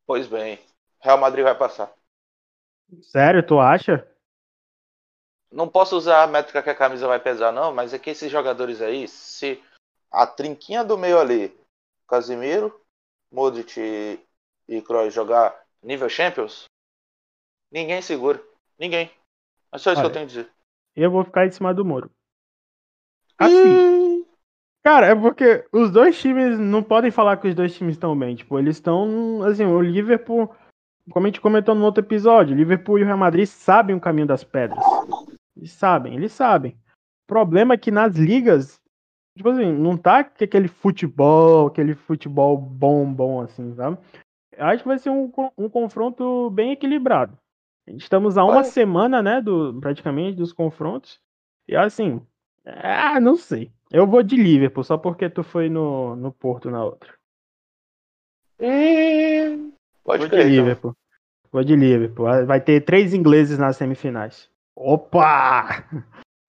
Pois 0.05 0.27
bem, 0.27 0.59
Real 0.99 1.17
Madrid 1.17 1.43
vai 1.43 1.55
passar. 1.55 1.93
Sério, 3.01 3.45
tu 3.45 3.59
acha? 3.59 4.07
não 5.53 5.69
posso 5.69 5.95
usar 5.95 6.23
a 6.23 6.27
métrica 6.27 6.63
que 6.63 6.69
a 6.69 6.75
camisa 6.75 7.07
vai 7.07 7.19
pesar, 7.19 7.51
não, 7.51 7.71
mas 7.71 7.93
é 7.93 7.99
que 7.99 8.09
esses 8.09 8.31
jogadores 8.31 8.81
aí, 8.81 9.07
se 9.07 9.63
a 10.11 10.25
trinquinha 10.25 10.83
do 10.83 10.97
meio 10.97 11.19
ali, 11.19 11.55
Casimiro, 12.07 12.81
Modric 13.31 13.79
e, 13.79 14.19
e 14.67 14.81
Kroos 14.81 15.13
jogar 15.13 15.63
nível 15.81 16.09
Champions, 16.09 16.65
ninguém 17.71 18.01
segura. 18.01 18.43
Ninguém. 18.77 19.11
É 19.71 19.77
só 19.77 19.91
isso 19.91 20.01
Olha, 20.01 20.01
que 20.01 20.05
eu 20.07 20.13
tenho 20.13 20.25
a 20.25 20.27
dizer. 20.27 20.51
Eu 20.95 21.11
vou 21.11 21.23
ficar 21.23 21.45
em 21.45 21.51
cima 21.51 21.73
do 21.73 21.85
Moro. 21.85 22.11
Assim. 23.37 24.12
Cara, 24.83 25.07
é 25.07 25.15
porque 25.15 25.65
os 25.71 25.89
dois 25.89 26.19
times 26.19 26.59
não 26.59 26.83
podem 26.83 27.09
falar 27.09 27.37
que 27.37 27.47
os 27.47 27.55
dois 27.55 27.73
times 27.73 27.95
estão 27.95 28.17
bem. 28.17 28.35
Tipo, 28.35 28.59
eles 28.59 28.75
estão. 28.75 29.41
Assim, 29.43 29.63
o 29.65 29.81
Liverpool. 29.81 30.53
Como 31.11 31.25
a 31.25 31.29
gente 31.29 31.41
comentou 31.41 31.73
no 31.73 31.83
outro 31.83 32.03
episódio, 32.03 32.53
o 32.53 32.57
Liverpool 32.57 32.99
e 32.99 33.03
o 33.03 33.05
Real 33.05 33.17
Madrid 33.17 33.45
sabem 33.45 33.95
o 33.95 33.99
caminho 33.99 34.27
das 34.27 34.43
pedras. 34.43 34.83
Eles 35.55 35.71
sabem, 35.71 36.15
eles 36.15 36.31
sabem. 36.31 36.71
O 36.71 37.27
problema 37.27 37.73
é 37.73 37.77
que 37.77 37.91
nas 37.91 38.15
ligas, 38.15 38.79
tipo 39.37 39.49
assim, 39.49 39.71
não 39.71 39.97
tá 39.97 40.19
aquele 40.19 40.69
futebol, 40.69 41.67
aquele 41.67 41.93
futebol 41.93 42.57
bom, 42.57 43.11
bom, 43.13 43.41
assim, 43.41 43.73
sabe? 43.75 43.97
Acho 44.57 44.83
que 44.83 44.87
vai 44.87 44.97
ser 44.97 45.09
um, 45.09 45.29
um 45.57 45.67
confronto 45.67 46.49
bem 46.51 46.71
equilibrado. 46.71 47.37
Estamos 47.87 48.37
a 48.37 48.45
uma 48.45 48.63
semana, 48.63 49.21
né, 49.21 49.41
do, 49.41 49.77
praticamente, 49.81 50.37
dos 50.37 50.53
confrontos. 50.53 51.19
E 51.67 51.75
assim, 51.75 52.21
ah, 52.65 53.19
não 53.19 53.35
sei. 53.35 53.71
Eu 53.91 54.07
vou 54.07 54.23
de 54.23 54.35
Liverpool, 54.35 54.83
só 54.83 54.97
porque 54.97 55.29
tu 55.29 55.43
foi 55.43 55.69
no, 55.69 56.15
no 56.15 56.31
Porto 56.31 56.71
na 56.71 56.83
outra. 56.83 57.13
Hum, 58.59 59.71
pode 60.03 60.21
vou 60.21 60.29
crer, 60.29 60.45
de 60.45 60.53
então. 60.53 60.63
Liverpool. 60.63 60.95
Vou 61.51 61.63
de 61.63 61.75
Liverpool. 61.75 62.45
Vai 62.45 62.61
ter 62.61 62.81
três 62.81 63.13
ingleses 63.13 63.57
nas 63.59 63.77
semifinais. 63.77 64.49
Opa! 64.75 65.85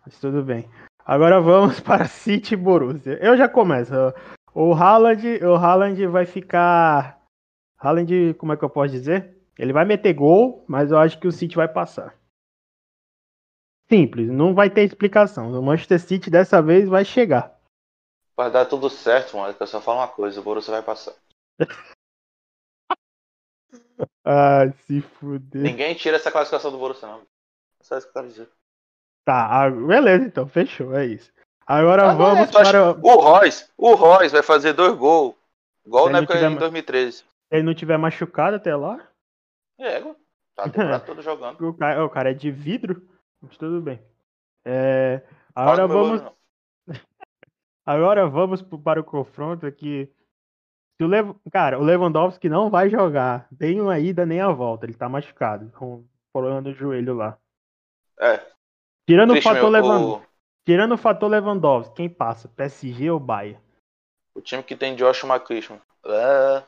Mas 0.04 0.18
tudo 0.18 0.42
bem. 0.42 0.68
Agora 1.04 1.40
vamos 1.40 1.80
para 1.80 2.06
City 2.06 2.54
e 2.54 2.56
Borussia. 2.56 3.18
Eu 3.20 3.36
já 3.36 3.48
começo. 3.48 3.92
O 4.54 4.72
Haaland, 4.72 5.44
o 5.44 5.54
Haaland 5.54 6.06
vai 6.06 6.24
ficar. 6.24 7.20
Haaland, 7.78 8.34
como 8.38 8.52
é 8.52 8.56
que 8.56 8.64
eu 8.64 8.70
posso 8.70 8.92
dizer? 8.92 9.36
Ele 9.58 9.72
vai 9.72 9.84
meter 9.84 10.14
gol, 10.14 10.64
mas 10.66 10.90
eu 10.90 10.98
acho 10.98 11.18
que 11.18 11.28
o 11.28 11.32
City 11.32 11.56
vai 11.56 11.68
passar. 11.68 12.14
Simples, 13.88 14.28
não 14.30 14.54
vai 14.54 14.70
ter 14.70 14.82
explicação. 14.84 15.52
O 15.52 15.62
Manchester 15.62 16.00
City 16.00 16.30
dessa 16.30 16.62
vez 16.62 16.88
vai 16.88 17.04
chegar. 17.04 17.54
Vai 18.36 18.50
dar 18.50 18.64
tudo 18.66 18.90
certo, 18.90 19.36
mano. 19.36 19.54
Eu 19.58 19.66
só 19.66 19.80
falo 19.80 19.98
uma 19.98 20.08
coisa: 20.08 20.40
o 20.40 20.42
Borussia 20.42 20.72
vai 20.72 20.82
passar. 20.82 21.14
ah, 24.24 24.72
se 24.86 25.00
fuder. 25.00 25.62
Ninguém 25.62 25.94
tira 25.94 26.16
essa 26.16 26.32
classificação 26.32 26.72
do 26.72 26.78
Borussia, 26.78 27.06
não. 27.06 27.22
Só 27.82 27.98
isso 27.98 28.06
que 28.06 28.10
eu 28.10 28.22
quero 28.22 28.28
dizer. 28.28 28.48
Tá, 29.24 29.70
beleza, 29.70 30.24
então, 30.24 30.46
fechou, 30.46 30.94
é 30.94 31.06
isso. 31.06 31.32
Agora 31.66 32.10
ah, 32.10 32.14
vamos 32.14 32.48
é, 32.48 32.52
para. 32.52 32.90
O 32.92 33.20
Royce, 33.20 33.70
o 33.76 33.94
Royce 33.94 34.32
vai 34.32 34.42
fazer 34.42 34.72
dois 34.74 34.96
gols. 34.96 35.34
Igual 35.86 36.10
na 36.10 36.18
época 36.18 36.34
tiver... 36.34 36.50
em 36.50 36.56
2013. 36.56 37.18
Se 37.18 37.24
ele 37.50 37.62
não 37.62 37.74
tiver 37.74 37.96
machucado 37.96 38.56
até 38.56 38.74
lá. 38.74 39.00
É, 39.78 40.00
tá 40.54 40.68
todo 41.00 41.22
jogando. 41.22 41.68
O 41.68 41.74
cara, 41.74 42.04
o 42.04 42.10
cara 42.10 42.30
é 42.30 42.34
de 42.34 42.50
vidro, 42.50 43.02
mas 43.40 43.56
tudo 43.56 43.80
bem. 43.80 44.00
É, 44.64 45.22
agora 45.54 45.86
vamos. 45.86 46.22
agora 47.84 48.26
vamos 48.26 48.62
para 48.62 49.00
o 49.00 49.04
confronto 49.04 49.66
aqui. 49.66 50.10
Se 50.96 51.04
o 51.04 51.08
Lev... 51.08 51.34
Cara, 51.50 51.78
o 51.78 51.82
Lewandowski 51.82 52.48
não 52.48 52.70
vai 52.70 52.88
jogar 52.88 53.48
nem 53.58 53.80
uma 53.80 53.98
ida 53.98 54.24
nem 54.24 54.40
a 54.40 54.50
volta. 54.50 54.86
Ele 54.86 54.94
tá 54.94 55.08
machucado, 55.08 55.70
com 55.72 56.04
problema 56.32 56.60
no 56.60 56.72
joelho 56.72 57.14
lá. 57.14 57.36
É. 58.20 58.40
Tirando 59.06 59.32
Triste, 59.32 59.48
o 59.48 59.54
fator 59.54 59.70
Lewandowski. 59.70 60.26
O... 60.26 60.34
Tirando 60.64 60.92
o 60.92 60.98
fator 60.98 61.30
Lewandowski, 61.30 61.94
quem 61.94 62.08
passa? 62.08 62.48
PSG 62.48 63.10
ou 63.10 63.20
Bayern? 63.20 63.60
O 64.34 64.40
time 64.40 64.62
que 64.62 64.74
tem 64.74 64.94
Joshua 64.94 65.34
McChristman. 65.34 65.80
É... 66.06 66.62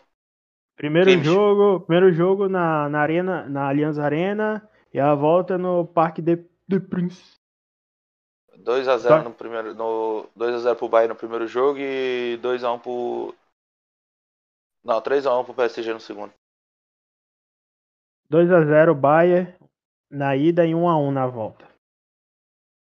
Primeiro 0.76 1.10
jogo, 1.24 1.80
primeiro 1.80 2.12
jogo 2.12 2.48
na, 2.48 2.88
na 2.90 3.00
arena, 3.00 3.48
na 3.48 3.68
Allianz 3.68 3.98
Arena 3.98 4.68
e 4.92 5.00
a 5.00 5.14
volta 5.14 5.56
no 5.56 5.86
Parque 5.86 6.20
de, 6.20 6.36
de 6.68 6.80
Prince. 6.80 7.36
2 8.58 8.88
a 8.88 8.98
0 8.98 9.24
no 9.24 9.34
primeiro, 9.34 9.74
no 9.74 10.28
2 10.34 10.54
a 10.54 10.58
0 10.58 10.76
pro 10.76 10.88
Bayern 10.88 11.12
no 11.12 11.18
primeiro 11.18 11.46
jogo 11.46 11.78
e 11.78 12.38
2 12.40 12.64
a 12.64 12.72
1 12.72 12.78
pro 12.78 13.34
Não, 14.82 15.00
3 15.00 15.26
a 15.26 15.38
1 15.38 15.44
pro 15.44 15.54
PSG 15.54 15.92
no 15.92 16.00
segundo. 16.00 16.32
2 18.28 18.50
a 18.50 18.64
0 18.64 18.94
Bayern 18.94 19.54
na 20.10 20.36
ida 20.36 20.66
e 20.66 20.74
1 20.74 20.88
a 20.88 20.98
1 20.98 21.10
na 21.12 21.26
volta. 21.26 21.66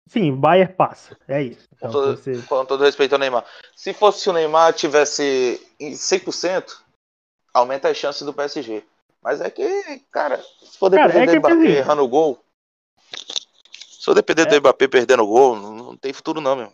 Sim, 0.07 0.31
o 0.31 0.37
Bayern 0.37 0.71
passa, 0.73 1.17
é 1.27 1.41
isso. 1.41 1.67
Então, 1.73 1.89
com, 1.89 1.93
todo, 1.93 2.17
você... 2.17 2.41
com 2.43 2.65
todo 2.65 2.83
respeito 2.83 3.13
ao 3.13 3.19
Neymar. 3.19 3.43
Se 3.75 3.91
fosse 3.91 4.29
o 4.29 4.33
Neymar 4.33 4.71
tivesse 4.73 5.59
100%, 5.81 6.79
aumenta 7.51 7.89
as 7.89 7.97
chances 7.97 8.21
do 8.21 8.33
PSG. 8.33 8.83
Mas 9.21 9.41
é 9.41 9.49
que, 9.49 9.99
cara, 10.11 10.37
se 10.37 10.77
for 10.77 10.89
depender 10.89 11.41
cara, 11.41 11.53
é 11.55 11.57
assim, 11.57 11.77
errando 11.77 12.03
o 12.03 12.07
gol. 12.07 12.44
Se 14.05 14.11
for 14.11 14.13
depender 14.13 14.43
é. 14.43 14.45
do 14.45 14.59
Mbappé 14.59 14.87
perdendo 14.87 15.23
o 15.23 15.27
gol, 15.27 15.55
não, 15.55 15.73
não 15.73 15.97
tem 15.97 16.13
futuro 16.13 16.39
não, 16.39 16.55
meu. 16.55 16.71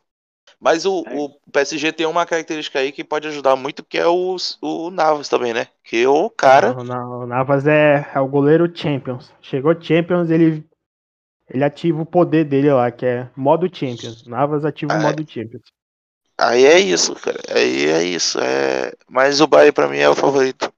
Mas 0.60 0.86
o, 0.86 1.02
é. 1.08 1.16
o, 1.16 1.30
PSG 1.50 1.94
tem 1.94 2.06
uma 2.06 2.26
característica 2.26 2.78
aí 2.78 2.92
que 2.92 3.06
pode 3.06 3.26
ajudar 3.26 3.56
muito, 3.56 3.86
que 3.86 3.98
é 3.98 4.06
o, 4.06 4.36
o 4.62 4.92
Navas 4.92 5.30
também, 5.30 5.54
né? 5.54 5.68
Que 5.82 6.06
o 6.06 6.30
cara. 6.30 6.74
Não, 6.84 7.22
o 7.22 7.26
Navas 7.26 7.66
é, 7.66 8.06
é 8.14 8.20
o 8.20 8.28
goleiro 8.28 8.70
Champions. 8.76 9.32
Chegou 9.42 9.82
Champions, 9.82 10.30
ele, 10.30 10.68
ele 11.50 11.64
ativa 11.64 12.02
o 12.02 12.06
poder 12.06 12.44
dele 12.44 12.70
lá, 12.70 12.92
que 12.92 13.06
é 13.06 13.30
modo 13.34 13.74
Champions. 13.74 14.28
Navas 14.28 14.66
ativa 14.66 14.92
o 14.92 14.98
é. 14.98 15.02
modo 15.02 15.26
Champions. 15.26 15.64
Aí 16.38 16.66
é 16.66 16.82
isso, 16.82 17.16
cara. 17.16 17.40
Aí 17.56 17.86
é 17.86 18.04
isso. 18.04 18.42
É... 18.42 18.92
Mas 19.10 19.40
o 19.40 19.48
Bahia 19.48 19.72
pra 19.72 19.88
mim 19.88 20.00
é 20.00 20.10
o 20.10 20.16
favorito. 20.16 20.70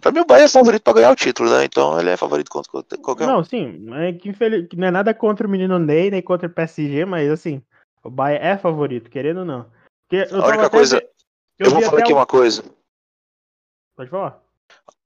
Pra 0.00 0.12
mim 0.12 0.20
o 0.20 0.24
Bahia 0.24 0.44
é 0.44 0.48
favorito 0.48 0.82
pra 0.82 0.92
ganhar 0.92 1.10
o 1.10 1.16
título, 1.16 1.50
né? 1.50 1.64
Então 1.64 1.98
ele 1.98 2.10
é 2.10 2.16
favorito 2.16 2.50
contra 2.50 2.70
qualquer 2.98 3.26
Não, 3.26 3.40
um. 3.40 3.44
sim. 3.44 3.86
É 3.94 4.12
que, 4.12 4.28
infeliz... 4.28 4.68
não 4.76 4.88
é 4.88 4.90
nada 4.90 5.14
contra 5.14 5.46
o 5.46 5.50
menino 5.50 5.78
Ney, 5.78 6.10
nem 6.10 6.22
contra 6.22 6.46
o 6.46 6.50
PSG, 6.50 7.04
mas 7.04 7.30
assim, 7.30 7.62
o 8.02 8.10
Bahia 8.10 8.38
é 8.38 8.56
favorito, 8.56 9.10
querendo 9.10 9.38
ou 9.38 9.44
não. 9.44 9.66
Porque 10.08 10.32
a 10.32 10.46
única 10.46 10.70
coisa. 10.70 11.02
Eu, 11.58 11.66
eu 11.66 11.70
vou 11.70 11.82
falar 11.82 12.00
aqui 12.00 12.12
uma 12.12 12.26
coisa. 12.26 12.62
Pode 13.96 14.10
falar. 14.10 14.40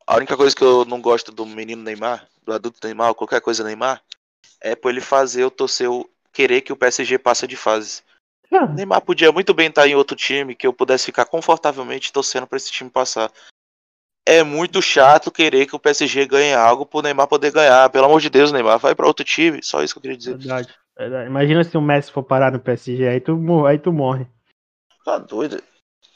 A 0.07 0.17
única 0.17 0.37
coisa 0.37 0.55
que 0.55 0.65
eu 0.65 0.85
não 0.85 1.01
gosto 1.01 1.31
do 1.31 1.47
menino 1.47 1.83
Neymar, 1.83 2.27
do 2.45 2.53
adulto 2.53 2.79
Neymar, 2.83 3.15
qualquer 3.15 3.41
coisa 3.41 3.63
Neymar, 3.63 4.03
é 4.61 4.75
por 4.75 4.91
ele 4.91 5.01
fazer 5.01 5.45
eu 5.45 5.51
torcer, 5.51 5.87
eu 5.87 6.11
querer 6.33 6.61
que 6.61 6.73
o 6.73 6.77
PSG 6.77 7.19
passe 7.19 7.47
de 7.47 7.57
fase. 7.57 8.03
Neymar 8.75 9.01
podia 9.01 9.31
muito 9.31 9.55
bem 9.55 9.69
estar 9.69 9.87
em 9.87 9.95
outro 9.95 10.17
time 10.17 10.57
que 10.57 10.67
eu 10.67 10.73
pudesse 10.73 11.05
ficar 11.05 11.25
confortavelmente 11.25 12.13
torcendo 12.13 12.47
para 12.49 12.57
esse 12.57 12.73
time 12.73 12.91
passar. 12.91 13.31
É 14.27 14.43
muito 14.45 14.81
chato 14.81 15.31
querer 15.31 15.67
que 15.67 15.75
o 15.75 15.79
PSG 15.79 16.27
ganhe 16.27 16.55
algo 16.55 16.87
pro 16.87 17.03
Neymar 17.03 17.27
poder 17.27 17.51
ganhar. 17.51 17.89
Pelo 17.91 18.05
amor 18.05 18.21
de 18.21 18.31
Deus, 18.31 18.53
Neymar, 18.53 18.79
vai 18.79 18.95
para 18.95 19.07
outro 19.07 19.25
time. 19.25 19.63
Só 19.63 19.83
isso 19.83 19.95
que 19.95 19.99
eu 19.99 20.03
queria 20.03 20.17
dizer. 20.17 20.37
Verdade, 20.37 20.69
verdade. 20.97 21.29
Imagina 21.29 21.65
se 21.65 21.77
o 21.77 21.81
Messi 21.81 22.13
for 22.13 22.23
parar 22.23 22.53
no 22.53 22.61
PSG, 22.61 23.09
aí 23.09 23.21
tu, 23.21 23.67
aí 23.67 23.79
tu 23.79 23.93
morre. 23.93 24.27
Tá 25.05 25.19
doido. 25.19 25.63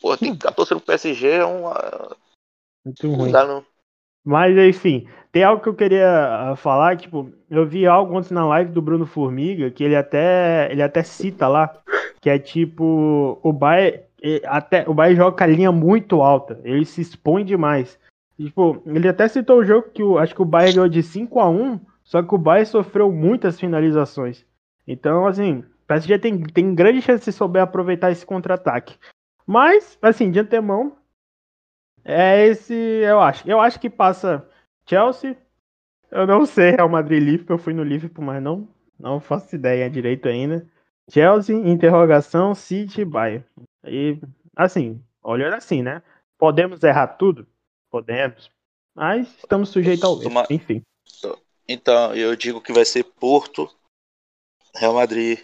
Pô, 0.00 0.16
tem 0.16 0.30
que 0.30 0.36
ficar 0.36 0.52
torcendo 0.52 0.78
pro 0.78 0.86
PSG 0.86 1.28
é 1.28 1.44
uma. 1.44 2.16
Muito 2.84 3.08
ruim. 3.08 3.16
Não 3.16 3.32
dá, 3.32 3.46
não. 3.46 3.64
Mas 4.24 4.56
enfim, 4.56 5.06
tem 5.30 5.42
algo 5.42 5.62
que 5.62 5.68
eu 5.68 5.74
queria 5.74 6.52
ah, 6.52 6.56
falar, 6.56 6.96
tipo, 6.96 7.30
eu 7.50 7.66
vi 7.66 7.86
algo 7.86 8.16
ontem 8.16 8.32
na 8.32 8.46
live 8.46 8.70
do 8.70 8.80
Bruno 8.80 9.04
Formiga, 9.04 9.70
que 9.70 9.84
ele 9.84 9.94
até 9.94 10.70
ele 10.70 10.82
até 10.82 11.02
cita 11.02 11.46
lá, 11.46 11.76
que 12.20 12.30
é 12.30 12.38
tipo, 12.38 13.38
o 13.42 13.52
Bayern, 13.52 14.02
até, 14.46 14.88
o 14.88 14.94
Bayern 14.94 15.16
joga 15.16 15.36
com 15.36 15.44
a 15.44 15.46
linha 15.46 15.70
muito 15.70 16.22
alta, 16.22 16.60
ele 16.64 16.84
se 16.84 17.00
expõe 17.00 17.44
demais. 17.44 17.98
tipo, 18.38 18.82
ele 18.86 19.08
até 19.08 19.28
citou 19.28 19.58
o 19.58 19.64
jogo 19.64 19.90
que 19.90 20.02
o, 20.02 20.18
acho 20.18 20.34
que 20.34 20.42
o 20.42 20.46
Bayern 20.46 20.74
ganhou 20.74 20.88
de 20.88 21.02
5 21.02 21.40
a 21.40 21.48
1 21.48 21.80
só 22.04 22.22
que 22.22 22.34
o 22.34 22.38
Bayern 22.38 22.66
sofreu 22.66 23.10
muitas 23.10 23.58
finalizações. 23.58 24.44
Então, 24.86 25.26
assim, 25.26 25.60
o 25.60 25.86
PSG 25.86 26.18
tem, 26.18 26.42
tem 26.42 26.74
grande 26.74 27.00
chance 27.00 27.24
de 27.24 27.32
souber 27.32 27.62
aproveitar 27.62 28.10
esse 28.10 28.26
contra-ataque. 28.26 28.96
Mas, 29.46 29.98
assim, 30.02 30.30
de 30.30 30.38
antemão, 30.38 30.96
é 32.04 32.46
esse, 32.46 32.74
eu 32.74 33.20
acho. 33.20 33.48
Eu 33.48 33.60
acho 33.60 33.80
que 33.80 33.88
passa 33.88 34.46
Chelsea. 34.86 35.36
Eu 36.10 36.26
não 36.26 36.44
sei 36.46 36.72
Real 36.72 36.88
Madrid 36.88 37.22
Liverpool, 37.22 37.56
eu 37.56 37.58
fui 37.58 37.72
no 37.72 37.82
Liverpool, 37.82 38.24
mas 38.24 38.42
não, 38.42 38.68
não 39.00 39.18
faço 39.18 39.54
ideia 39.54 39.90
direito 39.90 40.28
ainda. 40.28 40.66
Chelsea, 41.10 41.56
interrogação, 41.56 42.54
City, 42.54 43.04
Bayern. 43.04 43.44
E, 43.86 44.20
assim, 44.56 45.02
olhando 45.22 45.54
assim, 45.54 45.82
né? 45.82 46.02
Podemos 46.38 46.82
errar 46.82 47.08
tudo? 47.08 47.46
Podemos. 47.90 48.50
Mas 48.94 49.28
estamos 49.38 49.68
sujeitos 49.68 50.04
ao 50.04 50.20
erro, 50.22 50.46
enfim. 50.50 50.82
Então, 51.66 52.14
eu 52.14 52.36
digo 52.36 52.60
que 52.60 52.72
vai 52.72 52.84
ser 52.84 53.04
Porto, 53.04 53.68
Real 54.74 54.94
Madrid, 54.94 55.40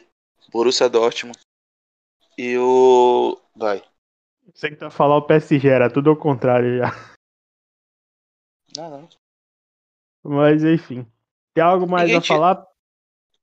Borussia 0.52 0.88
Dortmund 0.88 1.38
e 2.36 2.56
o... 2.58 3.40
Vai. 3.56 3.82
Você 4.54 4.70
que 4.70 4.76
tá 4.76 4.90
falando 4.90 5.18
o 5.18 5.26
PSG, 5.26 5.68
era 5.68 5.90
tudo 5.90 6.10
ao 6.10 6.16
contrário 6.16 6.78
já. 6.78 6.90
Não, 8.76 8.90
não. 8.90 9.08
Mas, 10.22 10.62
enfim. 10.62 11.06
Tem 11.54 11.64
algo 11.64 11.88
mais 11.88 12.04
Ninguém 12.04 12.18
a 12.18 12.22
falar? 12.22 12.66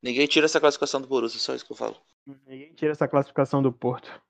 Ninguém 0.01 0.27
tira 0.27 0.45
essa 0.45 0.59
classificação 0.59 1.01
do 1.01 1.07
Borussia, 1.07 1.39
só 1.39 1.55
isso 1.55 1.65
que 1.65 1.71
eu 1.71 1.75
falo. 1.75 1.97
Ninguém 2.45 2.73
tira 2.73 2.91
essa 2.91 3.07
classificação 3.07 3.61
do 3.61 3.71
Porto. 3.73 4.21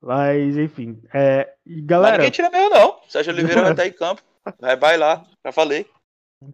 Mas, 0.00 0.56
enfim. 0.56 1.02
É... 1.12 1.54
Galera. 1.66 2.12
Mas 2.12 2.18
ninguém 2.18 2.30
tira 2.30 2.50
mesmo, 2.50 2.70
não. 2.70 3.00
Sérgio 3.08 3.32
Oliveira 3.32 3.62
vai 3.62 3.70
estar 3.72 3.86
em 3.86 3.92
campo. 3.92 4.22
Vai 4.58 4.76
bailar, 4.76 5.28
já 5.44 5.52
falei. 5.52 5.86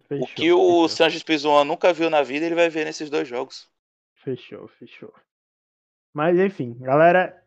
Fechou, 0.09 0.25
o 0.25 0.27
que 0.27 0.51
o 0.51 0.87
Sanches 0.89 1.23
Pizjuan 1.23 1.63
nunca 1.63 1.93
viu 1.93 2.09
na 2.09 2.21
vida, 2.23 2.45
ele 2.45 2.55
vai 2.55 2.67
ver 2.69 2.83
nesses 2.83 3.09
dois 3.09 3.25
jogos. 3.25 3.69
Fechou, 4.15 4.67
fechou. 4.67 5.13
Mas, 6.13 6.37
enfim, 6.37 6.75
galera. 6.79 7.41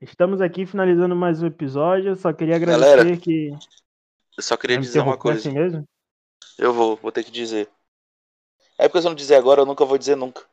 Estamos 0.00 0.40
aqui 0.40 0.64
finalizando 0.64 1.14
mais 1.14 1.42
um 1.42 1.46
episódio. 1.46 2.16
Só 2.16 2.32
queria 2.32 2.56
agradecer 2.56 2.96
galera, 2.96 3.16
que. 3.18 3.50
Eu 4.36 4.42
só 4.42 4.56
queria 4.56 4.78
dizer 4.78 5.00
uma 5.00 5.18
coisa. 5.18 5.40
Assim 5.40 5.52
mesmo? 5.52 5.84
Eu 6.58 6.72
vou, 6.72 6.96
vou 6.96 7.12
ter 7.12 7.22
que 7.24 7.30
dizer. 7.30 7.68
É 8.78 8.88
porque 8.88 9.02
se 9.02 9.06
eu 9.06 9.10
não 9.10 9.16
dizer 9.16 9.34
agora, 9.34 9.60
eu 9.60 9.66
nunca 9.66 9.84
vou 9.84 9.98
dizer 9.98 10.16
nunca. 10.16 10.44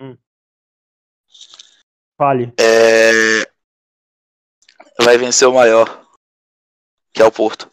Hum. 0.00 0.16
Fale. 2.18 2.52
É... 2.58 3.45
Vai 5.00 5.18
vencer 5.18 5.46
o 5.46 5.54
maior, 5.54 6.02
que 7.12 7.22
é 7.22 7.24
o 7.24 7.30
Porto. 7.30 7.70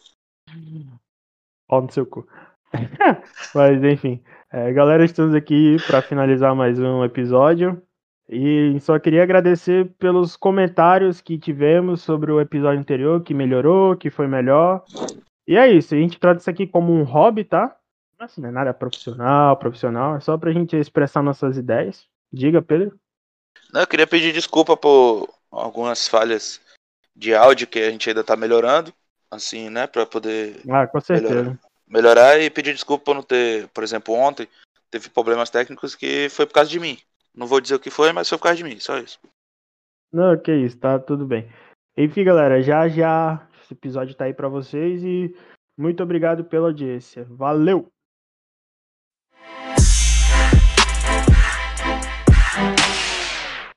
Ó 1.68 1.80
no 1.80 1.90
seu 1.90 2.04
cu. 2.06 2.26
Mas 3.54 3.82
enfim, 3.82 4.22
é, 4.52 4.72
galera, 4.72 5.04
estamos 5.04 5.34
aqui 5.34 5.76
para 5.86 6.02
finalizar 6.02 6.54
mais 6.54 6.78
um 6.78 7.02
episódio. 7.04 7.82
E 8.28 8.78
só 8.80 8.98
queria 8.98 9.22
agradecer 9.22 9.90
pelos 9.98 10.36
comentários 10.36 11.20
que 11.20 11.38
tivemos 11.38 12.02
sobre 12.02 12.32
o 12.32 12.40
episódio 12.40 12.80
anterior, 12.80 13.22
que 13.22 13.34
melhorou, 13.34 13.96
que 13.96 14.10
foi 14.10 14.26
melhor. 14.26 14.84
E 15.46 15.56
é 15.56 15.70
isso, 15.70 15.94
a 15.94 15.98
gente 15.98 16.18
trata 16.18 16.40
isso 16.40 16.48
aqui 16.48 16.66
como 16.66 16.92
um 16.92 17.02
hobby, 17.04 17.44
tá? 17.44 17.76
Assim, 18.18 18.40
não 18.40 18.48
é 18.48 18.52
nada 18.52 18.72
profissional, 18.72 19.56
profissional, 19.56 20.16
é 20.16 20.20
só 20.20 20.38
pra 20.38 20.52
gente 20.52 20.76
expressar 20.76 21.22
nossas 21.22 21.58
ideias. 21.58 22.06
Diga, 22.32 22.62
Pedro. 22.62 22.98
Não, 23.72 23.82
eu 23.82 23.86
queria 23.86 24.06
pedir 24.06 24.32
desculpa 24.32 24.76
por 24.76 25.28
algumas 25.50 26.08
falhas 26.08 26.60
de 27.14 27.34
áudio 27.34 27.66
que 27.66 27.78
a 27.78 27.90
gente 27.90 28.08
ainda 28.08 28.24
tá 28.24 28.36
melhorando, 28.36 28.92
assim, 29.30 29.70
né, 29.70 29.86
para 29.86 30.04
poder 30.04 30.60
Ah, 30.68 30.86
com 30.86 31.00
certeza. 31.00 31.34
melhorar, 31.34 31.58
melhorar 31.86 32.40
e 32.40 32.50
pedir 32.50 32.72
desculpa 32.72 33.04
por 33.04 33.14
não 33.14 33.22
ter, 33.22 33.68
por 33.68 33.84
exemplo, 33.84 34.14
ontem 34.14 34.48
teve 34.90 35.08
problemas 35.08 35.50
técnicos 35.50 35.94
que 35.94 36.28
foi 36.30 36.46
por 36.46 36.54
causa 36.54 36.70
de 36.70 36.80
mim. 36.80 36.98
Não 37.34 37.46
vou 37.46 37.60
dizer 37.60 37.74
o 37.74 37.80
que 37.80 37.90
foi, 37.90 38.12
mas 38.12 38.28
foi 38.28 38.38
por 38.38 38.44
causa 38.44 38.56
de 38.56 38.64
mim, 38.64 38.78
só 38.78 38.98
isso. 38.98 39.18
Não, 40.12 40.38
que 40.38 40.54
isso, 40.54 40.78
tá 40.78 40.98
tudo 40.98 41.26
bem. 41.26 41.50
Enfim, 41.96 42.24
galera, 42.24 42.62
já 42.62 42.88
já 42.88 43.48
esse 43.62 43.72
episódio 43.72 44.14
tá 44.14 44.24
aí 44.24 44.34
pra 44.34 44.48
vocês 44.48 45.02
e 45.02 45.34
muito 45.76 46.02
obrigado 46.02 46.44
pela 46.44 46.68
audiência. 46.68 47.26
Valeu! 47.30 47.88